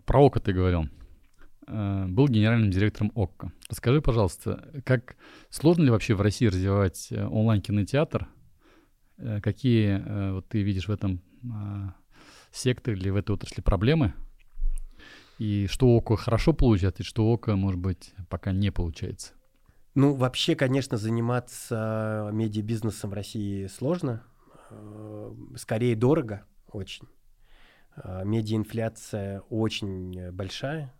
Про 0.06 0.26
ОКО 0.26 0.40
ты 0.40 0.54
говорил. 0.54 0.86
Э, 1.68 2.06
был 2.08 2.28
генеральным 2.28 2.72
директором 2.72 3.12
ОККО. 3.16 3.52
Расскажи, 3.70 4.02
пожалуйста, 4.02 4.82
как 4.86 5.18
сложно 5.50 5.84
ли 5.84 5.90
вообще 5.90 6.14
в 6.14 6.22
России 6.22 6.46
развивать 6.46 7.12
э, 7.12 7.26
онлайн-кинотеатр? 7.26 8.28
Какие 9.42 10.34
вот 10.34 10.50
ты 10.50 10.62
видишь 10.62 10.90
в 10.90 10.92
этом 10.92 11.24
секторе 12.52 12.98
или 12.98 13.10
в 13.10 13.16
этой 13.16 13.32
отрасли 13.32 13.62
проблемы? 13.62 14.14
И 15.38 15.68
что 15.68 15.88
ОКО 15.98 16.16
хорошо 16.16 16.54
получается, 16.54 17.04
и 17.04 17.06
что 17.06 17.32
ОКО, 17.32 17.56
может 17.56 17.80
быть, 17.80 18.14
пока 18.30 18.52
не 18.52 18.72
получается? 18.72 19.34
Ну, 19.96 20.14
вообще, 20.14 20.56
конечно, 20.56 20.98
заниматься 20.98 22.30
медиабизнесом 22.34 23.10
в 23.12 23.14
России 23.14 23.68
сложно. 23.68 24.24
Э, 24.70 25.34
скорее, 25.56 25.96
дорого 25.96 26.44
очень. 26.72 27.08
Э, 27.96 28.24
медиаинфляция 28.26 29.42
очень 29.50 30.32
большая. 30.32 30.94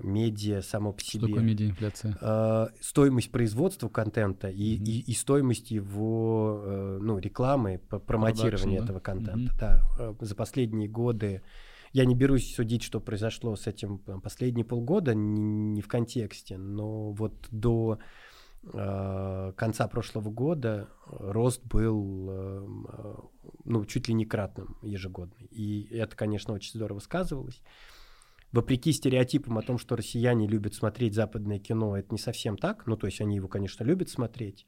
Медиа 0.00 0.60
само 0.60 0.92
по 0.92 1.02
себе. 1.02 1.20
Что 1.20 1.28
такое 1.28 1.42
медиаинфляция? 1.42 2.18
Э, 2.20 2.68
стоимость 2.80 3.30
производства 3.30 3.88
контента 3.88 4.48
и, 4.48 4.76
mm-hmm. 4.76 4.84
и, 4.84 5.00
и 5.10 5.14
стоимость 5.14 5.70
его 5.70 6.98
ну, 7.00 7.18
рекламы, 7.18 7.78
промотирования 7.78 8.80
Production, 8.80 8.84
этого 8.84 9.00
контента. 9.00 9.82
Mm-hmm. 9.98 10.14
Да. 10.18 10.26
За 10.26 10.34
последние 10.34 10.88
годы 10.88 11.42
я 11.92 12.04
не 12.04 12.14
берусь 12.14 12.54
судить, 12.54 12.82
что 12.82 13.00
произошло 13.00 13.56
с 13.56 13.66
этим 13.66 13.98
последние 13.98 14.64
полгода, 14.64 15.14
не, 15.14 15.40
не 15.40 15.82
в 15.82 15.88
контексте, 15.88 16.56
но 16.56 17.12
вот 17.12 17.34
до 17.50 17.98
э, 18.64 19.52
конца 19.56 19.88
прошлого 19.88 20.30
года 20.30 20.88
рост 21.06 21.64
был 21.64 22.28
э, 22.30 22.66
ну, 23.64 23.84
чуть 23.84 24.08
ли 24.08 24.14
не 24.14 24.24
кратным 24.24 24.76
ежегодный. 24.82 25.46
И 25.50 25.88
это, 25.92 26.16
конечно, 26.16 26.54
очень 26.54 26.74
здорово 26.74 27.00
сказывалось. 27.00 27.62
Вопреки 28.52 28.92
стереотипам 28.92 29.58
о 29.58 29.62
том, 29.62 29.76
что 29.76 29.96
россияне 29.96 30.46
любят 30.46 30.74
смотреть 30.74 31.14
западное 31.14 31.58
кино, 31.58 31.96
это 31.96 32.08
не 32.12 32.18
совсем 32.18 32.56
так. 32.56 32.86
Ну, 32.86 32.96
то 32.96 33.06
есть 33.06 33.20
они 33.20 33.36
его, 33.36 33.48
конечно, 33.48 33.84
любят 33.84 34.08
смотреть 34.08 34.66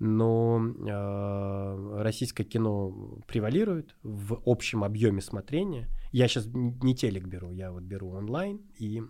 но 0.00 0.58
э, 0.58 2.02
российское 2.02 2.44
кино 2.44 3.20
превалирует 3.26 3.94
в 4.02 4.40
общем 4.46 4.82
объеме 4.82 5.20
смотрения. 5.20 5.88
Я 6.12 6.28
сейчас 6.28 6.46
не 6.52 6.94
телек 6.94 7.26
беру, 7.26 7.52
я 7.52 7.70
вот 7.70 7.82
беру 7.82 8.10
онлайн 8.10 8.60
и 8.78 9.02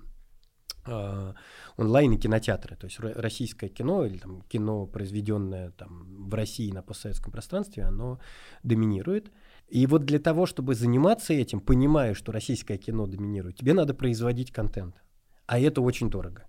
э, 0.87 1.33
онлайн 1.77 2.13
и 2.13 2.19
кинотеатры. 2.19 2.77
То 2.77 2.87
есть 2.87 3.01
российское 3.01 3.69
кино 3.69 4.05
или 4.05 4.19
там, 4.19 4.43
кино, 4.43 4.87
произведенное 4.87 5.71
там, 5.71 6.29
в 6.29 6.35
России 6.35 6.71
на 6.73 6.83
постсоветском 6.83 7.33
пространстве, 7.33 7.85
оно 7.85 8.21
доминирует. 8.63 9.31
И 9.69 9.87
вот 9.87 10.05
для 10.05 10.19
того, 10.19 10.47
чтобы 10.47 10.75
заниматься 10.75 11.33
этим, 11.33 11.61
понимая, 11.61 12.15
что 12.15 12.33
российское 12.33 12.77
кино 12.77 13.07
доминирует, 13.07 13.57
тебе 13.57 13.73
надо 13.73 13.95
производить 13.95 14.53
контент. 14.53 14.97
А 15.47 15.59
это 15.59 15.81
очень 15.81 16.11
дорого. 16.11 16.47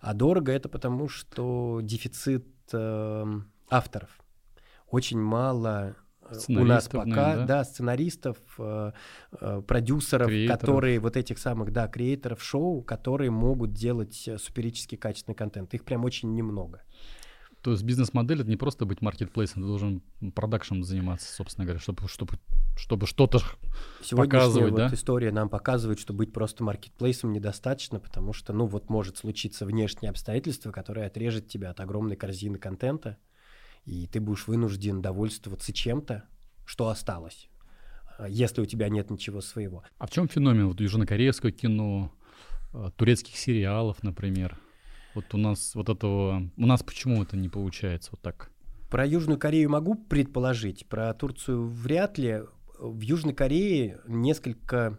А 0.00 0.14
дорого 0.14 0.52
это 0.52 0.68
потому, 0.68 1.08
что 1.08 1.80
дефицит 1.82 2.46
э, 2.72 3.40
авторов. 3.68 4.20
Очень 4.88 5.20
мало 5.20 5.96
у 6.48 6.64
нас 6.64 6.88
пока, 6.88 7.04
наверное, 7.04 7.36
да? 7.36 7.46
да, 7.46 7.64
сценаристов, 7.64 8.36
э, 8.58 8.92
э, 9.40 9.62
продюсеров, 9.66 10.28
креаторов. 10.28 10.60
которые 10.60 11.00
вот 11.00 11.16
этих 11.16 11.38
самых, 11.38 11.72
да, 11.72 11.88
креаторов 11.88 12.42
шоу, 12.42 12.82
которые 12.82 13.30
могут 13.30 13.72
делать 13.72 14.28
суперически 14.38 14.96
качественный 14.96 15.34
контент. 15.36 15.74
Их 15.74 15.84
прям 15.84 16.04
очень 16.04 16.34
немного. 16.34 16.82
То 17.62 17.70
есть 17.70 17.84
бизнес-модель 17.84 18.40
это 18.40 18.50
не 18.50 18.56
просто 18.56 18.84
быть 18.84 19.00
маркетплейсом, 19.00 19.62
ты 19.62 19.68
должен 19.68 20.02
продакшем 20.34 20.82
заниматься, 20.82 21.32
собственно 21.32 21.64
говоря, 21.64 21.78
чтобы, 21.78 22.08
чтобы, 22.08 22.34
чтобы 22.76 23.06
что-то 23.06 23.38
показывать, 24.10 24.72
вот 24.72 24.76
да? 24.78 24.90
история 24.92 25.30
нам 25.30 25.48
показывает, 25.48 26.00
что 26.00 26.12
быть 26.12 26.32
просто 26.32 26.64
маркетплейсом 26.64 27.32
недостаточно, 27.32 28.00
потому 28.00 28.32
что, 28.32 28.52
ну, 28.52 28.66
вот 28.66 28.90
может 28.90 29.18
случиться 29.18 29.64
внешние 29.64 30.10
обстоятельства, 30.10 30.72
которые 30.72 31.06
отрежет 31.06 31.46
тебя 31.46 31.70
от 31.70 31.78
огромной 31.78 32.16
корзины 32.16 32.58
контента, 32.58 33.16
и 33.84 34.06
ты 34.06 34.20
будешь 34.20 34.46
вынужден 34.46 35.02
довольствоваться 35.02 35.72
чем-то, 35.72 36.24
что 36.64 36.88
осталось, 36.88 37.48
а, 38.18 38.28
если 38.28 38.60
у 38.60 38.66
тебя 38.66 38.88
нет 38.88 39.10
ничего 39.10 39.40
своего. 39.40 39.84
А 39.98 40.06
в 40.06 40.10
чем 40.10 40.28
феномен 40.28 40.68
вот 40.68 40.80
южнокорейского 40.80 41.52
кино, 41.52 42.12
а, 42.72 42.90
турецких 42.90 43.36
сериалов, 43.36 44.02
например? 44.02 44.58
Вот 45.14 45.26
у 45.34 45.36
нас 45.36 45.74
вот 45.74 45.88
этого, 45.88 46.50
у 46.56 46.66
нас 46.66 46.82
почему 46.82 47.22
это 47.22 47.36
не 47.36 47.48
получается 47.48 48.10
вот 48.12 48.22
так? 48.22 48.50
Про 48.90 49.06
Южную 49.06 49.38
Корею 49.38 49.70
могу 49.70 49.94
предположить, 49.94 50.86
про 50.86 51.12
Турцию 51.14 51.66
вряд 51.66 52.18
ли. 52.18 52.42
В 52.78 53.00
Южной 53.00 53.32
Корее 53.32 54.00
несколько, 54.06 54.98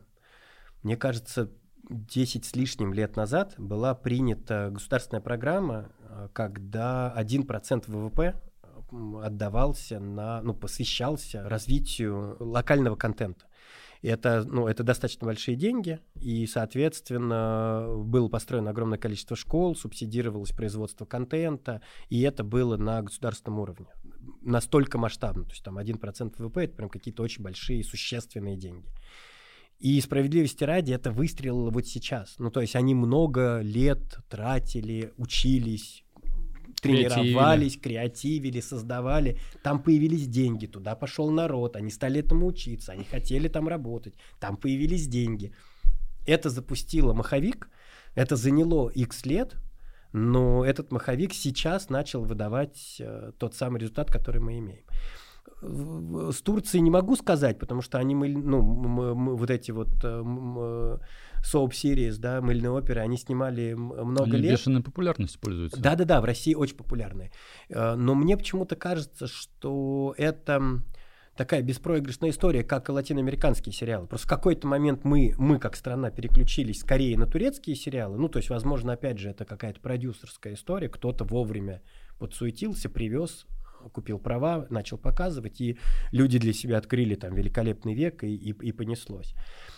мне 0.83 0.95
кажется, 0.95 1.51
10 1.89 2.45
с 2.45 2.55
лишним 2.55 2.93
лет 2.93 3.15
назад 3.15 3.55
была 3.57 3.93
принята 3.93 4.69
государственная 4.71 5.21
программа, 5.21 5.91
а, 6.01 6.29
когда 6.29 7.13
1% 7.15 7.87
ВВП 7.87 8.41
отдавался 9.21 9.99
на, 9.99 10.41
ну, 10.41 10.53
посвящался 10.53 11.47
развитию 11.47 12.37
локального 12.39 12.95
контента. 12.95 13.45
И 14.01 14.09
это, 14.09 14.43
ну, 14.45 14.67
это 14.67 14.83
достаточно 14.83 15.25
большие 15.25 15.55
деньги, 15.55 15.99
и, 16.19 16.45
соответственно, 16.45 17.87
было 17.95 18.27
построено 18.27 18.71
огромное 18.71 18.97
количество 18.97 19.37
школ, 19.37 19.77
субсидировалось 19.77 20.51
производство 20.51 21.05
контента, 21.05 21.81
и 22.09 22.21
это 22.21 22.43
было 22.43 22.75
на 22.75 23.01
государственном 23.01 23.59
уровне. 23.59 23.87
настолько 24.41 24.97
масштабно. 24.97 25.43
То 25.45 25.51
есть 25.51 25.63
там 25.63 25.77
1% 25.77 26.33
ВВП— 26.37 26.63
это 26.65 26.75
прям 26.75 26.89
какие-то 26.89 27.23
очень 27.23 27.43
большие, 27.43 27.83
существенные 27.83 28.57
деньги. 28.57 28.89
И 29.79 29.99
справедливости 30.01 30.63
ради 30.63 30.91
это 30.91 31.11
выстрелило 31.11 31.69
вот 31.69 31.87
сейчас. 31.87 32.35
Ну, 32.39 32.51
то 32.51 32.61
есть 32.61 32.75
они 32.75 32.95
много 32.95 33.59
лет 33.61 34.17
тратили, 34.29 35.13
учились, 35.17 36.03
тренировались, 36.83 37.79
креативили, 37.79 38.59
создавали. 38.61 39.37
Там 39.63 39.81
появились 39.81 40.27
деньги, 40.27 40.67
туда 40.67 40.95
пошел 40.95 41.31
народ, 41.31 41.75
они 41.75 41.89
стали 41.89 42.19
этому 42.19 42.47
учиться, 42.47 42.91
они 42.91 43.03
хотели 43.03 43.47
там 43.47 43.67
работать, 43.67 44.13
там 44.39 44.57
появились 44.57 45.07
деньги. 45.07 45.53
Это 46.27 46.49
запустило 46.49 47.13
маховик, 47.13 47.69
это 48.15 48.35
заняло 48.35 48.89
X 48.89 49.25
лет, 49.25 49.55
но 50.11 50.63
этот 50.63 50.91
маховик 50.91 51.33
сейчас 51.33 51.89
начал 51.89 52.23
выдавать 52.23 52.97
э, 52.99 53.31
тот 53.37 53.55
самый 53.55 53.79
результат, 53.79 54.11
который 54.11 54.41
мы 54.41 54.59
имеем. 54.59 54.83
С 55.61 56.41
Турцией 56.41 56.81
не 56.81 56.91
могу 56.91 57.15
сказать, 57.15 57.57
потому 57.57 57.81
что 57.81 57.97
они, 57.97 58.15
ну, 58.15 58.61
мы, 58.61 59.15
мы, 59.15 59.35
вот 59.35 59.49
эти 59.49 59.71
вот 59.71 59.89
э, 60.03 60.97
соап 61.41 61.71
series, 61.71 62.17
да, 62.17 62.41
мыльные 62.41 62.71
оперы, 62.71 62.99
они 62.99 63.17
снимали 63.17 63.73
много 63.73 64.23
они 64.23 64.37
лет. 64.37 64.51
бешеной 64.53 64.83
популярностью 64.83 65.39
пользуются. 65.39 65.81
Да-да-да, 65.81 66.19
в 66.21 66.25
России 66.25 66.53
очень 66.53 66.75
популярные. 66.75 67.31
Э, 67.69 67.95
но 67.95 68.13
мне 68.13 68.35
почему-то 68.35 68.75
кажется, 68.75 69.27
что 69.27 70.13
это 70.17 70.81
такая 71.35 71.61
беспроигрышная 71.61 72.29
история, 72.29 72.63
как 72.63 72.89
и 72.89 72.91
латиноамериканские 72.91 73.73
сериалы. 73.73 74.07
Просто 74.07 74.27
в 74.27 74.29
какой-то 74.29 74.67
момент 74.67 75.03
мы, 75.03 75.33
мы 75.37 75.59
как 75.59 75.75
страна 75.75 76.11
переключились 76.11 76.81
скорее 76.81 77.17
на 77.17 77.25
турецкие 77.25 77.75
сериалы. 77.75 78.17
Ну, 78.17 78.29
то 78.29 78.37
есть, 78.37 78.49
возможно, 78.49 78.93
опять 78.93 79.17
же, 79.17 79.29
это 79.29 79.45
какая-то 79.45 79.79
продюсерская 79.79 80.53
история. 80.53 80.89
Кто-то 80.89 81.23
вовремя 81.23 81.81
подсуетился, 82.19 82.89
привез, 82.89 83.45
купил 83.91 84.19
права, 84.19 84.67
начал 84.69 84.97
показывать, 84.97 85.61
и 85.61 85.77
люди 86.11 86.39
для 86.39 86.53
себя 86.53 86.77
открыли 86.77 87.15
там 87.15 87.33
великолепный 87.35 87.93
век, 87.93 88.23
и, 88.23 88.35
и, 88.35 88.49
и 88.49 88.71
понеслось. 88.71 89.35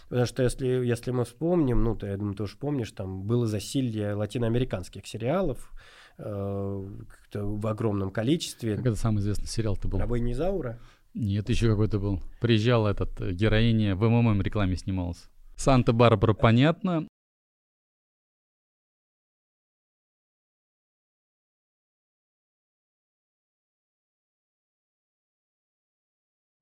Потому 0.10 0.26
что 0.26 0.44
если, 0.44 0.68
если 0.68 1.12
мы 1.12 1.26
вспомним, 1.26 1.84
ну, 1.84 1.96
ты, 1.96 2.08
я 2.08 2.18
думаю, 2.18 2.36
ты 2.36 2.44
уж 2.44 2.58
помнишь, 2.58 2.92
там 2.92 3.24
было 3.24 3.48
засилье 3.48 4.14
латиноамериканских 4.14 5.08
сериалов 5.08 5.72
э, 6.18 6.90
в 7.34 7.68
огромном 7.68 8.12
количестве. 8.12 8.78
Как 8.78 8.86
это 8.86 8.96
самый 8.96 9.20
известный 9.20 9.48
сериал-то 9.48 9.88
был? 9.88 10.00
«Рабыня 10.00 10.34
Изаура». 10.34 10.80
Нет, 11.14 11.50
еще 11.50 11.70
какой-то 11.70 11.98
был. 11.98 12.22
Приезжал 12.42 12.88
этот, 12.88 13.20
э, 13.22 13.32
героиня, 13.32 13.96
в 13.96 14.08
МММ 14.08 14.42
рекламе 14.42 14.76
снимался. 14.76 15.30
Санта-Барбара, 15.56 16.34
понятно. 16.34 17.08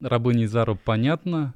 Рабыня 0.04 0.46
Изару, 0.46 0.76
понятно. 0.76 1.54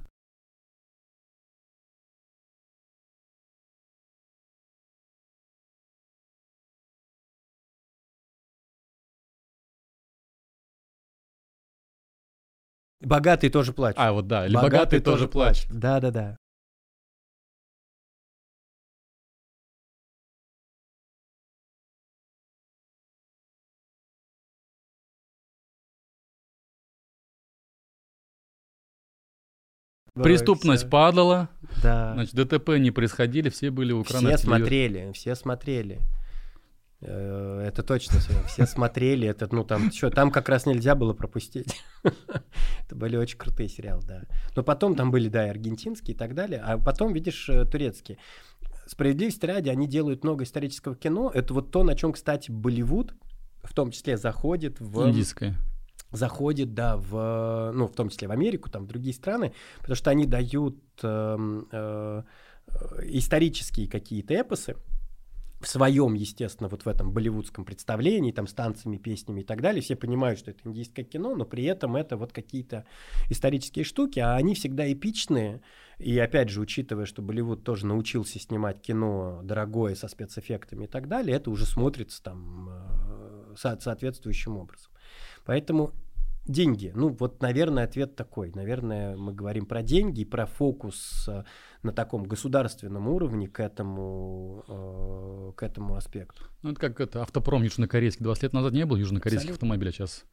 Богатые 13.01 13.51
тоже 13.51 13.73
плачут. 13.73 13.99
А, 13.99 14.11
вот 14.11 14.27
да, 14.27 14.45
или 14.47 14.53
богатые, 14.53 14.71
богатые 14.79 15.01
тоже, 15.01 15.27
плачут. 15.27 15.67
Да-да-да. 15.69 16.37
Преступность 30.23 30.83
все. 30.83 30.89
падала, 30.89 31.49
да. 31.81 32.13
значит, 32.13 32.35
ДТП 32.35 32.77
не 32.77 32.91
происходили, 32.91 33.49
все 33.49 33.71
были 33.71 33.93
у 33.93 34.03
экрана. 34.03 34.29
Все 34.29 34.37
смотрели, 34.37 35.11
все 35.13 35.35
смотрели. 35.35 35.99
Э, 37.01 37.63
это 37.67 37.83
точно 37.83 38.19
все 38.47 38.65
смотрели, 38.65 39.27
это, 39.27 39.47
ну, 39.51 39.63
там, 39.63 39.91
что, 39.91 40.09
там 40.09 40.31
как 40.31 40.49
раз 40.49 40.65
нельзя 40.65 40.95
было 40.95 41.13
пропустить. 41.13 41.81
это 42.03 42.95
были 42.95 43.17
очень 43.17 43.37
крутые 43.37 43.69
сериалы, 43.69 44.01
да. 44.07 44.23
Но 44.55 44.63
потом 44.63 44.95
там 44.95 45.11
были, 45.11 45.29
да, 45.29 45.45
и 45.45 45.49
аргентинские 45.49 46.15
и 46.15 46.17
так 46.17 46.33
далее, 46.33 46.61
а 46.63 46.77
потом, 46.77 47.13
видишь, 47.13 47.49
э, 47.49 47.65
турецкие. 47.65 48.17
Справедливости 48.87 49.45
ради, 49.45 49.69
они 49.69 49.87
делают 49.87 50.23
много 50.23 50.43
исторического 50.45 50.95
кино. 50.95 51.29
Это 51.33 51.53
вот 51.53 51.71
то, 51.71 51.83
на 51.83 51.93
чем, 51.93 52.13
кстати, 52.13 52.49
Болливуд, 52.51 53.13
в 53.63 53.73
том 53.73 53.91
числе, 53.91 54.17
заходит 54.17 54.79
в... 54.79 55.09
Индийское 55.09 55.55
заходит, 56.11 56.73
да, 56.73 56.97
в, 56.97 57.71
ну, 57.73 57.87
в 57.87 57.93
том 57.93 58.09
числе 58.09 58.27
в 58.27 58.31
Америку, 58.31 58.69
там, 58.69 58.85
в 58.85 58.87
другие 58.87 59.13
страны, 59.13 59.53
потому 59.79 59.95
что 59.95 60.09
они 60.09 60.25
дают 60.25 60.77
э, 61.03 61.61
э, 61.71 62.23
исторические 63.03 63.87
какие-то 63.87 64.33
эпосы, 64.33 64.75
в 65.59 65.67
своем, 65.67 66.13
естественно, 66.13 66.69
вот 66.69 66.83
в 66.83 66.87
этом 66.87 67.11
болливудском 67.11 67.65
представлении, 67.65 68.31
там 68.31 68.45
с 68.45 68.53
танцами, 68.53 68.97
песнями 68.97 69.41
и 69.41 69.43
так 69.43 69.61
далее, 69.61 69.81
все 69.81 69.95
понимают, 69.95 70.39
что 70.39 70.51
это 70.51 70.59
индийское 70.65 71.03
кино, 71.03 71.35
но 71.35 71.45
при 71.45 71.63
этом 71.63 71.95
это 71.95 72.15
вот 72.15 72.31
какие-то 72.31 72.85
исторические 73.29 73.83
штуки, 73.83 74.19
а 74.19 74.35
они 74.35 74.53
всегда 74.53 74.91
эпичные. 74.91 75.61
И 75.97 76.17
опять 76.19 76.49
же, 76.49 76.61
учитывая, 76.61 77.05
что 77.05 77.23
Болливуд 77.23 77.63
тоже 77.63 77.87
научился 77.87 78.39
снимать 78.39 78.81
кино 78.81 79.41
дорогое 79.43 79.95
со 79.95 80.07
спецэффектами 80.07 80.85
и 80.85 80.87
так 80.87 81.07
далее, 81.07 81.35
это 81.35 81.49
уже 81.49 81.65
смотрится 81.65 82.21
там 82.21 82.69
э, 82.69 83.55
со- 83.57 83.79
соответствующим 83.79 84.57
образом. 84.57 84.91
Поэтому 85.47 85.93
деньги. 86.45 86.91
Ну, 86.93 87.09
вот, 87.09 87.41
наверное, 87.41 87.85
ответ 87.85 88.15
такой. 88.15 88.51
Наверное, 88.53 89.15
мы 89.15 89.33
говорим 89.33 89.65
про 89.65 89.81
деньги 89.81 90.21
и 90.21 90.25
про 90.25 90.45
фокус 90.45 91.25
э, 91.29 91.43
на 91.83 91.93
таком 91.93 92.23
государственном 92.23 93.07
уровне 93.07 93.47
к 93.47 93.61
этому, 93.61 94.65
э, 94.67 95.51
к 95.55 95.63
этому 95.63 95.95
аспекту. 95.95 96.43
Ну, 96.63 96.71
это 96.71 96.81
как 96.81 96.99
это 96.99 97.21
автопром 97.21 97.63
южнокорейский. 97.63 98.23
20 98.23 98.43
лет 98.43 98.53
назад 98.53 98.73
не 98.73 98.85
был 98.85 98.97
южнокорейских 98.97 99.51
автомобилей, 99.51 99.89
а 99.89 99.93
сейчас 99.93 100.25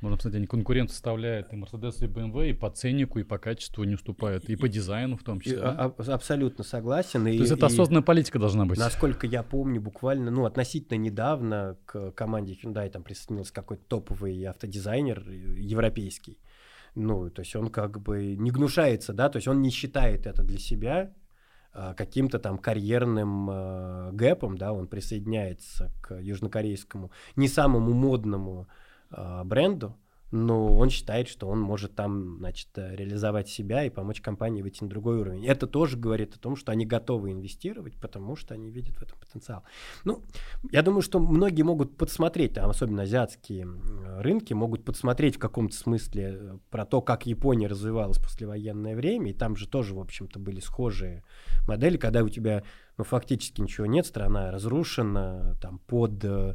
можно 0.00 0.18
сказать, 0.18 0.36
они 0.36 0.46
конкурент 0.46 0.90
составляют 0.90 1.52
и 1.52 1.56
Mercedes, 1.56 2.04
и 2.04 2.06
BMW, 2.06 2.50
и 2.50 2.52
по 2.52 2.70
ценнику, 2.70 3.18
и 3.18 3.22
по 3.22 3.38
качеству 3.38 3.84
не 3.84 3.94
уступают, 3.94 4.44
и, 4.48 4.56
по 4.56 4.68
дизайну 4.68 5.16
в 5.16 5.22
том 5.22 5.40
числе. 5.40 5.58
И, 5.58 5.60
да? 5.60 5.92
а, 5.96 6.12
абсолютно 6.12 6.64
согласен. 6.64 7.24
То 7.24 7.30
и, 7.30 7.38
есть 7.38 7.52
это 7.52 7.66
осознанная 7.66 8.02
политика 8.02 8.38
должна 8.38 8.66
быть. 8.66 8.78
Насколько 8.78 9.26
я 9.26 9.42
помню, 9.42 9.80
буквально, 9.80 10.30
ну, 10.30 10.44
относительно 10.44 10.98
недавно 10.98 11.78
к 11.86 12.10
команде 12.12 12.54
Hyundai 12.54 12.90
там 12.90 13.02
присоединился 13.02 13.52
какой-то 13.52 13.84
топовый 13.88 14.44
автодизайнер 14.44 15.28
европейский. 15.30 16.38
Ну, 16.94 17.30
то 17.30 17.40
есть 17.40 17.54
он 17.56 17.68
как 17.68 18.00
бы 18.00 18.36
не 18.36 18.50
гнушается, 18.50 19.12
да, 19.12 19.28
то 19.28 19.36
есть 19.36 19.48
он 19.48 19.60
не 19.60 19.70
считает 19.70 20.26
это 20.26 20.42
для 20.42 20.58
себя 20.58 21.12
а, 21.72 21.92
каким-то 21.92 22.38
там 22.38 22.56
карьерным 22.56 23.50
э, 23.50 24.10
гэпом, 24.12 24.56
да, 24.56 24.72
он 24.72 24.86
присоединяется 24.86 25.92
к 26.00 26.18
южнокорейскому, 26.18 27.10
не 27.36 27.48
самому 27.48 27.92
модному 27.92 28.66
э, 29.10 29.42
бренду, 29.44 29.96
но 30.32 30.76
он 30.76 30.90
считает, 30.90 31.28
что 31.28 31.48
он 31.48 31.60
может 31.60 31.94
там, 31.94 32.38
значит, 32.38 32.68
реализовать 32.74 33.48
себя 33.48 33.84
и 33.84 33.90
помочь 33.90 34.20
компании 34.20 34.62
выйти 34.62 34.82
на 34.82 34.90
другой 34.90 35.18
уровень. 35.18 35.46
Это 35.46 35.66
тоже 35.66 35.96
говорит 35.96 36.34
о 36.34 36.38
том, 36.38 36.56
что 36.56 36.72
они 36.72 36.84
готовы 36.84 37.30
инвестировать, 37.30 37.94
потому 37.96 38.34
что 38.34 38.54
они 38.54 38.70
видят 38.70 38.96
в 38.96 39.02
этом 39.02 39.18
потенциал. 39.18 39.62
Ну, 40.04 40.22
я 40.70 40.82
думаю, 40.82 41.02
что 41.02 41.20
многие 41.20 41.62
могут 41.62 41.96
подсмотреть, 41.96 42.58
особенно 42.58 43.02
азиатские 43.02 43.68
рынки, 44.18 44.52
могут 44.52 44.84
подсмотреть 44.84 45.36
в 45.36 45.38
каком-то 45.38 45.76
смысле 45.76 46.38
э, 46.38 46.58
про 46.70 46.84
то, 46.84 47.00
как 47.00 47.26
Япония 47.26 47.68
развивалась 47.68 48.18
в 48.18 48.24
послевоенное 48.24 48.96
время, 48.96 49.30
и 49.30 49.34
там 49.34 49.54
же 49.54 49.68
тоже, 49.68 49.94
в 49.94 50.00
общем-то, 50.00 50.40
были 50.40 50.58
схожие 50.58 51.22
модели, 51.68 51.96
когда 51.98 52.22
у 52.24 52.28
тебя 52.28 52.64
ну, 52.98 53.04
фактически 53.04 53.60
ничего 53.60 53.86
нет, 53.86 54.06
страна 54.06 54.50
разрушена, 54.50 55.56
там, 55.60 55.78
под 55.86 56.24
э, 56.24 56.54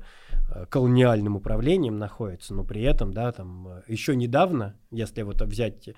колониальным 0.69 1.35
управлением 1.35 1.97
находится, 1.97 2.53
но 2.53 2.63
при 2.63 2.81
этом, 2.81 3.13
да, 3.13 3.31
там, 3.31 3.67
э, 3.67 3.81
еще 3.87 4.15
недавно, 4.15 4.75
если 4.89 5.21
вот 5.21 5.39
взять 5.43 5.89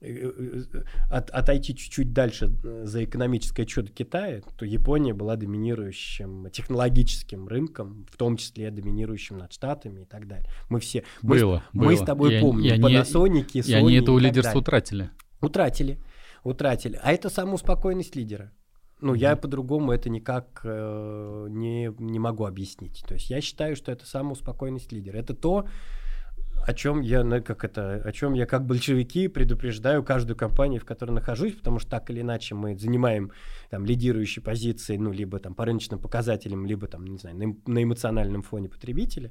э, 0.00 0.62
от, 1.10 1.30
отойти 1.30 1.74
чуть-чуть 1.74 2.12
дальше 2.12 2.52
за 2.62 3.04
экономическое 3.04 3.66
чудо 3.66 3.90
Китая, 3.90 4.40
то 4.56 4.64
Япония 4.64 5.14
была 5.14 5.34
доминирующим 5.34 6.48
технологическим 6.52 7.48
рынком, 7.48 8.06
в 8.08 8.16
том 8.16 8.36
числе 8.36 8.70
доминирующим 8.70 9.38
над 9.38 9.52
Штатами 9.52 10.02
и 10.02 10.04
так 10.04 10.28
далее. 10.28 10.48
Мы 10.68 10.78
все... 10.78 11.02
Было, 11.22 11.64
мы, 11.72 11.80
было. 11.80 11.90
мы 11.90 11.96
с 11.96 12.00
тобой 12.02 12.36
и 12.36 12.40
помним 12.40 12.72
они, 12.74 12.82
Panasonic, 12.82 13.46
Sony 13.46 13.68
И 13.68 13.72
они 13.72 13.94
это 13.94 14.12
у 14.12 14.18
лидерства 14.18 14.58
утратили. 14.60 15.10
Утратили, 15.40 15.98
утратили. 16.44 17.00
А 17.02 17.12
это 17.12 17.30
самоуспокоенность 17.30 18.14
лидера. 18.14 18.52
Ну, 19.00 19.14
я 19.14 19.36
по-другому 19.36 19.92
это 19.92 20.10
никак 20.10 20.60
э, 20.64 21.46
не, 21.50 21.92
не 21.98 22.18
могу 22.18 22.46
объяснить. 22.46 23.04
То 23.06 23.14
есть 23.14 23.30
я 23.30 23.40
считаю, 23.40 23.76
что 23.76 23.92
это 23.92 24.04
самоуспокоенность 24.04 24.90
лидера. 24.90 25.16
Это 25.16 25.34
то, 25.34 25.68
о 26.66 26.74
чем 26.74 27.00
я, 27.00 27.22
как 27.40 27.64
это, 27.64 28.02
о 28.04 28.12
чем 28.12 28.34
я 28.34 28.44
как 28.44 28.66
большевики 28.66 29.28
предупреждаю 29.28 30.02
каждую 30.02 30.36
компанию, 30.36 30.80
в 30.80 30.84
которой 30.84 31.12
нахожусь, 31.12 31.54
потому 31.54 31.78
что 31.78 31.90
так 31.90 32.10
или 32.10 32.22
иначе 32.22 32.54
мы 32.54 32.76
занимаем 32.76 33.30
там 33.70 33.84
лидирующие 33.84 34.42
позиции, 34.42 34.96
ну, 34.96 35.12
либо 35.12 35.38
там 35.38 35.54
по 35.54 35.64
рыночным 35.64 36.00
показателям, 36.00 36.66
либо 36.66 36.88
там, 36.88 37.06
не 37.06 37.18
знаю, 37.18 37.36
на, 37.36 37.72
на 37.72 37.82
эмоциональном 37.82 38.42
фоне 38.42 38.68
потребителя. 38.68 39.30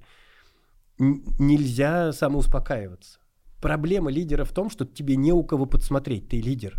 нельзя 0.98 2.14
самоуспокаиваться. 2.14 3.20
Проблема 3.62 4.12
лидера 4.12 4.46
в 4.46 4.52
том, 4.52 4.70
что 4.70 4.86
тебе 4.86 5.16
не 5.16 5.34
у 5.34 5.44
кого 5.44 5.66
подсмотреть, 5.66 6.30
ты 6.30 6.40
лидер. 6.40 6.78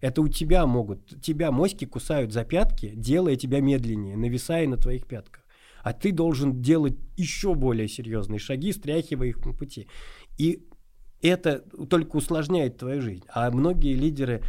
Это 0.00 0.20
у 0.20 0.28
тебя 0.28 0.66
могут, 0.66 1.20
тебя 1.22 1.50
моськи 1.50 1.86
кусают 1.86 2.32
за 2.32 2.44
пятки, 2.44 2.92
делая 2.94 3.36
тебя 3.36 3.60
медленнее, 3.60 4.16
нависая 4.16 4.68
на 4.68 4.76
твоих 4.76 5.06
пятках. 5.06 5.42
А 5.82 5.92
ты 5.92 6.12
должен 6.12 6.60
делать 6.60 6.96
еще 7.16 7.54
более 7.54 7.88
серьезные 7.88 8.38
шаги, 8.38 8.72
стряхивая 8.72 9.28
их 9.28 9.40
по 9.40 9.52
пути. 9.52 9.88
И 10.36 10.66
это 11.22 11.60
только 11.60 12.16
усложняет 12.16 12.78
твою 12.78 13.00
жизнь. 13.00 13.24
А 13.28 13.50
многие 13.50 13.94
лидеры, 13.94 14.42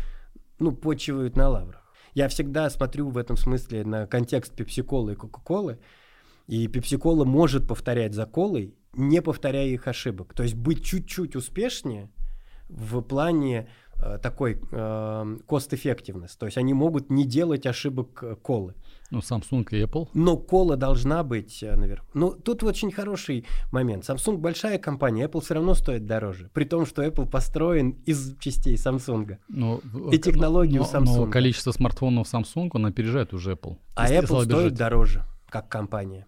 ну, 0.60 0.72
почивают 0.72 1.38
на 1.38 1.50
лаврах. 1.50 1.94
Я 2.14 2.28
всегда 2.28 2.70
смотрю 2.70 3.10
в 3.10 3.18
этом 3.18 3.38
смысле 3.38 3.86
на 3.86 4.08
контекст 4.08 4.54
пепси-колы 4.56 5.14
и 5.14 5.16
кока-колы. 5.16 5.80
И 6.48 6.68
пепси-кола 6.68 7.24
может 7.26 7.68
повторять 7.68 8.14
за 8.14 8.26
колой, 8.26 8.76
не 8.94 9.22
повторяя 9.22 9.68
их 9.68 9.88
ошибок. 9.88 10.34
То 10.34 10.44
есть 10.44 10.56
быть 10.56 10.84
чуть-чуть 10.84 11.36
успешнее 11.36 12.10
в 12.70 13.02
плане 13.02 13.70
такой 14.22 14.54
э, 14.54 15.38
cost 15.48 15.72
effectiveness. 15.72 16.32
То 16.38 16.46
есть 16.46 16.58
они 16.58 16.74
могут 16.74 17.10
не 17.10 17.26
делать 17.26 17.66
ошибок 17.66 18.20
э, 18.22 18.36
колы. 18.36 18.76
Ну, 19.10 19.20
Samsung 19.20 19.66
и 19.72 19.84
Apple. 19.84 20.10
Но 20.14 20.38
кола 20.38 20.76
должна 20.76 21.24
быть 21.24 21.64
э, 21.64 21.76
наверху. 21.76 22.06
Ну, 22.14 22.32
тут 22.32 22.64
очень 22.64 22.92
хороший 22.92 23.46
момент. 23.72 24.04
Samsung 24.04 24.38
большая 24.38 24.78
компания, 24.78 25.26
Apple 25.26 25.42
все 25.42 25.56
равно 25.56 25.74
стоит 25.74 26.06
дороже. 26.06 26.50
При 26.54 26.66
том, 26.66 26.86
что 26.86 27.04
Apple 27.04 27.30
построен 27.30 27.92
из 28.06 28.38
частей 28.38 28.76
Samsung. 28.76 29.38
Но, 29.48 29.82
и 30.12 30.18
технологию 30.20 30.82
но, 30.82 31.00
Samsung. 31.00 31.26
Но 31.26 31.28
количество 31.28 31.72
смартфонов 31.72 32.32
Samsung, 32.32 32.70
он 32.74 32.86
опережает 32.86 33.34
уже 33.34 33.54
Apple. 33.54 33.78
А 33.96 34.12
Apple 34.12 34.46
стоит 34.46 34.74
дороже, 34.76 35.24
как 35.50 35.70
компания. 35.70 36.28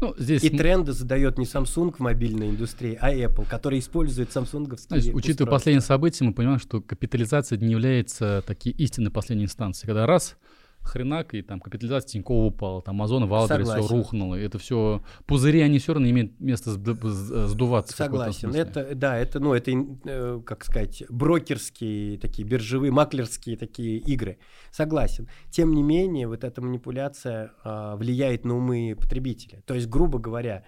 Ну, 0.00 0.14
здесь... 0.18 0.44
И 0.44 0.50
тренды 0.50 0.92
задает 0.92 1.38
не 1.38 1.44
Samsung 1.44 1.94
в 1.96 2.00
мобильной 2.00 2.50
индустрии, 2.50 2.98
а 3.00 3.12
Apple, 3.12 3.46
который 3.48 3.78
использует 3.78 4.32
самсунговские 4.32 5.00
Значит, 5.00 5.14
Учитывая 5.14 5.50
последние 5.50 5.80
события, 5.82 6.24
мы 6.24 6.32
понимаем, 6.32 6.58
что 6.58 6.80
капитализация 6.80 7.58
не 7.58 7.72
является 7.72 8.42
такие 8.46 8.74
истинной 8.76 9.10
последней 9.10 9.44
инстанцией. 9.44 9.86
Когда 9.86 10.06
раз 10.06 10.36
хренак, 10.84 11.34
и 11.34 11.42
там 11.42 11.60
капитализация 11.60 12.12
Тинькова 12.12 12.46
упала, 12.46 12.82
там 12.82 12.96
Амазон, 12.96 13.26
Вайлдберриз 13.26 13.68
все 13.68 13.86
рухнуло. 13.86 14.34
Это 14.34 14.58
все 14.58 15.02
пузыри, 15.26 15.60
они 15.60 15.78
все 15.78 15.94
равно 15.94 16.08
имеют 16.10 16.38
место 16.40 16.70
сдуваться. 16.70 17.96
Согласен. 17.96 18.54
Это, 18.54 18.94
да, 18.94 19.18
это, 19.18 19.40
ну, 19.40 19.54
это, 19.54 19.70
э, 19.72 20.40
как 20.44 20.64
сказать, 20.64 21.04
брокерские 21.08 22.18
такие, 22.18 22.46
биржевые, 22.46 22.92
маклерские 22.92 23.56
такие 23.56 23.98
игры. 23.98 24.38
Согласен. 24.70 25.28
Тем 25.50 25.74
не 25.74 25.82
менее, 25.82 26.28
вот 26.28 26.44
эта 26.44 26.60
манипуляция 26.60 27.52
а, 27.62 27.96
влияет 27.96 28.44
на 28.44 28.56
умы 28.56 28.96
потребителя. 28.98 29.62
То 29.66 29.74
есть, 29.74 29.88
грубо 29.88 30.18
говоря, 30.18 30.64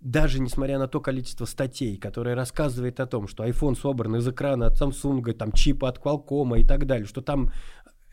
даже 0.00 0.40
несмотря 0.40 0.78
на 0.78 0.88
то 0.88 1.00
количество 1.00 1.44
статей, 1.44 1.96
которые 1.96 2.34
рассказывают 2.34 3.00
о 3.00 3.06
том, 3.06 3.28
что 3.28 3.44
iPhone 3.44 3.76
собран 3.76 4.16
из 4.16 4.26
экрана 4.26 4.66
от 4.66 4.80
Samsung, 4.80 5.32
там 5.34 5.52
чипа 5.52 5.88
от 5.88 5.98
Qualcomm 5.98 6.58
и 6.58 6.64
так 6.64 6.86
далее, 6.86 7.06
что 7.06 7.20
там 7.20 7.50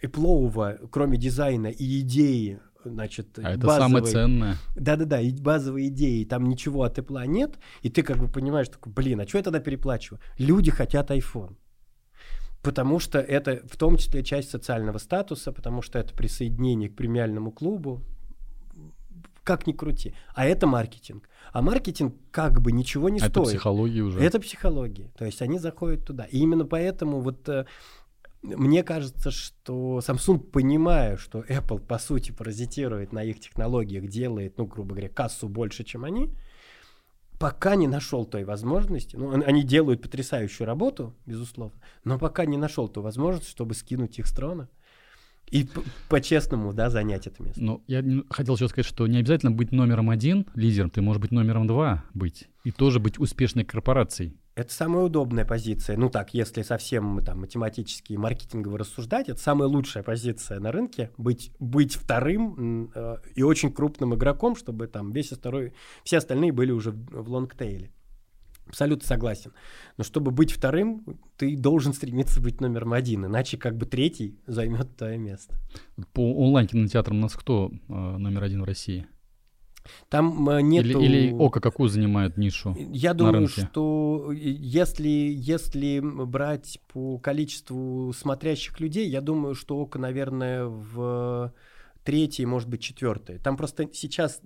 Эплоува, 0.01 0.77
кроме 0.91 1.17
дизайна 1.17 1.67
и 1.67 2.01
идеи, 2.01 2.59
значит, 2.83 3.39
а 3.39 3.51
это 3.51 3.67
самое 3.67 4.05
ценное. 4.05 4.57
Да-да-да, 4.75 5.19
и 5.21 5.31
базовые 5.31 5.87
идеи, 5.89 6.23
там 6.23 6.47
ничего 6.47 6.83
от 6.83 6.97
Apple 6.99 7.25
нет, 7.27 7.55
и 7.81 7.89
ты 7.89 8.03
как 8.03 8.17
бы 8.17 8.27
понимаешь, 8.27 8.69
такой, 8.69 8.91
блин, 8.93 9.21
а 9.21 9.27
что 9.27 9.37
я 9.37 9.43
тогда 9.43 9.59
переплачиваю? 9.59 10.19
Люди 10.37 10.71
хотят 10.71 11.11
iPhone. 11.11 11.55
Потому 12.61 12.99
что 12.99 13.19
это 13.19 13.61
в 13.69 13.77
том 13.77 13.97
числе 13.97 14.23
часть 14.23 14.49
социального 14.49 14.97
статуса, 14.97 15.51
потому 15.51 15.81
что 15.81 15.99
это 15.99 16.13
присоединение 16.13 16.89
к 16.89 16.95
премиальному 16.95 17.51
клубу, 17.51 18.01
как 19.43 19.65
ни 19.67 19.71
крути. 19.71 20.13
А 20.35 20.45
это 20.45 20.67
маркетинг. 20.67 21.29
А 21.53 21.61
маркетинг 21.61 22.15
как 22.31 22.61
бы 22.61 22.73
ничего 22.73 23.07
не 23.07 23.19
это 23.19 23.29
стоит. 23.29 23.47
Это 23.47 23.55
психология 23.55 24.01
уже. 24.01 24.19
Это 24.19 24.39
психология. 24.41 25.09
То 25.17 25.25
есть 25.25 25.41
они 25.41 25.59
заходят 25.59 26.05
туда. 26.05 26.25
И 26.25 26.39
именно 26.39 26.65
поэтому 26.65 27.21
вот 27.21 27.47
э, 27.47 27.65
мне 28.41 28.83
кажется, 28.83 29.31
что 29.31 29.99
Samsung, 29.99 30.39
понимая, 30.39 31.17
что 31.17 31.41
Apple, 31.41 31.79
по 31.79 31.97
сути, 31.97 32.31
паразитирует 32.31 33.11
на 33.11 33.23
их 33.23 33.39
технологиях, 33.39 34.07
делает, 34.07 34.57
ну, 34.57 34.65
грубо 34.65 34.91
говоря, 34.91 35.09
кассу 35.09 35.49
больше, 35.49 35.83
чем 35.83 36.05
они, 36.05 36.31
пока 37.39 37.75
не 37.75 37.87
нашел 37.87 38.25
той 38.25 38.43
возможности, 38.43 39.15
ну, 39.15 39.31
они 39.31 39.63
делают 39.63 40.01
потрясающую 40.01 40.65
работу, 40.65 41.15
безусловно, 41.25 41.79
но 42.03 42.17
пока 42.17 42.45
не 42.45 42.57
нашел 42.57 42.87
ту 42.87 43.01
возможность, 43.01 43.49
чтобы 43.49 43.73
скинуть 43.73 44.19
их 44.19 44.27
с 44.27 44.31
трона 44.31 44.69
и 45.49 45.67
по-честному, 46.09 46.73
да, 46.73 46.89
занять 46.89 47.27
это 47.27 47.41
место. 47.41 47.61
Ну, 47.61 47.83
я 47.87 48.03
хотел 48.29 48.55
еще 48.55 48.67
сказать, 48.67 48.85
что 48.85 49.07
не 49.07 49.17
обязательно 49.19 49.51
быть 49.51 49.71
номером 49.71 50.09
один 50.09 50.45
лидером, 50.55 50.89
ты 50.89 51.01
можешь 51.01 51.21
быть 51.21 51.31
номером 51.31 51.67
два 51.67 52.03
быть 52.13 52.47
и 52.63 52.71
тоже 52.71 52.99
быть 52.99 53.19
успешной 53.19 53.63
корпорацией. 53.63 54.37
Это 54.57 54.73
самая 54.73 55.03
удобная 55.03 55.45
позиция. 55.45 55.97
Ну 55.97 56.09
так, 56.09 56.33
если 56.33 56.63
совсем 56.63 57.23
там 57.23 57.41
математически 57.41 58.13
и 58.13 58.17
маркетингово 58.17 58.79
рассуждать, 58.79 59.29
это 59.29 59.39
самая 59.39 59.67
лучшая 59.67 60.01
позиция 60.01 60.59
на 60.59 60.71
рынке. 60.71 61.11
Быть, 61.15 61.51
быть 61.59 61.93
вторым 61.93 62.91
э, 62.95 63.17
и 63.35 63.43
очень 63.43 63.71
крупным 63.71 64.15
игроком, 64.15 64.55
чтобы 64.55 64.87
там 64.87 65.11
весь 65.11 65.29
второй, 65.29 65.73
все 66.03 66.17
остальные 66.17 66.53
были 66.53 66.71
уже 66.71 66.89
в, 66.89 67.05
в 67.21 67.29
лонгтейле. 67.29 67.91
Абсолютно 68.67 69.07
согласен. 69.07 69.53
Но 69.97 70.03
чтобы 70.03 70.31
быть 70.31 70.51
вторым, 70.51 71.19
ты 71.37 71.55
должен 71.55 71.93
стремиться 71.93 72.41
быть 72.41 72.61
номером 72.61 72.93
один, 72.93 73.25
иначе 73.25 73.57
как 73.57 73.77
бы 73.77 73.85
третий 73.85 74.39
займет 74.45 74.95
твое 74.95 75.17
место. 75.17 75.55
По 76.13 76.33
онлайн-кинотеатрам 76.35 77.17
у 77.17 77.21
нас 77.21 77.33
кто 77.33 77.71
э, 77.71 77.93
номер 77.93 78.43
один 78.43 78.61
в 78.61 78.65
России? 78.65 79.07
Там 80.09 80.49
э, 80.49 80.61
нет. 80.61 80.85
Или, 80.85 81.03
или 81.03 81.33
ОКО 81.33 81.59
какую 81.59 81.89
занимает 81.89 82.37
нишу? 82.37 82.75
Я 82.77 83.13
думаю, 83.13 83.47
рынке? 83.47 83.61
что 83.61 84.31
если, 84.33 85.07
если 85.07 85.99
брать 85.99 86.79
по 86.91 87.17
количеству 87.19 88.13
смотрящих 88.13 88.79
людей, 88.79 89.09
я 89.09 89.21
думаю, 89.21 89.55
что 89.55 89.79
ОКО, 89.79 89.99
наверное, 89.99 90.65
в 90.65 91.53
третьей, 92.03 92.45
может 92.45 92.69
быть, 92.69 92.81
четвертой. 92.81 93.37
Там 93.39 93.57
просто 93.57 93.89
сейчас 93.93 94.41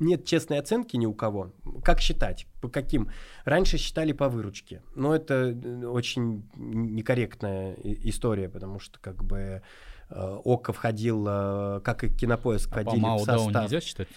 нет 0.00 0.24
честной 0.24 0.58
оценки 0.58 0.96
ни 0.96 1.06
у 1.06 1.14
кого. 1.14 1.52
Как 1.84 2.00
считать? 2.00 2.46
По 2.60 2.68
каким? 2.68 3.10
Раньше 3.44 3.78
считали 3.78 4.12
по 4.12 4.28
выручке. 4.28 4.82
Но 4.94 5.14
это 5.14 5.34
э, 5.50 5.86
очень 5.86 6.48
некорректная 6.56 7.76
история, 7.82 8.48
потому 8.48 8.80
что 8.80 8.98
как 8.98 9.22
бы 9.24 9.62
э, 10.10 10.40
ОКО 10.44 10.72
входил, 10.72 11.24
как 11.24 12.04
и 12.04 12.08
Кинопоиск, 12.08 12.68
а 12.68 12.80
входили 12.82 13.02
по 13.02 13.16
в 13.16 13.24
состав. 13.24 13.62
нельзя 13.64 13.80
считать? 13.80 14.08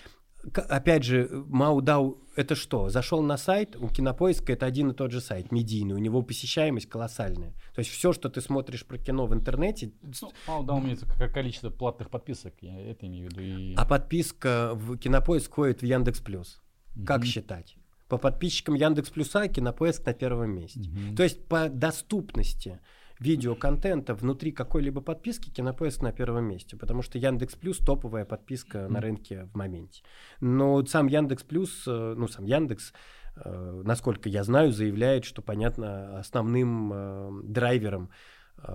опять 0.51 1.03
же, 1.03 1.29
Маудау 1.47 2.17
это 2.36 2.55
что? 2.55 2.89
Зашел 2.89 3.21
на 3.21 3.38
сайт, 3.38 3.75
у 3.75 3.88
Кинопоиска 3.88 4.53
это 4.53 4.65
один 4.65 4.91
и 4.91 4.93
тот 4.93 5.11
же 5.11 5.21
сайт, 5.21 5.51
медийный, 5.51 5.95
у 5.95 5.99
него 5.99 6.21
посещаемость 6.21 6.89
колоссальная. 6.89 7.51
То 7.75 7.79
есть 7.79 7.91
все, 7.91 8.13
что 8.13 8.29
ты 8.29 8.41
смотришь 8.41 8.86
про 8.86 8.97
кино 8.97 9.25
в 9.25 9.34
интернете... 9.34 9.91
Ну, 10.01 10.31
Маудау 10.47 10.79
имеется 10.79 11.05
как 11.05 11.34
количество 11.34 11.69
платных 11.69 12.09
подписок, 12.09 12.53
я 12.61 12.79
это 12.79 13.07
имею 13.07 13.29
в 13.29 13.34
виду. 13.34 13.41
И... 13.41 13.75
А 13.75 13.86
подписка 13.86 14.71
в 14.73 14.97
Кинопоиск 14.97 15.51
входит 15.51 15.81
в 15.81 15.86
Яндекс 15.86 16.19
Плюс. 16.19 16.61
Угу. 16.95 17.05
Как 17.05 17.25
считать? 17.25 17.75
По 18.07 18.17
подписчикам 18.17 18.75
Яндекс 18.75 19.09
Плюса 19.09 19.47
Кинопоиск 19.47 20.05
на 20.05 20.13
первом 20.13 20.51
месте. 20.51 20.81
Угу. 20.81 21.15
То 21.15 21.23
есть 21.23 21.45
по 21.45 21.69
доступности 21.69 22.79
видеоконтента 23.24 24.13
внутри 24.13 24.51
какой-либо 24.51 25.01
подписки 25.01 25.49
Кинопоиск 25.49 26.01
на 26.01 26.11
первом 26.11 26.45
месте, 26.45 26.76
потому 26.76 27.01
что 27.01 27.17
Яндекс 27.17 27.55
Плюс 27.55 27.78
топовая 27.78 28.26
подписка 28.26 28.80
mm. 28.80 28.88
на 28.89 29.01
рынке 29.01 29.43
в 29.45 29.55
моменте. 29.55 30.03
Но 30.41 30.86
сам 30.86 31.07
Яндекс 31.07 31.43
Плюс, 31.43 31.88
э, 31.88 32.13
ну 32.17 32.28
сам 32.28 32.45
Яндекс, 32.45 32.93
э, 33.38 33.82
насколько 33.86 34.28
я 34.28 34.43
знаю, 34.43 34.74
заявляет, 34.74 35.24
что 35.24 35.41
понятно 35.41 36.19
основным 36.19 36.91
э, 36.93 37.30
драйвером 37.43 38.09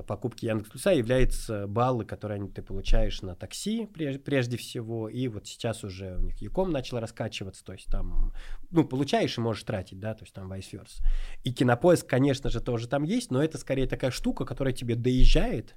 покупки 0.06 0.46
Яндекс 0.46 0.70
Плюса 0.70 0.90
являются 0.90 1.66
баллы, 1.66 2.04
которые 2.04 2.46
ты 2.48 2.62
получаешь 2.62 3.22
на 3.22 3.34
такси 3.34 3.86
прежде 3.86 4.56
всего, 4.56 5.08
и 5.08 5.28
вот 5.28 5.46
сейчас 5.46 5.84
уже 5.84 6.16
у 6.16 6.20
них 6.20 6.36
Яком 6.42 6.70
начал 6.70 6.98
раскачиваться, 6.98 7.64
то 7.64 7.72
есть 7.72 7.86
там, 7.86 8.32
ну, 8.70 8.84
получаешь 8.84 9.38
и 9.38 9.40
можешь 9.40 9.62
тратить, 9.64 9.98
да, 9.98 10.14
то 10.14 10.24
есть 10.24 10.34
там 10.34 10.52
vice 10.52 10.72
versa. 10.72 11.02
И 11.44 11.52
Кинопоиск, 11.52 12.06
конечно 12.06 12.50
же, 12.50 12.60
тоже 12.60 12.88
там 12.88 13.04
есть, 13.04 13.30
но 13.30 13.42
это 13.42 13.58
скорее 13.58 13.86
такая 13.86 14.10
штука, 14.10 14.44
которая 14.44 14.74
тебе 14.74 14.94
доезжает, 14.94 15.74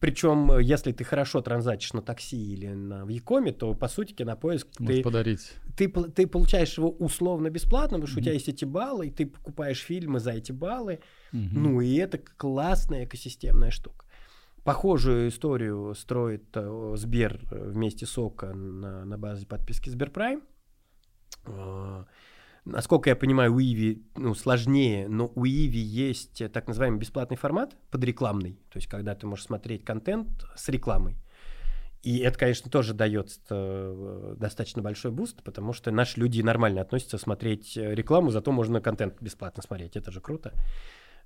причем, 0.00 0.52
э, 0.52 0.62
если 0.62 0.92
ты 0.92 1.04
хорошо 1.04 1.40
транзачишь 1.40 1.92
на 1.92 2.02
такси 2.02 2.54
или 2.54 2.68
на 2.68 3.08
Якоме, 3.08 3.52
то, 3.52 3.74
по 3.74 3.88
сути, 3.88 4.12
кинопоиск 4.12 4.68
ты, 4.78 5.02
подарить. 5.02 5.52
Ты, 5.76 5.88
ты 5.88 6.26
получаешь 6.26 6.76
его 6.76 6.90
условно 6.90 7.50
бесплатно, 7.50 7.98
потому 7.98 8.06
что 8.06 8.18
mm-hmm. 8.18 8.20
у 8.20 8.24
тебя 8.24 8.32
есть 8.32 8.48
эти 8.48 8.64
баллы, 8.64 9.08
и 9.08 9.10
ты 9.10 9.26
покупаешь 9.26 9.80
фильмы 9.80 10.20
за 10.20 10.32
эти 10.32 10.52
баллы. 10.52 11.00
Mm-hmm. 11.32 11.48
Ну, 11.52 11.80
и 11.80 11.94
это 11.96 12.18
классная 12.18 13.04
экосистемная 13.04 13.70
штука. 13.70 14.04
Похожую 14.62 15.28
историю 15.28 15.94
строит 15.94 16.44
э, 16.54 16.94
Сбер 16.96 17.40
вместе 17.50 18.06
с 18.06 18.16
ОКО 18.16 18.54
на, 18.54 19.04
на 19.04 19.18
базе 19.18 19.46
подписки 19.46 19.90
Сберпрайм. 19.90 20.42
Э, 21.46 22.04
Насколько 22.64 23.10
я 23.10 23.16
понимаю, 23.16 23.54
у 23.54 23.60
Иви 23.60 24.02
ну, 24.16 24.34
сложнее, 24.34 25.06
но 25.08 25.30
у 25.34 25.44
Иви 25.44 25.80
есть 25.80 26.42
так 26.52 26.66
называемый 26.66 26.98
бесплатный 26.98 27.36
формат 27.36 27.76
подрекламный, 27.90 28.54
то 28.70 28.78
есть 28.78 28.88
когда 28.88 29.14
ты 29.14 29.26
можешь 29.26 29.44
смотреть 29.44 29.84
контент 29.84 30.46
с 30.56 30.68
рекламой. 30.70 31.16
И 32.04 32.18
это, 32.18 32.38
конечно, 32.38 32.70
тоже 32.70 32.92
дает 32.92 33.30
э, 33.48 34.34
достаточно 34.38 34.82
большой 34.82 35.10
буст, 35.10 35.42
потому 35.42 35.72
что 35.72 35.90
наши 35.90 36.20
люди 36.20 36.42
нормально 36.42 36.82
относятся 36.82 37.16
смотреть 37.16 37.78
э, 37.78 37.94
рекламу, 37.94 38.30
зато 38.30 38.52
можно 38.52 38.82
контент 38.82 39.20
бесплатно 39.22 39.62
смотреть. 39.62 39.96
Это 39.96 40.10
же 40.10 40.20
круто. 40.20 40.52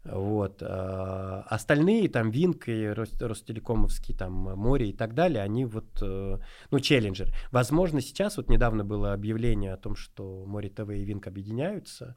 Вот. 0.05 0.63
А 0.63 1.45
остальные, 1.49 2.09
там, 2.09 2.31
Винк 2.31 2.69
и 2.69 2.89
Ростелекомовский, 2.89 4.15
там, 4.15 4.33
MORE 4.33 4.91
и 4.91 4.93
так 4.93 5.15
далее, 5.15 5.43
они 5.43 5.65
вот, 5.65 6.03
э, 6.03 6.39
ну, 6.71 6.81
челленджеры. 6.81 7.33
Возможно, 7.51 8.01
сейчас, 8.01 8.37
вот 8.37 8.49
недавно 8.49 8.85
было 8.85 9.13
объявление 9.13 9.75
о 9.75 9.77
том, 9.77 9.97
что 9.97 10.45
Море 10.47 10.71
ТВ 10.71 10.91
и 10.91 11.05
Винк 11.05 11.27
объединяются 11.27 12.17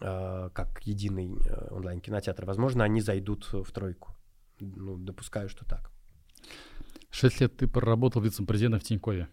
как 0.00 0.80
единый 0.84 1.36
онлайн-кинотеатр. 1.70 2.46
Возможно, 2.46 2.82
они 2.82 3.02
зайдут 3.02 3.52
в 3.52 3.70
тройку. 3.72 4.14
Ну, 4.58 4.96
допускаю, 4.96 5.50
что 5.50 5.66
так. 5.66 5.90
Шесть 7.10 7.40
лет 7.40 7.56
ты 7.56 7.68
проработал 7.68 8.22
вице-президентом 8.22 8.80
в 8.80 8.84
Тинькове. 8.84 9.28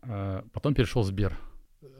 Потом 0.00 0.74
перешел 0.74 1.02
в 1.02 1.06
Сбер. 1.06 1.36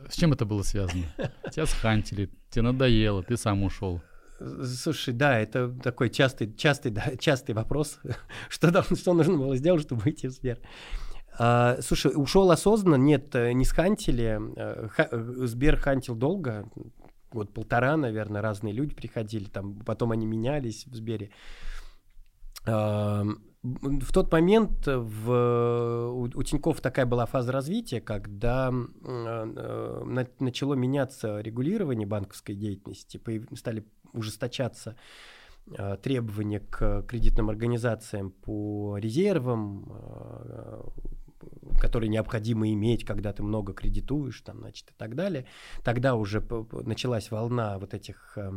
С 0.08 0.14
чем 0.14 0.32
это 0.32 0.46
было 0.46 0.62
связано? 0.62 1.04
Тебя 1.52 1.66
схантили, 1.66 2.30
тебе 2.48 2.62
надоело, 2.62 3.22
ты 3.22 3.36
сам 3.36 3.64
ушел. 3.64 4.00
Слушай, 4.38 5.14
да, 5.14 5.38
это 5.38 5.70
такой 5.82 6.10
частый, 6.10 6.52
частый, 6.52 6.90
да, 6.90 7.16
частый 7.18 7.54
вопрос. 7.54 7.98
что, 8.48 8.70
там, 8.70 8.84
что 8.84 9.14
нужно 9.14 9.36
было 9.36 9.56
сделать, 9.56 9.82
чтобы 9.82 10.02
выйти 10.02 10.26
в 10.26 10.32
Сбер? 10.32 10.58
А, 11.38 11.78
слушай, 11.80 12.12
ушел 12.14 12.50
осознанно? 12.50 12.96
Нет, 12.96 13.34
э, 13.34 13.52
не 13.52 13.64
схантили. 13.64 14.38
Э, 14.56 14.88
ха, 14.88 15.08
э, 15.10 15.46
Сбер 15.46 15.76
хантил 15.76 16.14
долго, 16.14 16.68
год 17.30 17.52
полтора, 17.52 17.96
наверное, 17.96 18.42
разные 18.42 18.72
люди 18.72 18.94
приходили, 18.94 19.44
там, 19.44 19.78
потом 19.80 20.12
они 20.12 20.26
менялись 20.26 20.86
в 20.86 20.94
Сбере 20.94 21.30
в 23.82 24.12
тот 24.12 24.32
момент 24.32 24.86
в, 24.86 26.10
у, 26.10 26.22
у 26.22 26.42
Тинькофф 26.42 26.80
такая 26.80 27.06
была 27.06 27.26
фаза 27.26 27.52
развития, 27.52 28.00
когда 28.00 28.70
э, 28.70 30.02
на, 30.04 30.26
начало 30.38 30.74
меняться 30.74 31.40
регулирование 31.40 32.06
банковской 32.06 32.54
деятельности, 32.54 33.20
стали 33.54 33.84
ужесточаться 34.12 34.96
э, 35.76 35.96
требования 36.02 36.60
к 36.60 37.02
кредитным 37.02 37.50
организациям 37.50 38.30
по 38.30 38.98
резервам, 38.98 39.90
э, 39.90 40.82
которые 41.80 42.08
необходимо 42.08 42.70
иметь, 42.72 43.04
когда 43.04 43.32
ты 43.32 43.42
много 43.42 43.72
кредитуешь, 43.74 44.40
там, 44.42 44.58
значит, 44.58 44.90
и 44.90 44.94
так 44.96 45.14
далее. 45.14 45.46
Тогда 45.82 46.14
уже 46.14 46.42
началась 46.84 47.30
волна 47.30 47.78
вот 47.78 47.94
этих 47.94 48.36
э, 48.36 48.50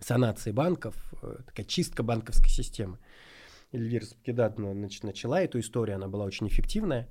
санаций 0.00 0.52
банков, 0.52 0.94
э, 1.22 1.38
такая 1.46 1.66
чистка 1.66 2.02
банковской 2.02 2.50
системы. 2.50 2.98
Эльвира 3.72 4.04
Спкидатна 4.04 4.74
начала 4.74 5.40
эту 5.40 5.60
историю, 5.60 5.96
она 5.96 6.08
была 6.08 6.24
очень 6.24 6.48
эффективная. 6.48 7.08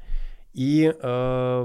И 0.54 0.92
э, 0.92 1.64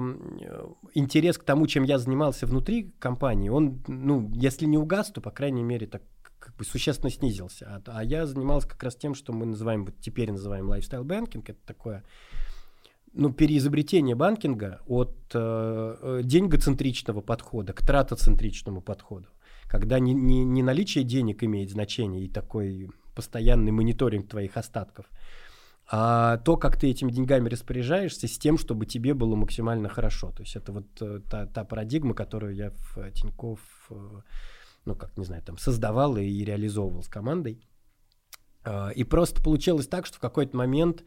интерес 0.95 1.39
к 1.39 1.45
тому, 1.45 1.67
чем 1.67 1.85
я 1.85 1.99
занимался 1.99 2.47
внутри 2.47 2.93
компании, 2.99 3.49
он, 3.49 3.83
ну, 3.87 4.31
если 4.35 4.67
не 4.67 4.77
угас, 4.77 5.11
то, 5.11 5.21
по 5.23 5.31
крайней 5.31 5.63
мере, 5.63 5.87
так 5.87 6.03
как 6.39 6.57
бы 6.57 6.65
существенно 6.65 7.09
снизился. 7.09 7.83
А, 7.87 7.99
а 7.99 8.05
я 8.05 8.27
занимался 8.27 8.69
как 8.69 8.83
раз 8.83 8.97
тем, 8.97 9.15
что 9.15 9.33
мы 9.33 9.47
называем, 9.47 9.85
вот 9.85 9.95
теперь 10.01 10.31
называем 10.31 10.71
lifestyle 10.71 11.05
banking. 11.05 11.45
Это 11.47 11.61
такое 11.65 12.05
ну, 13.15 13.33
переизобретение 13.33 14.15
банкинга 14.17 14.81
от 14.87 15.15
э, 15.33 15.97
э 16.03 16.21
деньгоцентричного 16.25 17.21
подхода 17.21 17.73
к 17.73 17.87
тратоцентричному 17.87 18.83
подходу. 18.83 19.29
Когда 19.69 19.99
не, 20.01 20.13
не, 20.13 20.45
не 20.45 20.63
наличие 20.63 21.05
денег 21.05 21.45
имеет 21.45 21.71
значение 21.71 22.25
и 22.25 22.29
такой 22.29 22.91
постоянный 23.15 23.73
мониторинг 23.73 24.29
твоих 24.29 24.57
остатков, 24.57 25.07
а 25.87 26.39
то, 26.39 26.57
как 26.57 26.79
ты 26.79 26.89
этими 26.91 27.11
деньгами 27.11 27.49
распоряжаешься, 27.49 28.27
с 28.27 28.39
тем, 28.39 28.57
чтобы 28.57 28.87
тебе 28.87 29.15
было 29.15 29.35
максимально 29.37 29.89
хорошо. 29.89 30.31
То 30.31 30.43
есть 30.43 30.57
это 30.57 30.73
вот 30.73 30.87
э, 31.01 31.21
та, 31.29 31.47
та 31.47 31.65
парадигма, 31.65 32.15
которую 32.15 32.55
я 32.55 32.71
в 32.71 33.11
Тинькофф, 33.11 33.61
э, 33.91 34.21
ну, 34.85 34.95
как, 34.95 35.17
не 35.19 35.25
знаю, 35.25 35.43
там, 35.43 35.59
создавал 35.59 36.17
и 36.17 36.45
реализовывал 36.45 37.03
с 37.03 37.09
командой. 37.09 37.61
А, 38.65 38.91
и 38.91 39.05
просто 39.05 39.43
получилось 39.43 39.87
так, 39.89 40.07
что 40.07 40.17
в 40.17 40.21
какой-то 40.21 40.57
момент 40.57 41.05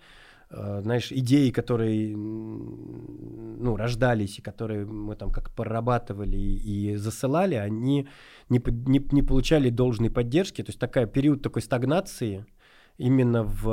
знаешь, 0.56 1.12
идеи, 1.12 1.50
которые 1.50 2.16
ну, 2.16 3.76
рождались 3.76 4.40
и 4.40 4.42
которые 4.42 4.86
мы 4.86 5.16
там 5.16 5.32
как 5.32 5.52
прорабатывали 5.52 6.38
и, 6.38 6.96
засылали, 6.96 7.56
они 7.56 8.08
не, 8.50 8.62
не, 8.66 9.06
не 9.12 9.22
получали 9.22 9.70
должной 9.70 10.10
поддержки. 10.10 10.62
То 10.62 10.70
есть 10.70 10.80
такая 10.80 11.08
период 11.08 11.42
такой 11.42 11.62
стагнации 11.62 12.46
именно 12.98 13.44
в 13.44 13.68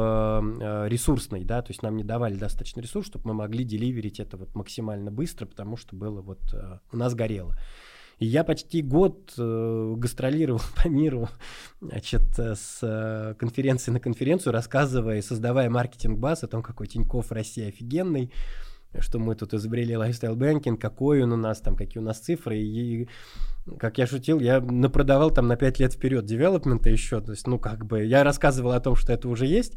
э, 0.61 0.89
ресурсной, 0.89 1.45
да, 1.45 1.63
то 1.63 1.71
есть 1.71 1.83
нам 1.83 1.97
не 1.97 2.05
давали 2.05 2.35
достаточно 2.35 2.81
ресурсов, 2.81 3.13
чтобы 3.13 3.29
мы 3.29 3.35
могли 3.35 3.65
деливерить 3.65 4.19
это 4.19 4.37
вот 4.37 4.55
максимально 4.55 5.11
быстро, 5.11 5.47
потому 5.47 5.77
что 5.77 5.95
было 5.95 6.21
вот 6.21 6.41
э, 6.53 6.79
у 6.91 6.97
нас 6.97 7.15
горело. 7.15 7.57
И 8.23 8.25
я 8.25 8.45
почти 8.45 8.83
год 8.83 9.33
э, 9.37 9.95
гастролировал 9.97 10.61
по 10.77 10.87
миру, 10.87 11.29
значит, 11.81 12.23
с 12.39 12.79
э, 12.81 13.35
конференции 13.37 13.91
на 13.91 13.99
конференцию, 13.99 14.53
рассказывая 14.53 15.19
и 15.19 15.23
создавая 15.23 15.69
маркетинг- 15.69 16.23
buzz 16.23 16.45
о 16.45 16.47
том, 16.47 16.63
какой 16.63 16.87
Тинькофф 16.87 17.33
Россия 17.33 17.71
офигенный, 17.71 18.31
что 19.01 19.19
мы 19.19 19.35
тут 19.35 19.55
изобрели 19.55 19.97
lifestyle 19.97 20.37
banking, 20.37 20.81
какой 20.81 21.25
он 21.25 21.33
у 21.33 21.37
нас 21.37 21.61
там, 21.61 21.75
какие 21.75 22.01
у 22.01 22.07
нас 22.07 22.21
цифры. 22.21 22.61
И, 22.61 23.09
как 23.81 23.99
я 23.99 24.07
шутил, 24.07 24.39
я 24.39 24.61
напродавал 24.61 25.33
там 25.33 25.49
на 25.49 25.57
5 25.57 25.81
лет 25.81 25.93
вперед 25.93 26.25
development 26.25 26.85
а 26.85 26.91
еще. 26.91 27.21
То 27.21 27.33
есть, 27.33 27.49
ну, 27.49 27.59
как 27.59 27.85
бы, 27.85 28.05
я 28.05 28.23
рассказывал 28.23 28.71
о 28.71 28.81
том, 28.81 28.95
что 28.95 29.13
это 29.13 29.29
уже 29.29 29.47
есть, 29.47 29.75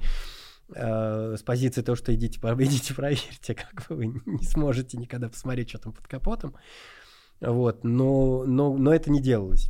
э, 0.72 1.36
с 1.36 1.42
позиции 1.42 1.82
того, 1.82 1.96
что 1.96 2.14
идите, 2.14 2.40
идите 2.60 2.94
проверьте, 2.94 3.56
как 3.56 3.88
бы 3.90 3.96
вы 3.96 4.06
не 4.28 4.44
сможете 4.44 4.98
никогда 4.98 5.30
посмотреть, 5.30 5.70
что 5.70 5.80
там 5.80 5.94
под 5.94 6.06
капотом. 6.08 6.54
Вот, 7.42 7.84
но, 7.84 8.44
но, 8.46 8.78
но 8.78 8.94
это 8.94 9.12
не 9.12 9.22
делалось. 9.22 9.70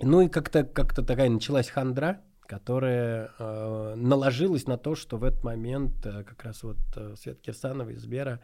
Ну 0.00 0.22
и 0.22 0.28
как-то 0.28 0.64
как 0.64 0.94
такая 0.94 1.28
началась 1.28 1.68
хандра, 1.68 2.20
которая 2.46 3.32
э, 3.38 3.94
наложилась 3.96 4.66
на 4.66 4.78
то, 4.78 4.94
что 4.94 5.18
в 5.18 5.24
этот 5.24 5.44
момент 5.44 5.94
э, 6.04 6.24
как 6.24 6.42
раз 6.42 6.62
вот 6.62 6.78
э, 6.96 7.14
Свет 7.16 7.40
Кирсанова 7.40 7.90
из 7.90 8.00
Сбера 8.00 8.40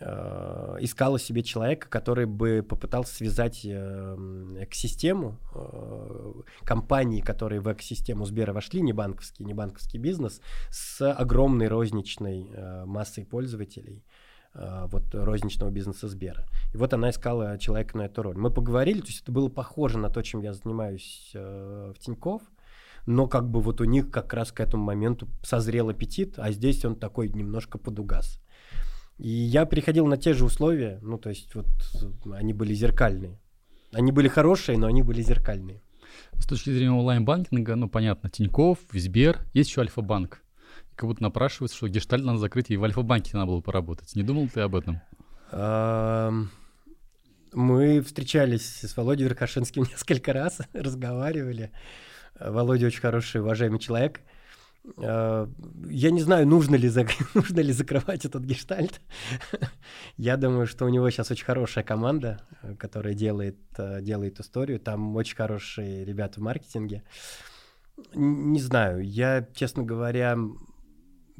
э, 0.00 0.76
искала 0.80 1.18
себе 1.18 1.44
человека, 1.44 1.88
который 1.88 2.26
бы 2.26 2.66
попытался 2.68 3.14
связать 3.14 3.60
э, 3.64 4.16
экосистему, 4.60 5.38
э, 5.54 6.32
компании, 6.64 7.20
которые 7.20 7.60
в 7.60 7.72
экосистему 7.72 8.26
Сбера 8.26 8.52
вошли, 8.52 8.82
не 8.82 8.92
банковский, 8.92 9.44
не 9.44 9.54
банковский 9.54 9.98
бизнес, 9.98 10.40
с 10.70 11.08
огромной 11.10 11.68
розничной 11.68 12.50
э, 12.52 12.84
массой 12.84 13.24
пользователей 13.24 14.04
э, 14.04 14.33
вот 14.54 15.14
розничного 15.14 15.70
бизнеса 15.70 16.08
Сбера. 16.08 16.46
И 16.72 16.76
вот 16.76 16.92
она 16.92 17.10
искала 17.10 17.58
человека 17.58 17.98
на 17.98 18.02
эту 18.02 18.22
роль. 18.22 18.36
Мы 18.36 18.50
поговорили, 18.50 19.00
то 19.00 19.08
есть 19.08 19.22
это 19.22 19.32
было 19.32 19.48
похоже 19.48 19.98
на 19.98 20.10
то, 20.10 20.22
чем 20.22 20.42
я 20.42 20.52
занимаюсь 20.52 21.32
э, 21.34 21.92
в 21.94 21.98
Тинькофф, 21.98 22.42
но 23.06 23.26
как 23.26 23.48
бы 23.48 23.60
вот 23.60 23.80
у 23.80 23.84
них 23.84 24.10
как 24.10 24.32
раз 24.32 24.52
к 24.52 24.60
этому 24.60 24.84
моменту 24.84 25.28
созрел 25.42 25.88
аппетит, 25.88 26.34
а 26.38 26.52
здесь 26.52 26.84
он 26.84 26.96
такой 26.96 27.28
немножко 27.28 27.78
подугас. 27.78 28.40
И 29.18 29.28
я 29.28 29.66
приходил 29.66 30.06
на 30.06 30.16
те 30.16 30.32
же 30.34 30.44
условия, 30.44 30.98
ну, 31.02 31.18
то 31.18 31.28
есть 31.28 31.54
вот 31.54 31.66
они 32.32 32.52
были 32.52 32.74
зеркальные. 32.74 33.40
Они 33.92 34.10
были 34.10 34.28
хорошие, 34.28 34.76
но 34.76 34.86
они 34.86 35.02
были 35.02 35.22
зеркальные. 35.22 35.82
С 36.38 36.46
точки 36.46 36.70
зрения 36.70 36.92
онлайн-банкинга, 36.92 37.76
ну, 37.76 37.88
понятно, 37.88 38.28
Тиньков, 38.28 38.78
Визбер, 38.92 39.40
есть 39.52 39.70
еще 39.70 39.82
Альфа-банк. 39.82 40.43
Как 40.96 41.08
будто 41.08 41.22
напрашивается, 41.22 41.76
что 41.76 41.88
гештальт 41.88 42.24
надо 42.24 42.38
закрыть, 42.38 42.70
и 42.70 42.76
в 42.76 42.84
Альфа-банке 42.84 43.30
надо 43.34 43.46
было 43.46 43.60
поработать. 43.60 44.14
Не 44.14 44.22
думал 44.22 44.48
ты 44.48 44.60
об 44.60 44.76
этом? 44.76 45.00
Мы 47.52 48.00
встречались 48.02 48.80
с 48.82 48.96
Володей 48.96 49.24
Веркашинским 49.24 49.82
несколько 49.90 50.32
раз, 50.32 50.58
разговаривали. 50.72 51.70
Володя 52.38 52.86
очень 52.86 53.00
хороший, 53.00 53.40
уважаемый 53.40 53.78
человек. 53.78 54.20
Э, 54.98 55.46
я 55.88 56.10
не 56.10 56.20
знаю, 56.20 56.46
нужно 56.46 56.74
ли, 56.74 56.88
зак... 56.88 57.10
нужно 57.34 57.60
ли 57.60 57.72
закрывать 57.72 58.24
этот 58.24 58.42
гештальт. 58.42 59.00
Я 60.16 60.36
думаю, 60.36 60.66
что 60.66 60.84
у 60.84 60.88
него 60.88 61.08
сейчас 61.10 61.30
очень 61.30 61.44
хорошая 61.44 61.84
команда, 61.84 62.40
которая 62.78 63.14
делает, 63.14 63.58
э, 63.78 64.00
делает 64.02 64.40
историю. 64.40 64.80
Там 64.80 65.14
очень 65.16 65.36
хорошие 65.36 66.04
ребята 66.04 66.40
в 66.40 66.42
маркетинге. 66.42 67.02
Не 68.14 68.60
знаю, 68.60 69.02
я, 69.02 69.46
честно 69.54 69.84
говоря, 69.84 70.36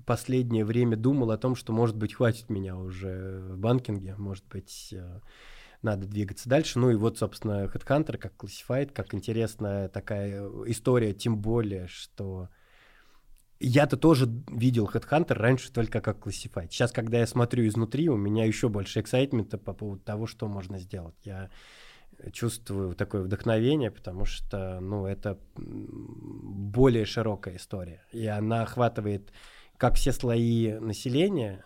последнее 0.04 0.64
время 0.64 0.96
думал 0.96 1.30
о 1.30 1.38
том, 1.38 1.54
что, 1.56 1.72
может 1.72 1.96
быть, 1.96 2.14
хватит 2.14 2.50
меня 2.50 2.76
уже 2.76 3.40
в 3.40 3.58
банкинге, 3.58 4.14
может 4.16 4.46
быть, 4.46 4.94
надо 5.82 6.06
двигаться 6.06 6.48
дальше. 6.48 6.78
Ну 6.78 6.90
и 6.90 6.94
вот, 6.94 7.18
собственно, 7.18 7.64
Headhunter 7.66 8.16
как 8.16 8.34
Classified, 8.36 8.92
как 8.92 9.14
интересная 9.14 9.88
такая 9.88 10.48
история, 10.66 11.12
тем 11.12 11.38
более, 11.38 11.86
что 11.88 12.48
я-то 13.60 13.96
тоже 13.96 14.28
видел 14.48 14.90
Headhunter 14.92 15.34
раньше 15.34 15.72
только 15.72 16.00
как 16.00 16.26
Classified. 16.26 16.68
Сейчас, 16.70 16.90
когда 16.92 17.18
я 17.18 17.26
смотрю 17.26 17.66
изнутри, 17.66 18.08
у 18.08 18.16
меня 18.16 18.44
еще 18.44 18.68
больше 18.68 19.00
эксайтмента 19.00 19.58
по 19.58 19.72
поводу 19.72 20.02
того, 20.02 20.26
что 20.26 20.48
можно 20.48 20.78
сделать. 20.78 21.16
Я 21.22 21.50
чувствую 22.32 22.94
такое 22.94 23.22
вдохновение, 23.22 23.90
потому 23.90 24.24
что, 24.24 24.80
ну, 24.80 25.04
это 25.06 25.38
более 25.56 27.04
широкая 27.04 27.56
история, 27.56 28.04
и 28.12 28.26
она 28.26 28.62
охватывает 28.62 29.32
как 29.84 29.96
все 29.96 30.12
слои 30.12 30.78
населения, 30.80 31.62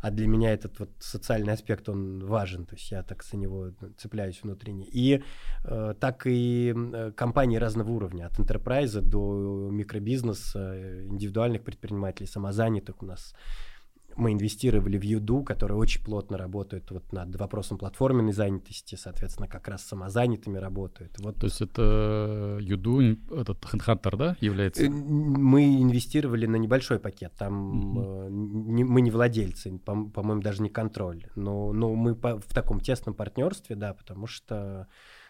а 0.00 0.12
для 0.12 0.28
меня 0.28 0.52
этот 0.52 0.78
вот 0.78 0.90
социальный 1.00 1.52
аспект, 1.52 1.88
он 1.88 2.24
важен, 2.24 2.66
то 2.66 2.76
есть 2.76 2.92
я 2.92 3.02
так 3.02 3.24
за 3.24 3.36
него 3.36 3.72
цепляюсь 3.96 4.44
внутренне. 4.44 4.86
И 4.86 5.24
э, 5.64 5.94
так 5.98 6.28
и 6.28 6.72
э, 6.72 7.10
компании 7.16 7.56
разного 7.56 7.90
уровня, 7.90 8.26
от 8.26 8.38
enterprise 8.38 9.00
до 9.00 9.70
микробизнеса, 9.72 11.02
индивидуальных 11.08 11.64
предпринимателей, 11.64 12.28
самозанятых 12.28 13.02
у 13.02 13.06
нас 13.06 13.34
мы 14.18 14.32
инвестировали 14.32 14.98
в 14.98 15.02
Юду, 15.02 15.42
которая 15.42 15.78
очень 15.78 16.02
плотно 16.02 16.36
работает 16.36 16.90
вот 16.90 17.12
над 17.12 17.34
вопросом 17.36 17.78
платформенной 17.78 18.32
занятости, 18.32 18.96
соответственно, 18.96 19.48
как 19.48 19.68
раз 19.68 19.84
самозанятыми 19.84 20.58
работают. 20.58 21.18
Вот. 21.20 21.36
То 21.36 21.46
есть 21.46 21.60
это 21.60 22.58
Юду, 22.60 23.00
этот 23.00 23.64
HeadHunter, 23.64 24.16
да, 24.16 24.36
является? 24.40 24.84
Э, 24.84 24.88
мы 24.88 25.80
инвестировали 25.80 26.46
на 26.46 26.56
небольшой 26.56 26.98
пакет, 26.98 27.32
там 27.38 27.96
угу. 27.96 28.28
не, 28.28 28.84
мы 28.84 29.00
не 29.00 29.10
владельцы, 29.10 29.78
по- 29.78 30.04
по-моему, 30.06 30.42
даже 30.42 30.62
не 30.62 30.68
контроль, 30.68 31.26
но, 31.36 31.72
но 31.72 31.94
мы 31.94 32.14
по- 32.16 32.38
в 32.38 32.52
таком 32.52 32.80
тесном 32.80 33.14
партнерстве, 33.14 33.76
да, 33.76 33.94
потому 33.94 34.26
что 34.26 34.88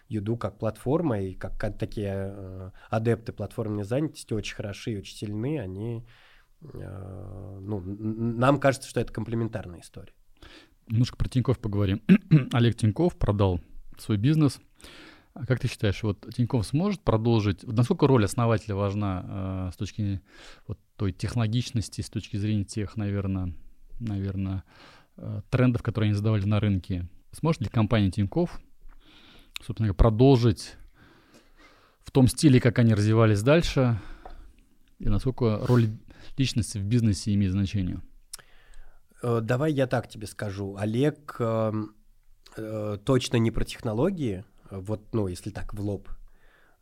Юду 0.08 0.36
как 0.38 0.58
платформа 0.58 1.20
и 1.20 1.34
как, 1.34 1.58
как 1.58 1.76
такие 1.76 2.32
э, 2.34 2.70
адепты 2.88 3.32
платформенной 3.32 3.84
занятости 3.84 4.32
очень 4.32 4.56
хороши 4.56 4.92
и 4.92 4.98
очень 4.98 5.16
сильны, 5.16 5.60
они 5.60 5.98
Э, 5.98 6.27
ну, 6.60 7.80
нам 7.80 8.58
кажется, 8.58 8.88
что 8.88 9.00
это 9.00 9.12
комплементарная 9.12 9.80
история. 9.80 10.12
Немножко 10.88 11.16
про 11.16 11.28
Тиньков 11.28 11.58
поговорим. 11.58 12.02
Олег 12.52 12.76
Тиньков 12.76 13.16
продал 13.16 13.60
свой 13.98 14.16
бизнес. 14.16 14.60
А 15.34 15.46
как 15.46 15.60
ты 15.60 15.68
считаешь, 15.68 16.02
вот 16.02 16.26
Тиньков 16.34 16.66
сможет 16.66 17.02
продолжить? 17.02 17.62
Насколько 17.62 18.06
роль 18.06 18.24
основателя 18.24 18.74
важна 18.74 19.24
э, 19.68 19.70
с 19.72 19.76
точки 19.76 20.20
вот, 20.66 20.78
той 20.96 21.12
технологичности, 21.12 22.00
с 22.00 22.10
точки 22.10 22.36
зрения 22.36 22.64
тех, 22.64 22.96
наверное, 22.96 23.54
наверное, 24.00 24.64
э, 25.16 25.42
трендов, 25.50 25.82
которые 25.82 26.08
они 26.08 26.16
задавали 26.16 26.44
на 26.44 26.58
рынке? 26.58 27.08
Сможет 27.32 27.62
ли 27.62 27.68
компания 27.68 28.10
Тиньков, 28.10 28.58
собственно, 29.62 29.92
продолжить 29.94 30.74
в 32.00 32.10
том 32.10 32.26
стиле, 32.26 32.60
как 32.60 32.78
они 32.78 32.94
развивались 32.94 33.42
дальше? 33.42 34.00
И 34.98 35.08
насколько 35.08 35.58
роль 35.66 35.88
личности 36.36 36.78
в 36.78 36.84
бизнесе 36.84 37.34
имеет 37.34 37.52
значение? 37.52 38.00
Э, 39.22 39.40
давай 39.42 39.72
я 39.72 39.86
так 39.86 40.08
тебе 40.08 40.26
скажу. 40.26 40.76
Олег 40.76 41.36
э, 41.38 41.72
э, 42.56 42.98
точно 43.04 43.36
не 43.36 43.50
про 43.50 43.64
технологии, 43.64 44.44
вот, 44.70 45.12
ну, 45.12 45.28
если 45.28 45.50
так 45.50 45.74
в 45.74 45.80
лоб. 45.80 46.08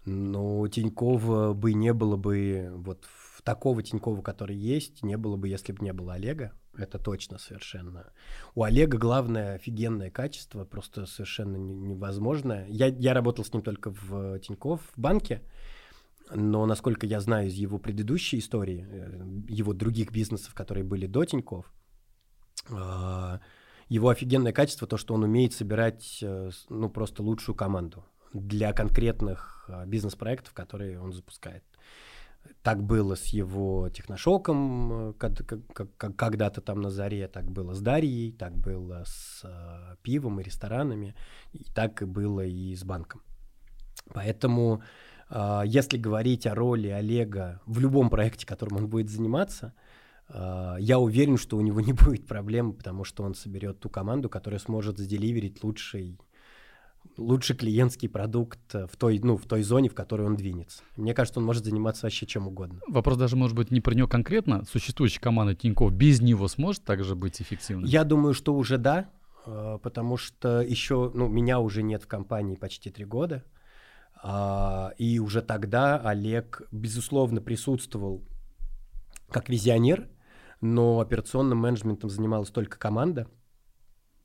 Но 0.04 0.66
Тинькова 0.68 1.52
бы 1.52 1.72
не 1.72 1.92
было 1.92 2.16
бы, 2.16 2.70
вот 2.76 3.06
такого 3.42 3.82
Тинькова, 3.82 4.22
который 4.22 4.56
есть, 4.56 5.02
не 5.02 5.16
было 5.16 5.36
бы, 5.36 5.48
если 5.48 5.72
бы 5.72 5.84
не 5.84 5.92
было 5.92 6.14
Олега. 6.14 6.52
Это 6.76 6.98
точно 6.98 7.38
совершенно. 7.38 8.12
У 8.54 8.62
Олега 8.62 8.98
главное 8.98 9.54
офигенное 9.54 10.10
качество, 10.10 10.64
просто 10.64 11.06
совершенно 11.06 11.56
невозможное. 11.56 12.66
Я, 12.68 12.86
я 12.86 13.14
работал 13.14 13.44
с 13.44 13.52
ним 13.52 13.62
только 13.62 13.90
в 13.90 14.38
Тиньков 14.40 14.82
в 14.94 15.00
банке, 15.00 15.42
но, 16.30 16.66
насколько 16.66 17.06
я 17.06 17.20
знаю 17.20 17.48
из 17.48 17.54
его 17.54 17.78
предыдущей 17.78 18.38
истории, 18.38 18.86
э, 18.88 19.52
его 19.52 19.72
других 19.72 20.10
бизнесов, 20.10 20.54
которые 20.54 20.84
были 20.84 21.06
до 21.06 21.24
Тиньков, 21.24 21.72
а, 22.70 23.40
его 23.88 24.08
офигенное 24.08 24.52
качество 24.52 24.88
то, 24.88 24.96
что 24.96 25.14
он 25.14 25.22
умеет 25.22 25.52
собирать 25.52 26.18
э, 26.22 26.50
ну, 26.68 26.90
просто 26.90 27.22
лучшую 27.22 27.54
команду 27.54 28.04
для 28.32 28.72
конкретных 28.72 29.66
а, 29.68 29.86
бизнес-проектов, 29.86 30.52
которые 30.52 31.00
он 31.00 31.12
запускает. 31.12 31.62
Так 32.62 32.82
было 32.82 33.14
с 33.14 33.26
его 33.26 33.88
техношоком 33.90 35.10
э, 35.10 35.30
когда-то 36.16 36.60
там 36.60 36.80
на 36.80 36.90
заре, 36.90 37.28
так 37.28 37.48
было 37.48 37.74
с 37.74 37.80
Дарьей, 37.80 38.32
так 38.32 38.56
было 38.56 39.04
с 39.06 39.44
пивом 40.02 40.40
и 40.40 40.42
ресторанами, 40.42 41.14
и 41.52 41.64
так 41.72 42.02
и 42.02 42.04
было 42.04 42.44
и 42.44 42.74
с 42.74 42.82
банком. 42.82 43.22
Поэтому 44.12 44.74
а, 44.74 44.82
если 45.30 45.98
говорить 45.98 46.46
о 46.46 46.54
роли 46.54 46.88
Олега 46.88 47.60
в 47.66 47.80
любом 47.80 48.10
проекте, 48.10 48.46
которым 48.46 48.76
он 48.78 48.88
будет 48.88 49.10
заниматься, 49.10 49.74
а, 50.28 50.76
я 50.78 50.98
уверен, 50.98 51.36
что 51.36 51.56
у 51.56 51.60
него 51.60 51.80
не 51.82 51.92
будет 51.92 52.26
проблем, 52.26 52.72
потому 52.72 53.04
что 53.04 53.24
он 53.24 53.34
соберет 53.34 53.80
ту 53.80 53.88
команду, 53.88 54.28
которая 54.28 54.60
сможет 54.60 54.98
заделиверить 54.98 55.62
лучший 55.62 56.18
лучший 57.16 57.56
клиентский 57.56 58.08
продукт 58.08 58.74
в 58.74 58.96
той, 58.98 59.20
ну, 59.20 59.36
в 59.36 59.44
той 59.44 59.62
зоне, 59.62 59.88
в 59.88 59.94
которой 59.94 60.26
он 60.26 60.36
двинется. 60.36 60.82
Мне 60.96 61.14
кажется, 61.14 61.38
он 61.38 61.46
может 61.46 61.64
заниматься 61.64 62.04
вообще 62.04 62.26
чем 62.26 62.48
угодно. 62.48 62.80
Вопрос 62.88 63.16
даже 63.16 63.36
может 63.36 63.56
быть 63.56 63.70
не 63.70 63.80
про 63.80 63.94
него 63.94 64.08
конкретно. 64.08 64.64
Существующая 64.64 65.20
команда 65.20 65.54
Тинькофф 65.54 65.92
без 65.92 66.20
него 66.20 66.48
сможет 66.48 66.84
также 66.84 67.14
быть 67.14 67.40
эффективной? 67.40 67.88
Я 67.88 68.02
думаю, 68.04 68.34
что 68.34 68.54
уже 68.54 68.76
да, 68.76 69.08
а, 69.46 69.78
потому 69.78 70.16
что 70.16 70.60
еще, 70.60 71.10
ну, 71.14 71.28
меня 71.28 71.60
уже 71.60 71.82
нет 71.82 72.02
в 72.02 72.06
компании 72.06 72.56
почти 72.56 72.90
три 72.90 73.04
года. 73.04 73.44
А, 74.22 74.92
и 74.98 75.18
уже 75.18 75.42
тогда 75.42 75.98
Олег, 75.98 76.62
безусловно, 76.72 77.40
присутствовал 77.40 78.24
как 79.30 79.48
визионер, 79.48 80.08
но 80.60 81.00
операционным 81.00 81.58
менеджментом 81.58 82.10
занималась 82.10 82.50
только 82.50 82.78
команда. 82.78 83.28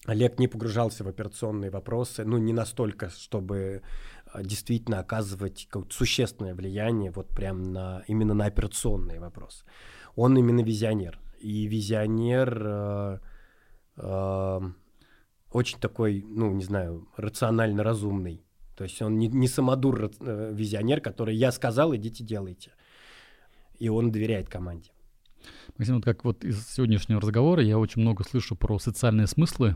Олег 0.05 0.39
не 0.39 0.47
погружался 0.47 1.03
в 1.03 1.07
операционные 1.07 1.69
вопросы, 1.69 2.23
ну, 2.25 2.37
не 2.37 2.53
настолько, 2.53 3.09
чтобы 3.09 3.83
а, 4.25 4.41
действительно 4.41 4.99
оказывать 4.99 5.67
какое-то 5.69 5.93
существенное 5.93 6.55
влияние 6.55 7.11
вот 7.11 7.29
прям 7.29 7.71
на, 7.71 8.03
именно 8.07 8.33
на 8.33 8.45
операционные 8.45 9.19
вопросы. 9.19 9.63
Он 10.15 10.37
именно 10.37 10.61
визионер. 10.61 11.19
И 11.39 11.65
визионер 11.67 12.61
э, 12.65 13.19
э, 13.97 14.59
очень 15.51 15.79
такой, 15.79 16.23
ну, 16.27 16.51
не 16.53 16.63
знаю, 16.63 17.07
рационально 17.17 17.83
разумный 17.83 18.43
то 18.81 18.85
есть 18.85 18.99
он 18.99 19.19
не, 19.19 19.27
не 19.27 19.47
самодур-визионер, 19.47 20.97
э, 20.97 21.01
который 21.01 21.35
«я 21.35 21.51
сказал, 21.51 21.95
идите 21.95 22.23
делайте». 22.23 22.71
И 23.77 23.89
он 23.89 24.11
доверяет 24.11 24.49
команде. 24.49 24.89
Максим, 25.77 25.97
вот 25.97 26.03
как 26.03 26.25
вот 26.25 26.43
из 26.43 26.67
сегодняшнего 26.67 27.21
разговора 27.21 27.61
я 27.61 27.77
очень 27.77 28.01
много 28.01 28.23
слышу 28.23 28.55
про 28.55 28.79
социальные 28.79 29.27
смыслы, 29.27 29.75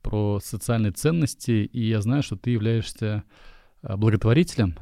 про 0.00 0.40
социальные 0.42 0.92
ценности, 0.92 1.68
и 1.70 1.88
я 1.88 2.00
знаю, 2.00 2.22
что 2.22 2.36
ты 2.36 2.48
являешься 2.48 3.24
э, 3.82 3.96
благотворителем, 3.96 4.78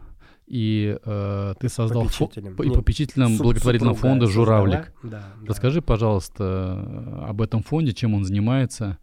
и 0.47 0.97
э, 1.05 1.55
ты 1.59 1.69
создал 1.69 2.05
попечителем, 2.05 2.55
фо- 2.55 2.67
Нет, 2.67 2.75
попечителем 2.75 3.37
благотворительного 3.37 3.97
фонда 3.97 4.29
«Журавлик». 4.29 4.93
Да, 5.03 5.11
да. 5.11 5.47
Расскажи, 5.49 5.83
пожалуйста, 5.83 7.25
об 7.29 7.43
этом 7.43 7.65
фонде, 7.65 7.95
чем 7.95 8.15
он 8.15 8.25
занимается. 8.25 8.99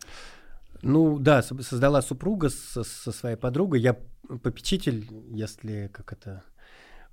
Ну 0.81 1.19
да, 1.19 1.41
создала 1.41 2.01
супруга 2.01 2.47
со, 2.47 2.83
со 2.83 3.11
своей 3.11 3.35
подругой. 3.35 3.81
Я 3.81 3.97
попечитель, 4.27 5.07
если 5.29 5.89
как 5.93 6.13
это 6.13 6.43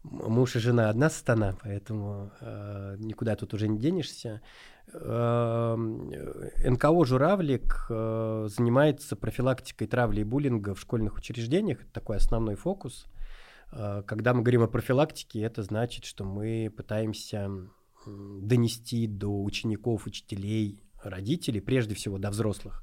муж 0.03 0.57
и 0.57 0.59
жена 0.59 0.89
одна 0.89 1.11
страна, 1.11 1.57
поэтому 1.63 2.33
э, 2.41 2.97
никуда 2.99 3.37
тут 3.37 3.55
уже 3.55 3.69
не 3.69 3.79
денешься. 3.79 4.41
Э, 4.93 5.77
НКО 5.77 7.05
«Журавлик» 7.05 7.87
э, 7.91 8.49
занимается 8.49 9.17
профилактикой 9.17 9.87
травли 9.87 10.23
и 10.23 10.25
буллинга 10.25 10.75
в 10.75 10.81
школьных 10.81 11.17
учреждениях. 11.17 11.83
Это 11.83 11.93
такой 11.93 12.17
основной 12.17 12.55
фокус. 12.55 13.07
Э, 13.73 14.03
когда 14.07 14.33
мы 14.33 14.43
говорим 14.43 14.63
о 14.63 14.69
профилактике, 14.69 15.43
это 15.43 15.63
значит, 15.63 16.05
что 16.05 16.25
мы 16.25 16.73
пытаемся 16.75 17.51
донести 18.07 19.07
до 19.07 19.43
учеников, 19.43 20.07
учителей, 20.07 20.83
родителей, 21.03 21.61
прежде 21.61 21.95
всего 21.95 22.19
до 22.19 22.31
взрослых, 22.31 22.83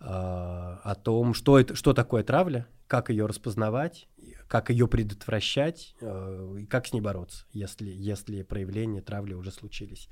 о 0.00 0.94
том, 0.94 1.34
что, 1.34 1.58
это, 1.58 1.74
что 1.74 1.92
такое 1.92 2.22
травля, 2.22 2.66
как 2.86 3.10
ее 3.10 3.26
распознавать, 3.26 4.08
как 4.48 4.70
ее 4.70 4.88
предотвращать 4.88 5.94
э, 6.00 6.56
и 6.60 6.66
как 6.66 6.86
с 6.86 6.92
ней 6.92 7.00
бороться, 7.00 7.44
если, 7.52 7.90
если 7.90 8.42
проявления 8.42 9.02
травли 9.02 9.34
уже 9.34 9.52
случились. 9.52 10.08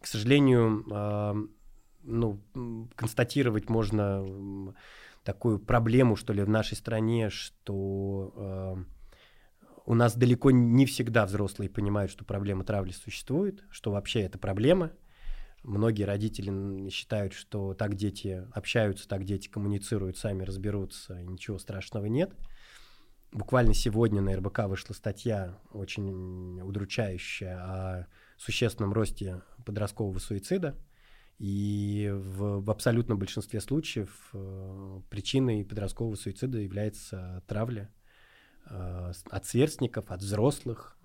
К 0.00 0.06
сожалению, 0.06 0.84
а, 0.92 1.34
ну, 2.02 2.40
констатировать 2.94 3.70
можно 3.70 4.74
такую 5.24 5.58
проблему, 5.58 6.16
что 6.16 6.34
ли, 6.34 6.42
в 6.42 6.48
нашей 6.48 6.76
стране, 6.76 7.30
что 7.30 8.84
у 9.86 9.94
нас 9.94 10.14
далеко 10.14 10.50
не 10.50 10.84
всегда 10.84 11.24
взрослые 11.24 11.70
понимают, 11.70 12.12
что 12.12 12.26
проблема 12.26 12.64
травли 12.64 12.92
существует, 12.92 13.64
что 13.70 13.90
вообще 13.90 14.20
это 14.20 14.38
проблема– 14.38 14.92
Многие 15.64 16.04
родители 16.04 16.90
считают, 16.90 17.32
что 17.32 17.72
так 17.72 17.94
дети 17.94 18.46
общаются, 18.52 19.08
так 19.08 19.24
дети 19.24 19.48
коммуницируют, 19.48 20.18
сами 20.18 20.42
разберутся, 20.42 21.18
и 21.18 21.26
ничего 21.26 21.58
страшного 21.58 22.04
нет. 22.04 22.34
Буквально 23.32 23.72
сегодня 23.72 24.20
на 24.20 24.36
РБК 24.36 24.64
вышла 24.66 24.92
статья 24.92 25.58
очень 25.72 26.60
удручающая 26.60 27.56
о 27.56 28.06
существенном 28.36 28.92
росте 28.92 29.40
подросткового 29.64 30.18
суицида. 30.18 30.76
И 31.38 32.10
в, 32.12 32.60
в 32.60 32.70
абсолютном 32.70 33.18
большинстве 33.18 33.60
случаев 33.60 34.30
э, 34.34 35.00
причиной 35.08 35.64
подросткового 35.64 36.14
суицида 36.14 36.58
является 36.58 37.42
травля 37.48 37.90
э, 38.66 39.12
от 39.30 39.46
сверстников, 39.46 40.10
от 40.10 40.20
взрослых, 40.20 40.96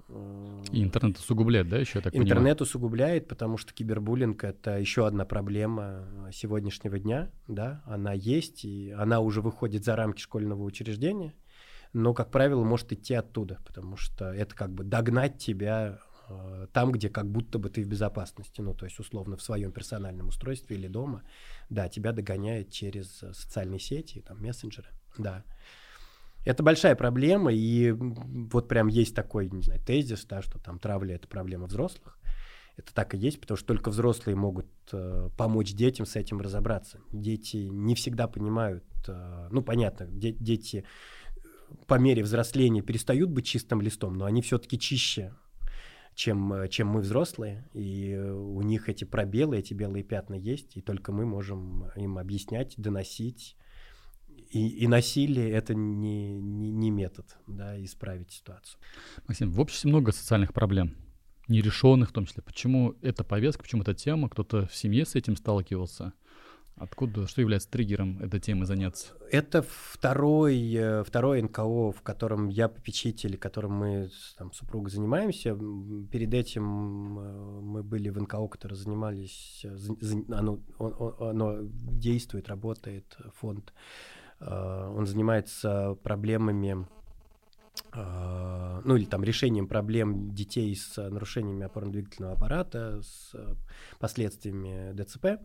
И 0.72 0.84
интернет 0.84 1.18
усугубляет, 1.18 1.70
да, 1.70 1.78
еще 1.78 2.00
я 2.00 2.04
так 2.04 2.14
понимаю? 2.14 2.30
Интернет 2.30 2.62
усугубляет, 2.62 3.28
потому 3.28 3.58
что 3.58 3.74
кибербуллинг— 3.74 4.44
это 4.46 4.80
еще 4.80 5.06
одна 5.06 5.26
проблема 5.26 6.30
сегодняшнего 6.34 7.00
дня, 7.00 7.32
да, 7.48 7.84
она 7.86 8.14
есть, 8.14 8.66
и 8.66 8.92
она 8.92 9.20
уже 9.20 9.42
выходит 9.42 9.84
за 9.84 9.96
рамки 9.96 10.22
школьного 10.22 10.64
учреждения, 10.64 11.34
но, 11.94 12.14
как 12.14 12.32
правило, 12.32 12.64
может 12.64 12.92
идти 12.92 13.14
оттуда, 13.14 13.60
потому 13.66 13.98
что 13.98 14.32
это 14.34 14.56
как 14.56 14.72
бы 14.72 14.84
догнать 14.84 15.38
тебя 15.38 16.00
э, 16.28 16.68
там, 16.72 16.92
где 16.92 17.10
как 17.10 17.30
будто 17.30 17.58
бы 17.58 17.70
ты 17.70 17.84
в 17.84 17.88
безопасности, 17.88 18.62
ну, 18.62 18.74
то 18.74 18.86
есть, 18.86 19.00
условно, 19.00 19.38
в 19.38 19.42
своем 19.42 19.72
персональном 19.72 20.28
устройстве 20.28 20.78
или 20.78 20.88
дома, 20.88 21.24
да, 21.70 21.88
тебя 21.90 22.12
догоняет 22.12 22.72
через 22.72 23.24
э, 23.24 23.34
социальные 23.34 23.80
сети, 23.80 24.22
там, 24.22 24.42
мессенджеры, 24.42 24.90
да. 25.18 25.44
Это 26.46 26.64
большая 26.64 26.96
проблема, 26.96 27.52
и 27.54 27.92
вот 27.92 28.68
прям 28.68 28.88
есть 28.88 29.16
такой, 29.16 29.50
не 29.50 29.62
знаю, 29.62 29.82
тезис, 29.82 30.26
да, 30.26 30.42
что 30.42 30.60
там 30.60 30.80
травля— 30.80 31.16
это 31.18 31.28
проблема 31.28 31.66
взрослых. 31.66 32.18
Это 32.78 32.94
так 32.94 33.14
и 33.14 33.18
есть, 33.18 33.42
потому 33.42 33.58
что 33.58 33.68
только 33.68 33.90
взрослые 33.90 34.38
могут 34.38 34.68
э, 34.94 35.30
помочь 35.38 35.74
детям 35.74 36.06
с 36.06 36.16
этим 36.16 36.40
разобраться. 36.40 37.02
Дети 37.12 37.58
не 37.58 37.94
всегда 37.94 38.30
понимают, 38.30 38.86
э, 39.06 39.50
ну, 39.52 39.62
понятно, 39.62 40.08
де- 40.08 40.32
дети 40.32 40.86
по 41.88 41.96
мере 41.96 42.24
взросления 42.24 42.82
перестают 42.82 43.30
быть 43.32 43.46
чистым 43.46 43.82
листом, 43.82 44.14
но 44.14 44.24
они 44.24 44.42
все-таки 44.42 44.80
чище, 44.80 45.34
чем, 46.16 46.54
э, 46.54 46.70
чем 46.70 46.88
мы 46.88 47.02
взрослые, 47.02 47.68
и 47.74 48.12
э, 48.12 48.32
у 48.32 48.62
них 48.62 48.88
эти 48.88 49.04
пробелы, 49.04 49.58
эти 49.58 49.74
белые 49.74 50.06
пятна 50.06 50.36
есть, 50.36 50.78
и 50.78 50.82
только 50.82 51.12
мы 51.12 51.26
можем 51.26 51.90
им 51.98 52.18
объяснять, 52.18 52.76
доносить, 52.78 53.58
и, 54.50 54.68
и 54.84 54.88
насилие 54.88 55.50
это 55.52 55.74
не, 55.74 56.40
не, 56.40 56.72
не 56.72 56.92
метод, 56.92 57.26
да, 57.48 57.82
исправить 57.84 58.32
ситуацию. 58.32 58.80
Максим, 59.28 59.52
в 59.52 59.60
обществе 59.60 59.90
много 59.90 60.12
социальных 60.12 60.54
проблем, 60.54 60.96
нерешенных 61.48 62.10
в 62.10 62.14
том 62.14 62.26
числе. 62.26 62.44
Почему 62.44 62.96
эта 63.02 63.24
повестка, 63.24 63.64
почему 63.64 63.82
эта 63.84 63.94
тема? 63.94 64.30
Кто-то 64.30 64.68
в 64.68 64.76
семье 64.76 65.06
с 65.06 65.16
этим 65.16 65.36
сталкивался? 65.36 66.14
Откуда, 66.78 67.28
что 67.28 67.42
является 67.42 67.70
триггером 67.70 68.20
этой 68.22 68.40
темы 68.40 68.66
заняться? 68.66 69.08
Это 69.32 69.66
второй, 69.68 70.74
э, 70.74 71.04
второй 71.04 71.42
НКО, 71.42 71.92
в 71.92 72.02
котором 72.04 72.48
я 72.48 72.70
попечитель, 72.70 73.38
которым 73.38 73.74
мы 73.74 74.10
там, 74.38 74.54
супругой 74.54 74.90
занимаемся. 74.90 75.58
Перед 76.10 76.34
этим 76.34 77.20
э, 77.20 77.60
мы 77.62 77.84
были 77.84 78.08
в 78.10 78.22
НКО, 78.22 78.48
которые 78.48 78.78
занимались, 78.78 79.66
э, 79.66 79.76
оно, 80.30 80.62
он- 80.78 80.96
он- 80.98 81.16
оно 81.20 81.58
действует, 81.62 82.48
работает, 82.48 83.18
фонд. 83.36 83.74
Э, 84.40 84.94
Он 84.96 85.06
занимается 85.06 85.98
проблемами, 86.04 86.88
э, 87.94 88.82
ну 88.84 88.96
или 88.96 89.06
там 89.06 89.24
решением 89.24 89.68
проблем 89.68 90.34
детей 90.34 90.76
с 90.76 90.98
нарушениями 90.98 91.66
опорно-двигательного 91.66 92.34
аппарата, 92.34 93.02
с 93.02 93.32
э, 93.34 93.56
последствиями 94.00 94.94
ДЦП 94.94 95.42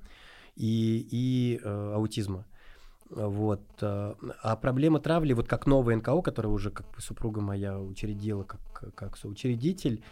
и, 0.56 1.06
и 1.10 1.60
э, 1.62 1.92
аутизма. 1.94 2.46
Вот. 3.10 3.62
А 3.80 4.58
проблема 4.60 4.98
травли, 4.98 5.34
вот 5.34 5.46
как 5.46 5.66
новая 5.66 5.94
НКО, 5.96 6.22
которая 6.22 6.52
уже 6.52 6.70
как 6.70 6.90
бы 6.90 7.02
супруга 7.02 7.42
моя 7.42 7.78
учредила 7.78 8.44
как, 8.44 8.94
как 8.94 9.16
соучредитель, 9.18 10.02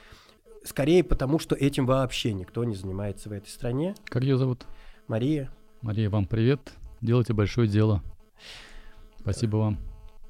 скорее 0.62 1.03
потому, 1.03 1.39
что 1.39 1.57
этим 1.57 1.87
вообще 1.87 2.35
никто 2.35 2.62
не 2.64 2.76
занимается 2.76 3.30
в 3.30 3.33
этой 3.33 3.49
стране. 3.49 3.95
Как 4.05 4.22
ее 4.22 4.37
зовут? 4.37 4.66
Мария, 5.09 5.51
Мария, 5.83 6.09
вам 6.09 6.26
привет. 6.26 6.74
Делайте 7.01 7.33
большое 7.33 7.66
дело. 7.66 8.05
Спасибо 9.23 9.57
вам. 9.57 9.79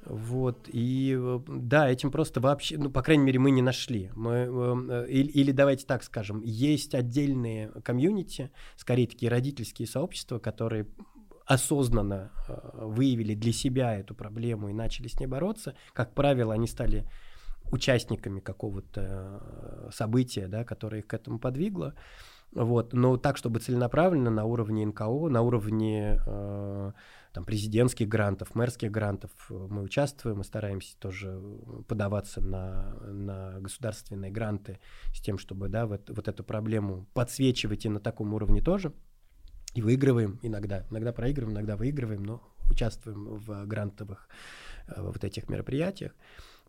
Вот, 0.05 0.69
и 0.73 1.17
э, 1.17 1.41
да, 1.47 1.89
этим 1.89 2.11
просто 2.11 2.41
вообще, 2.41 2.77
ну, 2.77 2.91
по 2.91 3.03
крайней 3.03 3.25
мере, 3.25 3.39
мы 3.39 3.53
не 3.53 3.63
нашли. 3.63 4.11
Мы, 4.17 4.33
э, 4.33 5.07
или, 5.09 5.29
или 5.29 5.53
давайте 5.53 5.87
так 5.87 6.03
скажем, 6.03 6.43
есть 6.43 6.95
отдельные 6.95 7.69
комьюнити, 7.85 8.51
скорее 8.77 9.07
такие 9.07 9.31
родительские 9.31 9.87
сообщества, 9.87 10.41
которые 10.41 10.89
осознанно 11.47 12.33
э, 12.49 12.85
выявили 12.85 13.35
для 13.35 13.53
себя 13.53 13.95
эту 13.97 14.15
проблему 14.15 14.69
и 14.69 14.73
начали 14.73 15.07
с 15.07 15.21
ней 15.21 15.27
бороться. 15.27 15.75
Как 15.93 16.15
правило, 16.15 16.53
они 16.53 16.67
стали 16.67 17.07
участниками 17.71 18.41
какого-то 18.41 19.41
э, 19.41 19.91
события, 19.93 20.49
да, 20.49 20.65
которое 20.65 20.99
их 20.99 21.07
к 21.07 21.15
этому 21.15 21.39
подвигло. 21.39 21.95
Вот. 22.53 22.93
Но 22.93 23.17
так, 23.17 23.37
чтобы 23.37 23.61
целенаправленно 23.61 24.31
на 24.31 24.45
уровне 24.45 24.85
НКО, 24.87 25.29
на 25.29 25.43
уровне 25.43 26.21
э, 26.27 26.93
там, 27.33 27.45
президентских 27.45 28.09
грантов, 28.09 28.55
мэрских 28.55 28.91
грантов 28.91 29.31
э, 29.51 29.55
мы 29.55 29.83
участвуем, 29.83 30.39
мы 30.39 30.45
стараемся 30.45 30.97
тоже 30.99 31.41
подаваться 31.89 32.41
на, 32.41 32.95
на 33.01 33.59
государственные 33.61 34.31
гранты 34.31 34.81
с 35.15 35.21
тем, 35.21 35.39
чтобы 35.39 35.69
да, 35.69 35.87
вот, 35.87 36.11
вот 36.11 36.29
эту 36.29 36.45
проблему 36.45 37.07
подсвечивать 37.15 37.87
и 37.87 37.89
на 37.89 38.01
таком 38.01 38.35
уровне 38.35 38.61
тоже. 38.61 38.93
И 39.75 39.81
выигрываем 39.81 40.39
иногда. 40.43 40.85
Иногда 40.91 41.13
проигрываем, 41.13 41.55
иногда 41.55 41.77
выигрываем, 41.77 42.23
но 42.23 42.43
участвуем 42.69 43.39
в 43.39 43.65
грантовых 43.67 44.29
э, 44.89 45.01
вот 45.01 45.25
этих 45.25 45.49
мероприятиях. 45.49 46.13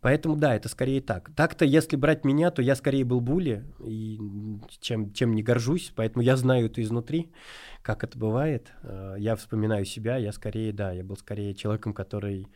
Поэтому 0.03 0.35
да, 0.35 0.53
это 0.53 0.67
скорее 0.67 0.99
так. 0.99 1.31
Так-то, 1.33 1.63
если 1.63 1.95
брать 1.95 2.25
меня, 2.25 2.51
то 2.51 2.61
я 2.61 2.75
скорее 2.75 3.05
был 3.05 3.21
були, 3.21 3.63
и 3.79 4.19
чем, 4.81 5.13
чем 5.13 5.33
не 5.33 5.41
горжусь, 5.41 5.93
поэтому 5.95 6.21
я 6.21 6.35
знаю 6.35 6.65
это 6.65 6.81
изнутри, 6.81 7.31
как 7.81 8.03
это 8.03 8.19
бывает. 8.19 8.73
Э, 8.83 9.15
Я 9.17 9.37
вспоминаю 9.37 9.85
себя, 9.85 10.17
я 10.17 10.33
скорее, 10.33 10.73
да, 10.73 10.91
я 10.91 11.05
был 11.05 11.15
скорее 11.15 11.55
человеком, 11.55 11.93
который 11.93 12.49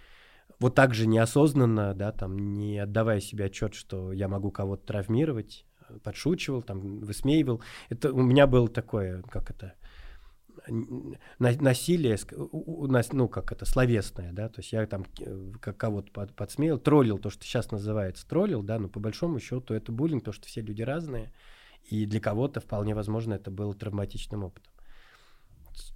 вот 0.60 0.76
так 0.76 0.94
же 0.94 1.08
неосознанно, 1.08 1.94
да, 1.94 2.12
там, 2.12 2.54
не 2.54 2.80
отдавая 2.80 3.22
себе 3.22 3.46
отчет, 3.46 3.76
что 3.76 4.12
я 4.12 4.28
могу 4.28 4.52
кого-то 4.52 4.86
травмировать, 4.86 5.66
э, 5.88 6.00
подшучивал, 6.04 6.62
там, 6.64 7.00
высмеивал. 7.00 7.62
Это 7.88 8.12
у 8.12 8.24
меня 8.24 8.46
было 8.46 8.68
такое, 8.68 9.22
как 9.22 9.52
это, 9.52 9.74
насилие, 11.40 12.18
ну, 13.12 13.28
как 13.28 13.52
это, 13.52 13.66
словесное, 13.66 14.32
да, 14.34 14.50
то 14.50 14.60
есть 14.60 14.72
я 14.74 14.86
там 14.86 15.06
э, 15.20 15.52
кого-то 15.60 16.12
под, 16.12 16.36
подсмеял, 16.36 16.78
троллил, 16.78 17.18
то, 17.18 17.30
что 17.30 17.44
сейчас 17.44 17.72
называется 17.72 18.28
троллил, 18.28 18.64
да, 18.64 18.80
но 18.80 18.88
по 18.88 19.00
большому 19.00 19.40
счету 19.40 19.74
это 19.74 19.92
буллинг, 19.92 20.24
то, 20.24 20.32
что 20.32 20.48
все 20.48 20.62
люди 20.62 20.82
разные, 20.82 21.32
и 21.86 22.06
для 22.06 22.20
кого-то 22.20 22.60
вполне 22.60 22.96
возможно 22.96 23.34
это 23.34 23.52
было 23.52 23.74
травматичным 23.74 24.44
опытом. 24.44 24.74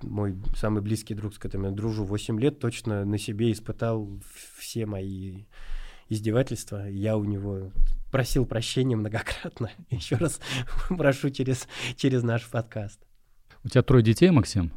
Мой 0.03 0.35
самый 0.55 0.81
близкий 0.81 1.15
друг, 1.15 1.33
с 1.33 1.39
которым 1.39 1.67
я 1.67 1.71
дружу 1.71 2.03
8 2.03 2.39
лет, 2.39 2.59
точно 2.59 3.03
на 3.03 3.17
себе 3.17 3.51
испытал 3.51 4.09
все 4.57 4.85
мои 4.85 5.45
издевательства. 6.07 6.87
Я 6.87 7.17
у 7.17 7.23
него 7.23 7.71
просил 8.11 8.45
прощения 8.45 8.95
многократно. 8.95 9.71
Еще 9.89 10.17
раз 10.17 10.39
прошу 10.89 11.29
через, 11.29 11.67
через 11.95 12.21
наш 12.21 12.47
подкаст. 12.47 12.99
У 13.63 13.69
тебя 13.69 13.83
трое 13.83 14.03
детей, 14.03 14.29
Максим. 14.31 14.71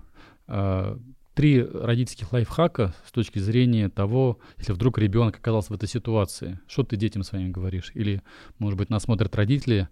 А, 0.47 0.99
Три 1.35 1.65
родительских 1.65 2.33
лайфхака 2.33 2.95
с 3.05 3.11
точки 3.11 3.41
зрения 3.41 3.89
того, 3.89 4.39
если 4.57 4.73
вдруг 4.73 4.99
ребенок 4.99 5.37
оказался 5.37 5.73
в 5.73 5.77
этой 5.77 5.89
ситуации. 5.89 6.61
Что 6.69 6.85
ты 6.85 6.97
детям 6.97 7.25
своим 7.25 7.51
говоришь? 7.51 7.91
Или, 7.95 8.23
может 8.61 8.79
быть, 8.79 8.89
нас 8.89 9.03
смотрят 9.03 9.35
родители, 9.35 9.89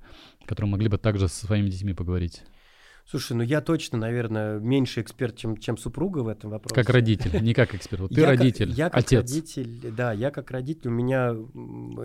которые 0.46 0.70
могли 0.70 0.86
бы 0.86 0.98
также 0.98 1.26
со 1.26 1.46
своими 1.46 1.68
детьми 1.68 1.94
поговорить? 1.94 2.42
Слушай, 3.04 3.34
ну 3.34 3.42
я 3.42 3.60
точно, 3.60 3.98
наверное, 3.98 4.58
меньше 4.58 5.00
эксперт, 5.00 5.36
чем, 5.36 5.56
чем 5.56 5.76
супруга 5.76 6.20
в 6.20 6.28
этом 6.28 6.50
вопросе. 6.50 6.74
Как 6.74 6.88
родитель, 6.88 7.42
не 7.42 7.52
как 7.52 7.74
эксперт. 7.74 8.08
Ты 8.08 8.20
Я 8.20 8.28
как- 8.28 8.38
родитель, 8.38 8.70
я 8.70 8.90
как 8.90 9.00
отец. 9.00 9.20
родитель, 9.30 9.92
да, 9.92 10.12
я 10.12 10.30
как 10.30 10.50
родитель, 10.50 10.88
у 10.88 10.92
меня 10.92 11.36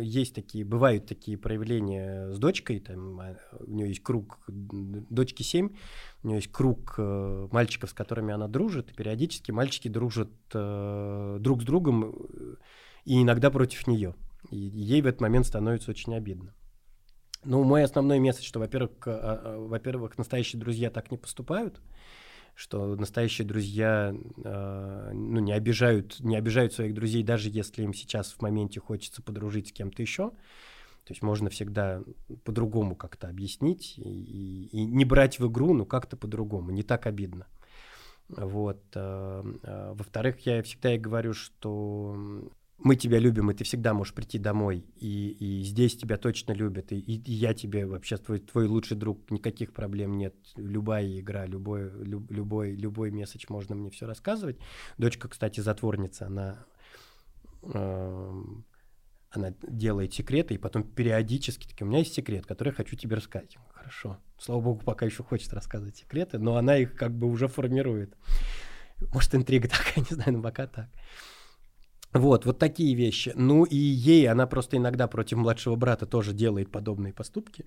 есть 0.01 0.33
такие, 0.35 0.65
бывают 0.65 1.05
такие 1.05 1.37
проявления 1.37 2.31
с 2.33 2.39
дочкой, 2.39 2.79
там, 2.79 3.19
а, 3.19 3.37
у 3.59 3.71
нее 3.71 3.89
есть 3.89 4.01
круг, 4.03 4.39
дочки 4.47 5.43
7, 5.43 5.69
у 6.23 6.27
нее 6.27 6.37
есть 6.37 6.51
круг 6.51 6.95
э, 6.97 7.47
мальчиков, 7.51 7.91
с 7.91 7.93
которыми 7.93 8.33
она 8.33 8.47
дружит, 8.47 8.89
и 8.91 8.93
периодически 8.93 9.51
мальчики 9.51 9.87
дружат 9.87 10.29
э, 10.53 11.37
друг 11.39 11.61
с 11.61 11.65
другом 11.65 12.15
э, 12.15 12.55
и 13.05 13.21
иногда 13.21 13.49
против 13.51 13.87
нее. 13.87 14.15
И 14.49 14.57
ей 14.57 15.01
в 15.01 15.07
этот 15.07 15.21
момент 15.21 15.45
становится 15.45 15.91
очень 15.91 16.15
обидно. 16.15 16.53
Ну, 17.43 17.63
мой 17.63 17.83
основной 17.83 18.19
месседж, 18.19 18.45
что, 18.45 18.59
во-первых, 18.59 18.91
а, 19.05 19.41
а, 19.43 19.59
во-первых, 19.59 20.17
настоящие 20.17 20.59
друзья 20.59 20.89
так 20.89 21.11
не 21.11 21.17
поступают, 21.17 21.79
что 22.55 22.95
настоящие 22.95 23.45
друзья 23.47 24.15
э, 24.43 25.11
ну, 25.13 25.39
не, 25.39 25.53
обижают, 25.53 26.19
не 26.19 26.35
обижают 26.35 26.73
своих 26.73 26.93
друзей, 26.95 27.23
даже 27.23 27.49
если 27.49 27.83
им 27.83 27.93
сейчас 27.93 28.33
в 28.33 28.41
моменте 28.41 28.79
хочется 28.79 29.21
подружить 29.21 29.69
с 29.69 29.71
кем-то 29.71 30.01
еще. 30.01 30.31
То 30.31 31.13
есть 31.13 31.21
можно 31.21 31.49
всегда 31.49 32.01
по-другому 32.43 32.95
как-то 32.95 33.29
объяснить 33.29 33.93
и, 33.97 34.01
и- 34.01 34.67
и 34.71 34.85
не 34.85 35.05
брать 35.05 35.39
в 35.39 35.47
игру, 35.49 35.73
но 35.73 35.85
как-то 35.85 36.17
по-другому, 36.17 36.71
не 36.71 36.83
так 36.83 37.05
обидно. 37.05 37.47
Вот. 38.27 38.83
Во-вторых, 38.93 40.39
я 40.45 40.61
всегда 40.63 40.95
и 40.95 40.99
говорю, 40.99 41.33
что 41.33 42.43
мы 42.79 42.95
тебя 42.95 43.19
любим, 43.19 43.49
и 43.51 43.53
ты 43.55 43.63
всегда 43.63 43.93
можешь 43.93 44.13
прийти 44.13 44.37
домой, 44.37 44.85
и, 44.95 45.29
и 45.29 45.63
здесь 45.63 45.97
тебя 45.97 46.17
точно 46.17 46.53
любят, 46.53 46.91
и, 46.91 46.99
и 46.99 47.31
я 47.31 47.53
тебе 47.53 47.85
вообще 47.85 48.17
твой, 48.17 48.39
твой 48.39 48.67
лучший 48.67 48.97
друг, 48.97 49.29
никаких 49.31 49.73
проблем 49.73 50.17
нет, 50.17 50.35
любая 50.55 51.19
игра, 51.19 51.45
любой, 51.45 51.89
люб- 52.05 52.31
любой, 52.31 52.75
любой 52.75 53.11
месседж 53.11 53.45
можно 53.49 53.75
мне 53.75 53.89
все 53.89 54.05
рассказывать. 54.05 54.59
Дочка, 54.97 55.27
кстати, 55.27 55.59
затворница, 55.59 56.27
она, 56.27 56.65
эм, 57.63 58.65
Она 59.31 59.53
делает 59.63 60.13
секреты, 60.13 60.55
и 60.55 60.57
потом 60.59 60.83
периодически 60.83 61.67
таки, 61.67 61.83
у 61.83 61.87
меня 61.87 61.99
есть 61.99 62.13
секрет, 62.15 62.45
который 62.45 62.69
я 62.69 62.73
хочу 62.75 62.95
тебе 62.97 63.17
рассказать. 63.17 63.57
Хорошо. 63.73 64.19
Слава 64.39 64.61
богу, 64.61 64.83
пока 64.85 65.05
еще 65.05 65.23
хочет 65.23 65.53
рассказывать 65.53 65.97
секреты, 65.97 66.39
но 66.39 66.57
она 66.57 66.77
их 66.77 66.95
как 66.95 67.13
бы 67.17 67.27
уже 67.27 67.47
формирует. 67.47 68.15
Может, 69.13 69.35
интрига 69.35 69.67
такая, 69.69 70.05
не 70.09 70.15
знаю, 70.15 70.33
но 70.33 70.43
пока 70.43 70.67
так. 70.67 70.89
Вот, 72.17 72.45
вот 72.45 72.57
такие 72.57 72.95
вещи. 72.95 73.33
Ну 73.35 73.63
и 73.63 73.75
ей, 73.75 74.27
она 74.27 74.47
просто 74.47 74.77
иногда 74.77 75.07
против 75.07 75.37
младшего 75.37 75.75
брата 75.75 76.05
тоже 76.05 76.33
делает 76.33 76.71
подобные 76.71 77.13
поступки. 77.13 77.65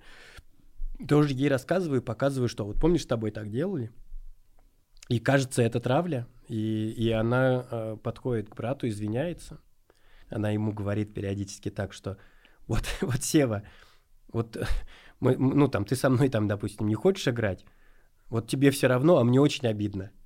Тоже 1.07 1.33
ей 1.33 1.49
рассказываю, 1.49 2.01
показываю, 2.01 2.49
что 2.49 2.65
вот 2.65 2.79
помнишь, 2.79 3.03
с 3.03 3.07
тобой 3.07 3.31
так 3.31 3.49
делали? 3.49 3.91
И 5.09 5.19
кажется, 5.19 5.61
это 5.61 5.79
травля. 5.79 6.27
И, 6.47 6.93
и 6.97 7.11
она 7.11 7.65
э, 7.69 7.97
подходит 8.01 8.49
к 8.49 8.55
брату, 8.55 8.87
извиняется. 8.87 9.59
Она 10.29 10.51
ему 10.51 10.73
говорит 10.73 11.13
периодически 11.13 11.69
так, 11.69 11.93
что 11.93 12.17
вот, 12.67 12.83
вот 13.01 13.23
Сева, 13.23 13.63
вот 14.31 14.57
мы, 15.19 15.37
ну 15.37 15.67
там 15.67 15.85
ты 15.85 15.95
со 15.95 16.09
мной 16.09 16.29
там, 16.29 16.47
допустим, 16.47 16.87
не 16.87 16.95
хочешь 16.95 17.27
играть, 17.27 17.65
вот 18.29 18.47
тебе 18.47 18.71
все 18.71 18.87
равно, 18.87 19.17
а 19.17 19.23
мне 19.23 19.39
очень 19.39 19.67
обидно. 19.67 20.11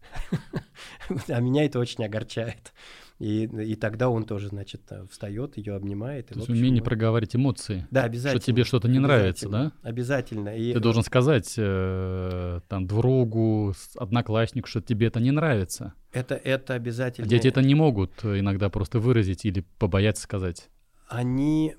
А 1.29 1.39
меня 1.39 1.65
это 1.65 1.79
очень 1.79 2.03
огорчает. 2.03 2.73
И, 3.17 3.43
и 3.43 3.75
тогда 3.75 4.09
он 4.09 4.25
тоже, 4.25 4.49
значит, 4.49 4.81
э, 4.89 5.05
встает, 5.09 5.55
ее 5.55 5.75
обнимает. 5.75 6.27
То 6.27 6.35
есть 6.35 6.49
умение 6.49 6.83
проговаривать 6.83 7.35
эмоции. 7.35 7.87
Да, 7.89 8.03
обязательно. 8.03 8.41
Что 8.41 8.51
тебе 8.51 8.63
что-то 8.65 8.89
не 8.89 8.99
нравится, 8.99 9.47
да? 9.47 9.71
Обязательно. 9.83 10.49
И... 10.49 10.73
Ты 10.73 10.79
должен 10.81 11.01
сказать 11.01 11.53
э, 11.57 12.59
там 12.67 12.87
другу, 12.87 13.73
однокласснику, 13.97 14.67
что 14.67 14.81
тебе 14.81 15.07
это 15.07 15.21
не 15.21 15.31
нравится. 15.31 15.93
Это, 16.11 16.35
это 16.35 16.73
обязательно. 16.73 17.27
Дети 17.27 17.47
это 17.47 17.61
не 17.61 17.73
могут 17.73 18.23
иногда 18.25 18.69
просто 18.69 18.99
выразить 18.99 19.45
или 19.45 19.65
побояться 19.79 20.23
сказать. 20.23 20.69
Они... 21.07 21.75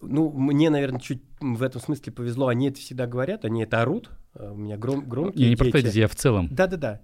Ну, 0.00 0.30
мне, 0.32 0.70
наверное, 0.70 1.00
чуть 1.00 1.22
в 1.40 1.62
этом 1.62 1.80
смысле 1.80 2.12
повезло. 2.12 2.48
Они 2.48 2.68
это 2.68 2.78
всегда 2.78 3.06
говорят, 3.06 3.44
они 3.44 3.62
это 3.62 3.82
орут. 3.82 4.10
Э, 4.34 4.50
у 4.50 4.56
меня 4.56 4.78
гром, 4.78 5.06
громкие 5.06 5.44
Я 5.44 5.50
не 5.50 5.56
про 5.56 5.70
дети, 5.70 5.98
я 5.98 6.08
в 6.08 6.14
целом. 6.14 6.48
Да-да-да 6.50 7.02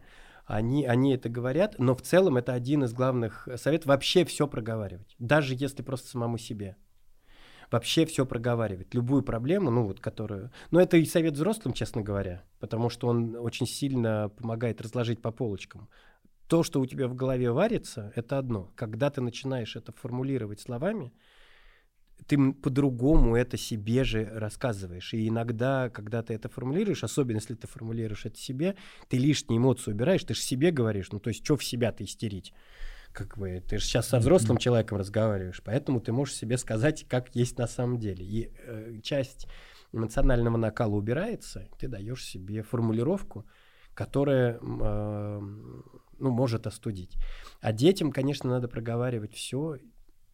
они, 0.50 0.84
они 0.84 1.14
это 1.14 1.28
говорят, 1.28 1.76
но 1.78 1.94
в 1.94 2.02
целом 2.02 2.36
это 2.36 2.52
один 2.52 2.84
из 2.84 2.92
главных 2.92 3.48
советов 3.56 3.86
вообще 3.86 4.24
все 4.24 4.48
проговаривать, 4.48 5.14
даже 5.18 5.54
если 5.56 5.82
просто 5.82 6.08
самому 6.08 6.38
себе. 6.38 6.76
Вообще 7.70 8.04
все 8.04 8.26
проговаривать, 8.26 8.92
любую 8.94 9.22
проблему, 9.22 9.70
ну 9.70 9.84
вот 9.84 10.00
которую... 10.00 10.50
Но 10.72 10.80
это 10.80 10.96
и 10.96 11.04
совет 11.04 11.34
взрослым, 11.34 11.72
честно 11.72 12.02
говоря, 12.02 12.42
потому 12.58 12.90
что 12.90 13.06
он 13.06 13.36
очень 13.36 13.66
сильно 13.66 14.28
помогает 14.28 14.80
разложить 14.80 15.22
по 15.22 15.30
полочкам. 15.30 15.88
То, 16.48 16.64
что 16.64 16.80
у 16.80 16.86
тебя 16.86 17.06
в 17.06 17.14
голове 17.14 17.52
варится, 17.52 18.12
это 18.16 18.36
одно. 18.36 18.72
Когда 18.74 19.08
ты 19.10 19.20
начинаешь 19.20 19.76
это 19.76 19.92
формулировать 19.92 20.60
словами, 20.60 21.12
ты 22.26 22.52
по-другому 22.52 23.36
это 23.36 23.56
себе 23.56 24.04
же 24.04 24.24
рассказываешь. 24.24 25.12
И 25.14 25.28
иногда, 25.28 25.90
когда 25.90 26.22
ты 26.22 26.34
это 26.34 26.48
формулируешь, 26.48 27.04
особенно 27.04 27.36
если 27.36 27.54
ты 27.54 27.66
формулируешь 27.66 28.26
это 28.26 28.38
себе, 28.38 28.76
ты 29.08 29.18
лишние 29.18 29.58
эмоции 29.58 29.92
убираешь, 29.92 30.24
ты 30.24 30.34
же 30.34 30.40
себе 30.40 30.70
говоришь, 30.70 31.10
ну 31.12 31.20
то 31.20 31.28
есть 31.28 31.44
что 31.44 31.56
в 31.56 31.64
себя-то 31.64 32.04
истерить? 32.04 32.52
Как 33.12 33.36
бы, 33.36 33.62
ты 33.68 33.78
же 33.78 33.84
сейчас 33.84 34.08
со 34.08 34.18
взрослым 34.18 34.56
человеком 34.58 34.98
разговариваешь, 34.98 35.62
поэтому 35.64 36.00
ты 36.00 36.12
можешь 36.12 36.36
себе 36.36 36.56
сказать, 36.58 37.06
как 37.08 37.34
есть 37.34 37.58
на 37.58 37.66
самом 37.66 37.98
деле. 37.98 38.24
И 38.24 38.52
э, 38.64 39.00
часть 39.02 39.48
эмоционального 39.92 40.56
накала 40.56 40.94
убирается, 40.94 41.68
ты 41.78 41.88
даешь 41.88 42.24
себе 42.24 42.62
формулировку, 42.62 43.46
которая 43.94 44.58
э, 44.60 45.40
ну, 45.40 46.30
может 46.30 46.66
остудить. 46.66 47.16
А 47.60 47.72
детям, 47.72 48.12
конечно, 48.12 48.48
надо 48.48 48.68
проговаривать 48.68 49.34
все, 49.34 49.78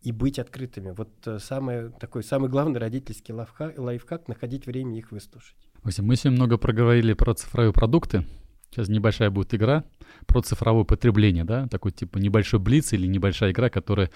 и 0.06 0.12
быть 0.12 0.38
открытыми. 0.38 0.92
Вот 0.96 1.10
э, 1.26 1.40
самое, 1.40 1.90
такой 1.98 2.22
самый 2.22 2.48
главный 2.48 2.78
родительский 2.78 3.34
лайфхак, 3.34 3.76
лайфхак— 3.76 4.28
находить 4.28 4.64
время 4.64 4.96
их 4.96 5.10
выслушать. 5.10 5.56
Максим, 5.82 6.06
мы 6.06 6.14
сегодня 6.14 6.36
много 6.36 6.58
проговорили 6.58 7.12
про 7.12 7.34
цифровые 7.34 7.72
продукты. 7.72 8.24
Сейчас 8.70 8.88
небольшая 8.88 9.30
будет 9.30 9.52
игра 9.52 9.82
про 10.26 10.42
цифровое 10.42 10.84
потребление, 10.84 11.42
да, 11.42 11.66
такой 11.66 11.90
типа 11.90 12.18
небольшой 12.18 12.60
блиц 12.60 12.92
или 12.92 13.08
небольшая 13.08 13.50
игра, 13.50 13.68
которая... 13.68 14.12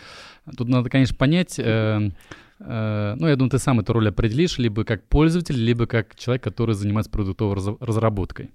Тут 0.57 0.69
надо, 0.69 0.91
конечно, 0.91 1.17
понять, 1.17 1.59
э, 1.59 2.13
э, 2.61 3.15
ну, 3.19 3.27
я 3.27 3.35
думаю, 3.35 3.51
ты 3.51 3.59
сам 3.59 3.81
эту 3.81 3.93
роль 3.93 4.11
определишь, 4.11 4.59
либо 4.59 4.85
как 4.85 5.09
пользователь, 5.09 5.57
либо 5.57 5.87
как 5.87 6.15
человек, 6.15 6.45
который 6.45 6.77
занимается 6.77 7.11
продуктовой 7.11 7.57
раз- 7.57 7.81
разработкой. 7.81 8.51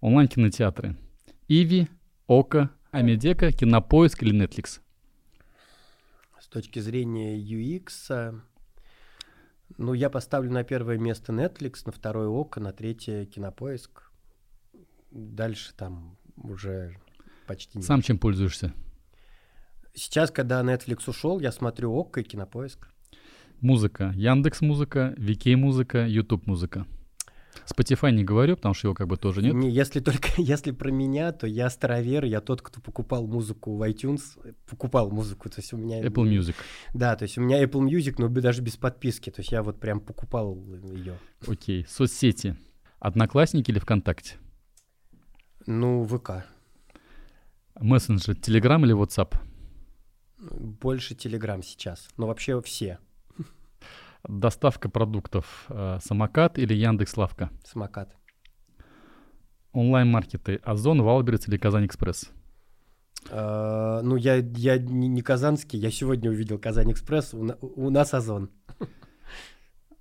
Онлайн-кинотеатры. 0.00 0.96
Иви, 1.48 1.88
Ока, 2.26 2.70
Амедека, 2.92 3.52
Кинопоиск 3.52 4.22
или 4.22 4.34
Netflix? 4.34 4.80
С 6.48 6.50
точки 6.50 6.78
зрения 6.78 7.38
UX, 7.38 8.40
ну, 9.76 9.92
я 9.92 10.08
поставлю 10.08 10.50
на 10.50 10.64
первое 10.64 10.96
место 10.96 11.30
Netflix, 11.30 11.82
на 11.84 11.92
второе 11.92 12.28
ОКО, 12.28 12.58
на 12.58 12.72
третье 12.72 13.26
Кинопоиск. 13.26 14.10
Дальше 15.10 15.74
там 15.76 16.16
уже 16.36 16.96
почти 17.46 17.82
Сам 17.82 18.00
чем 18.00 18.18
пользуешься? 18.18 18.72
Сейчас, 19.92 20.30
когда 20.30 20.62
Netflix 20.62 21.02
ушел, 21.06 21.38
я 21.38 21.52
смотрю 21.52 21.92
ОКО 21.92 22.20
и 22.20 22.24
Кинопоиск. 22.24 22.88
Музыка. 23.60 24.14
Яндекс 24.16 24.62
Музыка, 24.62 25.12
Вики 25.18 25.54
Музыка, 25.54 26.06
YouTube 26.06 26.46
Музыка. 26.46 26.86
Spotify 27.66 28.10
не 28.10 28.24
говорю, 28.24 28.56
потому 28.56 28.74
что 28.74 28.88
его 28.88 28.94
как 28.94 29.06
бы 29.08 29.16
тоже 29.16 29.42
нет. 29.42 29.54
Не, 29.54 29.70
если 29.70 30.00
только, 30.00 30.28
если 30.36 30.70
про 30.70 30.90
меня, 30.90 31.32
то 31.32 31.46
я 31.46 31.70
старовер, 31.70 32.24
я 32.24 32.40
тот, 32.40 32.62
кто 32.62 32.80
покупал 32.80 33.26
музыку 33.26 33.76
в 33.76 33.82
iTunes, 33.88 34.20
покупал 34.68 35.10
музыку, 35.10 35.48
то 35.48 35.60
есть 35.60 35.72
у 35.72 35.76
меня... 35.76 36.02
Apple 36.02 36.24
Music. 36.24 36.54
Да, 36.94 37.16
то 37.16 37.24
есть 37.24 37.38
у 37.38 37.40
меня 37.40 37.62
Apple 37.62 37.82
Music, 37.82 38.14
но 38.18 38.28
даже 38.28 38.62
без 38.62 38.76
подписки, 38.76 39.30
то 39.30 39.40
есть 39.40 39.52
я 39.52 39.62
вот 39.62 39.80
прям 39.80 40.00
покупал 40.00 40.56
ее. 40.92 41.18
Окей, 41.46 41.86
соцсети. 41.88 42.56
Одноклассники 43.00 43.70
или 43.70 43.78
ВКонтакте? 43.78 44.36
Ну, 45.66 46.04
ВК. 46.06 46.44
Мессенджер, 47.80 48.34
Telegram 48.34 48.82
или 48.82 48.94
WhatsApp? 48.94 49.34
Больше 50.38 51.14
Telegram 51.14 51.62
сейчас, 51.62 52.08
но 52.16 52.26
вообще 52.26 52.60
все. 52.62 52.98
Доставка 54.26 54.88
продуктов. 54.88 55.66
Э, 55.68 55.98
самокат 56.00 56.58
или 56.58 56.74
Яндекс 56.74 57.16
Лавка? 57.16 57.50
Самокат. 57.64 58.14
Онлайн-маркеты. 59.72 60.60
Озон, 60.64 61.02
Валберец 61.02 61.48
или 61.48 61.56
Казань 61.56 61.86
Экспресс? 61.86 62.30
Uh, 63.30 64.00
ну, 64.02 64.16
я, 64.16 64.36
я 64.36 64.78
не, 64.78 65.08
не 65.08 65.22
казанский, 65.22 65.78
я 65.78 65.90
сегодня 65.90 66.30
увидел 66.30 66.58
Казань 66.58 66.92
Экспресс, 66.92 67.34
у, 67.34 67.50
у 67.60 67.90
нас 67.90 68.14
Озон. 68.14 68.48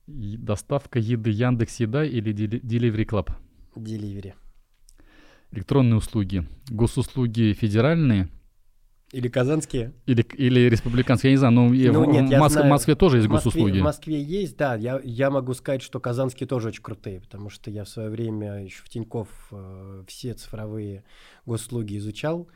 Доставка 0.07 0.99
еды 0.99 1.31
Яндекс 1.31 1.80
Еда 1.81 2.06
или 2.06 2.34
Delivery 2.34 3.06
Club? 3.06 3.31
Delivery. 3.76 4.34
Электронные 5.52 5.98
услуги. 5.98 6.48
Госуслуги 6.69 7.53
федеральные 7.53 8.30
или 9.11 9.29
казанские? 9.29 9.93
Или, 10.05 10.21
или 10.21 10.69
республиканские, 10.69 11.31
я 11.31 11.34
не 11.35 11.38
знаю, 11.38 11.53
но 11.53 11.63
ну, 11.65 11.69
в, 11.69 11.73
нет, 11.73 12.29
в, 12.29 12.39
Моск... 12.39 12.53
знаю, 12.53 12.69
Москве 12.69 12.95
тоже 12.95 13.17
есть 13.17 13.27
в 13.27 13.31
Москве, 13.31 13.51
госуслуги. 13.51 13.79
В 13.79 13.84
Москве 13.84 14.21
есть, 14.21 14.57
да. 14.57 14.75
Я, 14.75 14.99
я 15.03 15.29
могу 15.31 15.53
сказать, 15.53 15.81
что 15.81 15.99
казанские 15.99 16.47
тоже 16.47 16.69
очень 16.69 16.84
крутые, 16.84 17.21
потому 17.21 17.49
что 17.49 17.71
я 17.71 17.85
в 17.85 17.89
свое 17.89 18.09
время 18.09 18.63
еще 18.63 18.84
в 18.84 18.89
Тинькофф 18.89 19.29
э, 19.51 20.03
все 20.07 20.34
цифровые 20.34 21.05
госуслуги 21.45 21.97
изучал. 21.97 22.49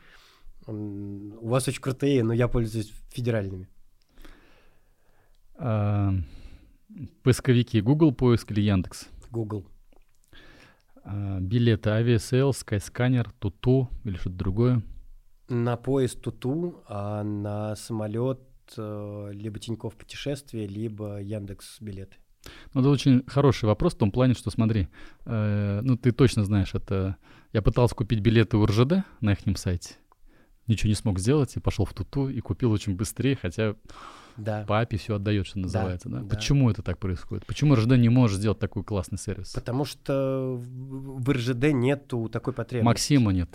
У 0.66 1.48
вас 1.48 1.66
очень 1.68 1.80
крутые, 1.80 2.22
но 2.22 2.32
я 2.34 2.48
пользуюсь 2.48 2.92
федеральными. 3.08 3.68
А, 5.56 6.12
поисковики 7.22 7.80
Google 7.80 8.12
поиск 8.12 8.50
или 8.52 8.60
Яндекс? 8.60 9.08
Google. 9.30 9.66
А, 11.02 11.40
билеты 11.40 11.90
Aviasales, 11.90 12.50
Skyscanner, 12.50 13.28
Туту 13.38 13.88
или 14.04 14.16
что-то 14.16 14.36
другое? 14.36 14.82
На 15.52 15.76
поезд 15.76 16.22
Туту, 16.22 16.82
а 16.88 17.22
на 17.22 17.76
самолет 17.76 18.40
э, 18.74 19.30
либо 19.34 19.58
Тиньков 19.58 19.94
путешествие, 19.96 20.66
либо 20.66 21.20
Яндекс 21.20 21.76
билеты. 21.78 22.16
Ну, 22.72 22.80
это 22.80 22.88
очень 22.88 23.22
хороший 23.26 23.66
вопрос 23.66 23.92
в 23.94 23.98
том 23.98 24.10
плане, 24.10 24.32
что 24.32 24.50
смотри, 24.50 24.88
э, 25.26 25.80
ну 25.82 25.98
ты 25.98 26.12
точно 26.12 26.44
знаешь, 26.44 26.74
это 26.74 27.16
я 27.52 27.60
пытался 27.60 27.94
купить 27.94 28.20
билеты 28.20 28.56
у 28.56 28.64
РЖД 28.64 29.04
на 29.20 29.34
их 29.34 29.58
сайте, 29.58 29.96
ничего 30.66 30.88
не 30.88 30.94
смог 30.94 31.18
сделать 31.18 31.54
и 31.54 31.60
пошел 31.60 31.84
в 31.84 31.92
Туту 31.92 32.30
и 32.30 32.40
купил 32.40 32.72
очень 32.72 32.96
быстрее, 32.96 33.36
хотя 33.36 33.76
да. 34.38 34.64
папе 34.66 34.96
все 34.96 35.16
отдает, 35.16 35.46
что 35.46 35.58
называется. 35.58 36.08
Да, 36.08 36.16
да? 36.16 36.22
Да. 36.22 36.34
Почему 36.34 36.70
это 36.70 36.80
так 36.80 36.96
происходит? 36.96 37.44
Почему 37.44 37.74
РЖД 37.74 37.98
не 37.98 38.08
может 38.08 38.38
сделать 38.38 38.58
такой 38.58 38.84
классный 38.84 39.18
сервис? 39.18 39.52
Потому 39.52 39.84
что 39.84 40.58
в 40.58 41.30
РЖД 41.30 41.74
нету 41.74 42.30
такой 42.30 42.54
потребности. 42.54 42.86
Максима 42.86 43.32
нет 43.32 43.50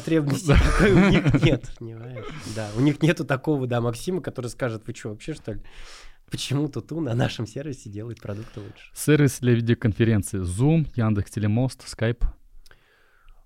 потребности 0.00 0.52
такой 0.52 0.92
у 0.92 1.08
них 1.10 1.42
нет. 1.42 1.70
Да, 2.54 2.70
у 2.76 2.80
них 2.80 3.02
нету 3.02 3.24
такого, 3.24 3.66
да, 3.66 3.80
Максима, 3.80 4.20
который 4.20 4.48
скажет, 4.48 4.86
вы 4.86 4.94
что, 4.94 5.10
вообще 5.10 5.34
что 5.34 5.52
ли? 5.52 5.60
Почему 6.30 6.68
Туту 6.68 7.00
на 7.00 7.14
нашем 7.14 7.46
сервисе 7.46 7.88
делает 7.88 8.20
продукты 8.20 8.60
лучше? 8.60 8.90
Сервис 8.94 9.38
для 9.40 9.54
видеоконференции 9.54 10.40
Zoom, 10.40 10.88
Яндекс 10.96 11.30
Телемост, 11.30 11.84
Skype. 11.84 12.26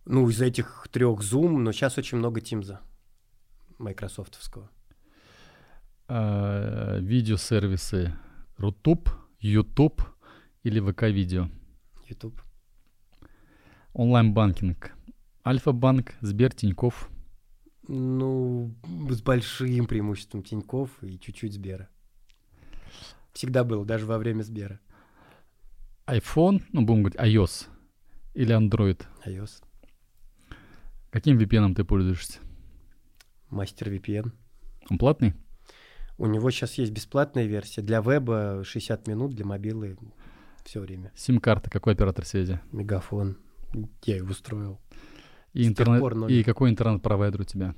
Ну, 0.06 0.28
из 0.28 0.40
этих 0.40 0.86
трех 0.90 1.20
Zoom, 1.20 1.59
но 1.59 1.72
сейчас 1.72 1.98
очень 1.98 2.18
много 2.18 2.40
Teams, 2.40 2.77
майкрософтовского. 3.78 4.70
э, 6.09 6.98
видеосервисы 7.01 8.14
Рутуб, 8.56 9.10
YouTube 9.40 10.02
или 10.64 10.81
ВК-видео? 10.81 11.48
YouTube. 12.09 12.40
Онлайн-банкинг. 13.93 14.93
Альфа-банк, 15.46 16.14
Сбер, 16.20 16.52
Тиньков. 16.52 17.08
Ну, 17.88 18.74
с 19.08 19.22
большим 19.22 19.86
преимуществом 19.86 20.42
Тиньков 20.42 20.90
и 21.02 21.18
чуть-чуть 21.18 21.54
Сбера. 21.54 21.88
Всегда 23.32 23.64
был, 23.64 23.84
даже 23.84 24.06
во 24.06 24.18
время 24.18 24.42
Сбера. 24.42 24.80
iPhone, 26.06 26.62
ну, 26.72 26.82
будем 26.82 27.02
говорить, 27.02 27.18
iOS 27.18 27.68
или 28.34 28.54
Android. 28.56 29.02
iOS. 29.24 29.62
Каким 31.10 31.38
VPN 31.38 31.74
ты 31.74 31.84
пользуешься? 31.84 32.38
Мастер 33.48 33.88
VPN. 33.88 34.32
Он 34.90 34.98
платный? 34.98 35.34
У 36.18 36.26
него 36.26 36.50
сейчас 36.50 36.74
есть 36.74 36.92
бесплатная 36.92 37.46
версия. 37.46 37.80
Для 37.82 38.00
веба 38.00 38.62
60 38.62 39.08
минут, 39.08 39.34
для 39.34 39.46
мобилы 39.46 39.96
все 40.64 40.80
время. 40.80 41.12
Сим-карта, 41.16 41.70
какой 41.70 41.94
оператор 41.94 42.24
связи? 42.26 42.60
Мегафон. 42.72 43.38
Я 44.04 44.16
его 44.16 44.30
устроил. 44.30 44.80
И, 45.52 45.66
интернет, 45.66 46.01
пор 46.01 46.14
ноль. 46.14 46.32
и 46.32 46.43
какой 46.43 46.70
интернет-провайдер 46.70 47.40
у 47.40 47.44
тебя? 47.44 47.74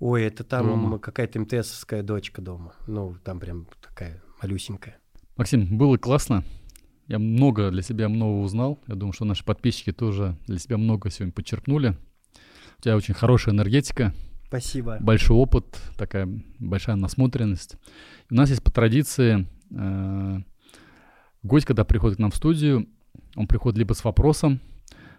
Ой, 0.00 0.24
это 0.24 0.42
там 0.44 0.66
Дома. 0.66 0.98
какая-то 0.98 1.40
МТСовская 1.40 2.02
дочка 2.02 2.42
дома. 2.42 2.74
Ну, 2.86 3.16
там 3.24 3.38
прям 3.38 3.68
такая 3.80 4.22
малюсенькая. 4.42 4.98
Максим, 5.36 5.78
было 5.78 5.96
классно. 5.96 6.44
Я 7.06 7.18
много 7.18 7.70
для 7.70 7.82
себя 7.82 8.08
нового 8.08 8.42
узнал. 8.42 8.80
Я 8.86 8.94
думаю, 8.96 9.12
что 9.12 9.24
наши 9.24 9.44
подписчики 9.44 9.92
тоже 9.92 10.36
для 10.46 10.58
себя 10.58 10.78
много 10.78 11.10
сегодня 11.10 11.32
подчеркнули. 11.32 11.96
У 12.78 12.82
тебя 12.82 12.96
очень 12.96 13.14
хорошая 13.14 13.54
энергетика, 13.54 14.12
Спасибо. 14.48 14.98
большой 15.00 15.36
опыт, 15.36 15.64
такая 15.96 16.28
большая 16.58 16.96
насмотренность. 16.96 17.76
У 18.30 18.34
нас 18.34 18.50
есть 18.50 18.62
по 18.62 18.70
традиции 18.70 19.46
э, 19.70 20.38
гость, 21.42 21.66
когда 21.66 21.84
приходит 21.84 22.16
к 22.16 22.20
нам 22.20 22.30
в 22.30 22.36
студию, 22.36 22.88
он 23.36 23.46
приходит 23.46 23.78
либо 23.78 23.92
с 23.92 24.04
вопросом, 24.04 24.60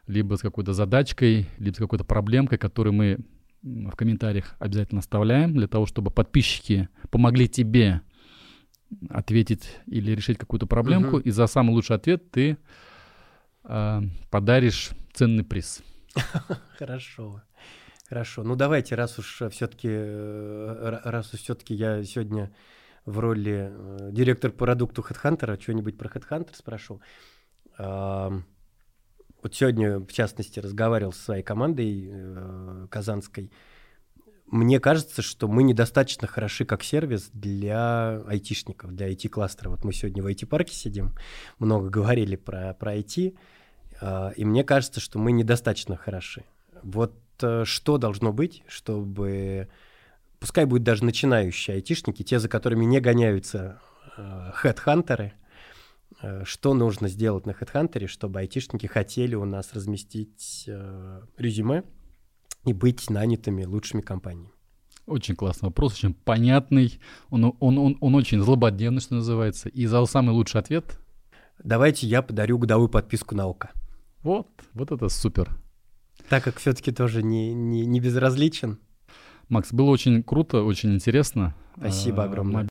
либо 0.08 0.36
с 0.36 0.42
какой-то 0.42 0.74
задачкой, 0.74 1.48
либо 1.58 1.76
с 1.76 1.80
какой-то 1.80 2.04
проблемкой, 2.04 2.58
которую 2.58 2.94
мы 2.94 3.20
в 3.64 3.96
комментариях 3.96 4.56
обязательно 4.60 5.00
оставляем 5.00 5.54
для 5.54 5.68
того, 5.68 5.86
чтобы 5.86 6.12
подписчики 6.12 6.90
помогли 7.10 7.48
тебе 7.48 8.02
ответить 9.10 9.78
или 9.88 10.12
решить 10.12 10.38
какую-то 10.38 10.68
проблемку. 10.68 11.18
Мгм. 11.18 11.22
И 11.22 11.32
за 11.32 11.48
самый 11.48 11.72
лучший 11.72 11.96
ответ 11.96 12.30
ты 12.32 12.58
э, 13.64 14.02
подаришь 14.30 14.92
ценный 15.14 15.44
приз. 15.44 15.82
Хорошо. 16.78 17.42
Хорошо. 18.08 18.44
Ну 18.44 18.56
давайте, 18.56 18.94
раз 18.94 19.18
уж 19.18 19.42
все-таки, 19.52 19.90
раз 19.90 21.34
уж 21.34 21.40
все-таки 21.40 21.74
я 21.74 22.04
сегодня 22.04 22.54
в 23.06 23.18
роли 23.20 23.72
э, 23.72 24.10
директор 24.12 24.52
по 24.52 24.66
продукту 24.66 25.02
HeadHunter, 25.02 25.60
что-нибудь 25.60 25.98
про 25.98 26.10
HeadHunter 26.10 26.56
спрошу. 26.56 27.02
Вот 29.46 29.54
сегодня, 29.54 30.00
в 30.00 30.12
частности, 30.12 30.60
разговаривал 30.60 31.14
со 31.14 31.22
своей 31.22 31.44
командой 31.44 32.10
э, 32.10 32.88
казанской. 32.90 33.52
Мне 34.48 34.80
кажется, 34.80 35.22
что 35.22 35.48
мы 35.48 35.62
недостаточно 35.62 36.28
хороши 36.28 36.66
как 36.66 36.82
сервис 36.84 37.30
для 37.32 38.24
айтишников, 38.28 38.96
для 38.96 39.08
IT-кластера. 39.08 39.70
Вот 39.70 39.84
мы 39.84 39.94
сегодня 39.94 40.24
в 40.24 40.26
IT-парке 40.26 40.74
сидим, 40.74 41.14
много 41.60 41.90
говорили 41.90 42.38
про, 42.38 42.74
про 42.74 42.96
IT, 42.96 43.38
а, 44.02 44.34
и 44.36 44.44
мне 44.46 44.64
кажется, 44.64 45.00
что 45.00 45.20
мы 45.20 45.32
недостаточно 45.32 45.96
хороши. 45.96 46.44
Вот 46.82 47.14
э, 47.44 47.66
что 47.66 48.00
должно 48.00 48.34
быть, 48.34 48.64
чтобы... 48.68 49.70
Пускай 50.40 50.66
будут 50.66 50.82
даже 50.82 51.06
начинающие 51.06 51.76
айтишники, 51.76 52.24
те, 52.24 52.40
за 52.40 52.50
которыми 52.50 52.86
не 52.86 53.00
гоняются 53.00 53.80
э, 54.18 54.50
хедхантеры, 54.56 55.26
э, 55.26 55.45
что 56.44 56.74
нужно 56.74 57.08
сделать 57.08 57.46
на 57.46 57.54
хедхантере, 57.54 58.08
чтобы 58.08 58.40
айтишники 58.40 58.88
хотели 58.88 59.36
у 59.36 59.46
нас 59.46 59.74
разместить 59.74 60.66
э, 60.68 61.22
резюме 61.38 61.84
и 62.66 62.74
быть 62.74 63.10
нанятыми 63.10 63.64
лучшими 63.64 64.02
компаниями. 64.02 64.52
Очень 65.06 65.36
классный 65.36 65.68
вопрос, 65.68 65.94
очень 65.94 66.14
понятный. 66.14 67.00
Он, 67.30 67.56
он, 67.60 67.78
он, 67.78 67.98
он 68.02 68.16
очень 68.16 68.42
злободневный, 68.42 69.02
что 69.02 69.16
называется. 69.16 69.70
И 69.70 69.86
за 69.86 70.04
самый 70.06 70.32
лучший 70.32 70.62
ответ 70.62 71.00
Давайте 71.64 72.08
я 72.08 72.22
подарю 72.22 72.58
годовую 72.58 72.90
подписку 72.90 73.36
на 73.36 73.46
ОКО. 73.46 73.72
вот, 74.24 74.48
вот 74.74 74.92
это 74.92 75.10
супер. 75.10 75.58
Так 76.30 76.44
как 76.44 76.58
все-таки 76.58 76.92
тоже 76.92 77.24
не, 77.24 77.54
не, 77.54 77.86
не 77.86 78.00
безразличен. 78.00 78.80
Макс, 79.48 79.72
было 79.72 79.92
очень 79.92 80.24
круто, 80.24 80.64
очень 80.64 80.96
интересно. 80.96 81.56
Спасибо 81.78 82.24
А, 82.24 82.26
огромное. 82.26 82.62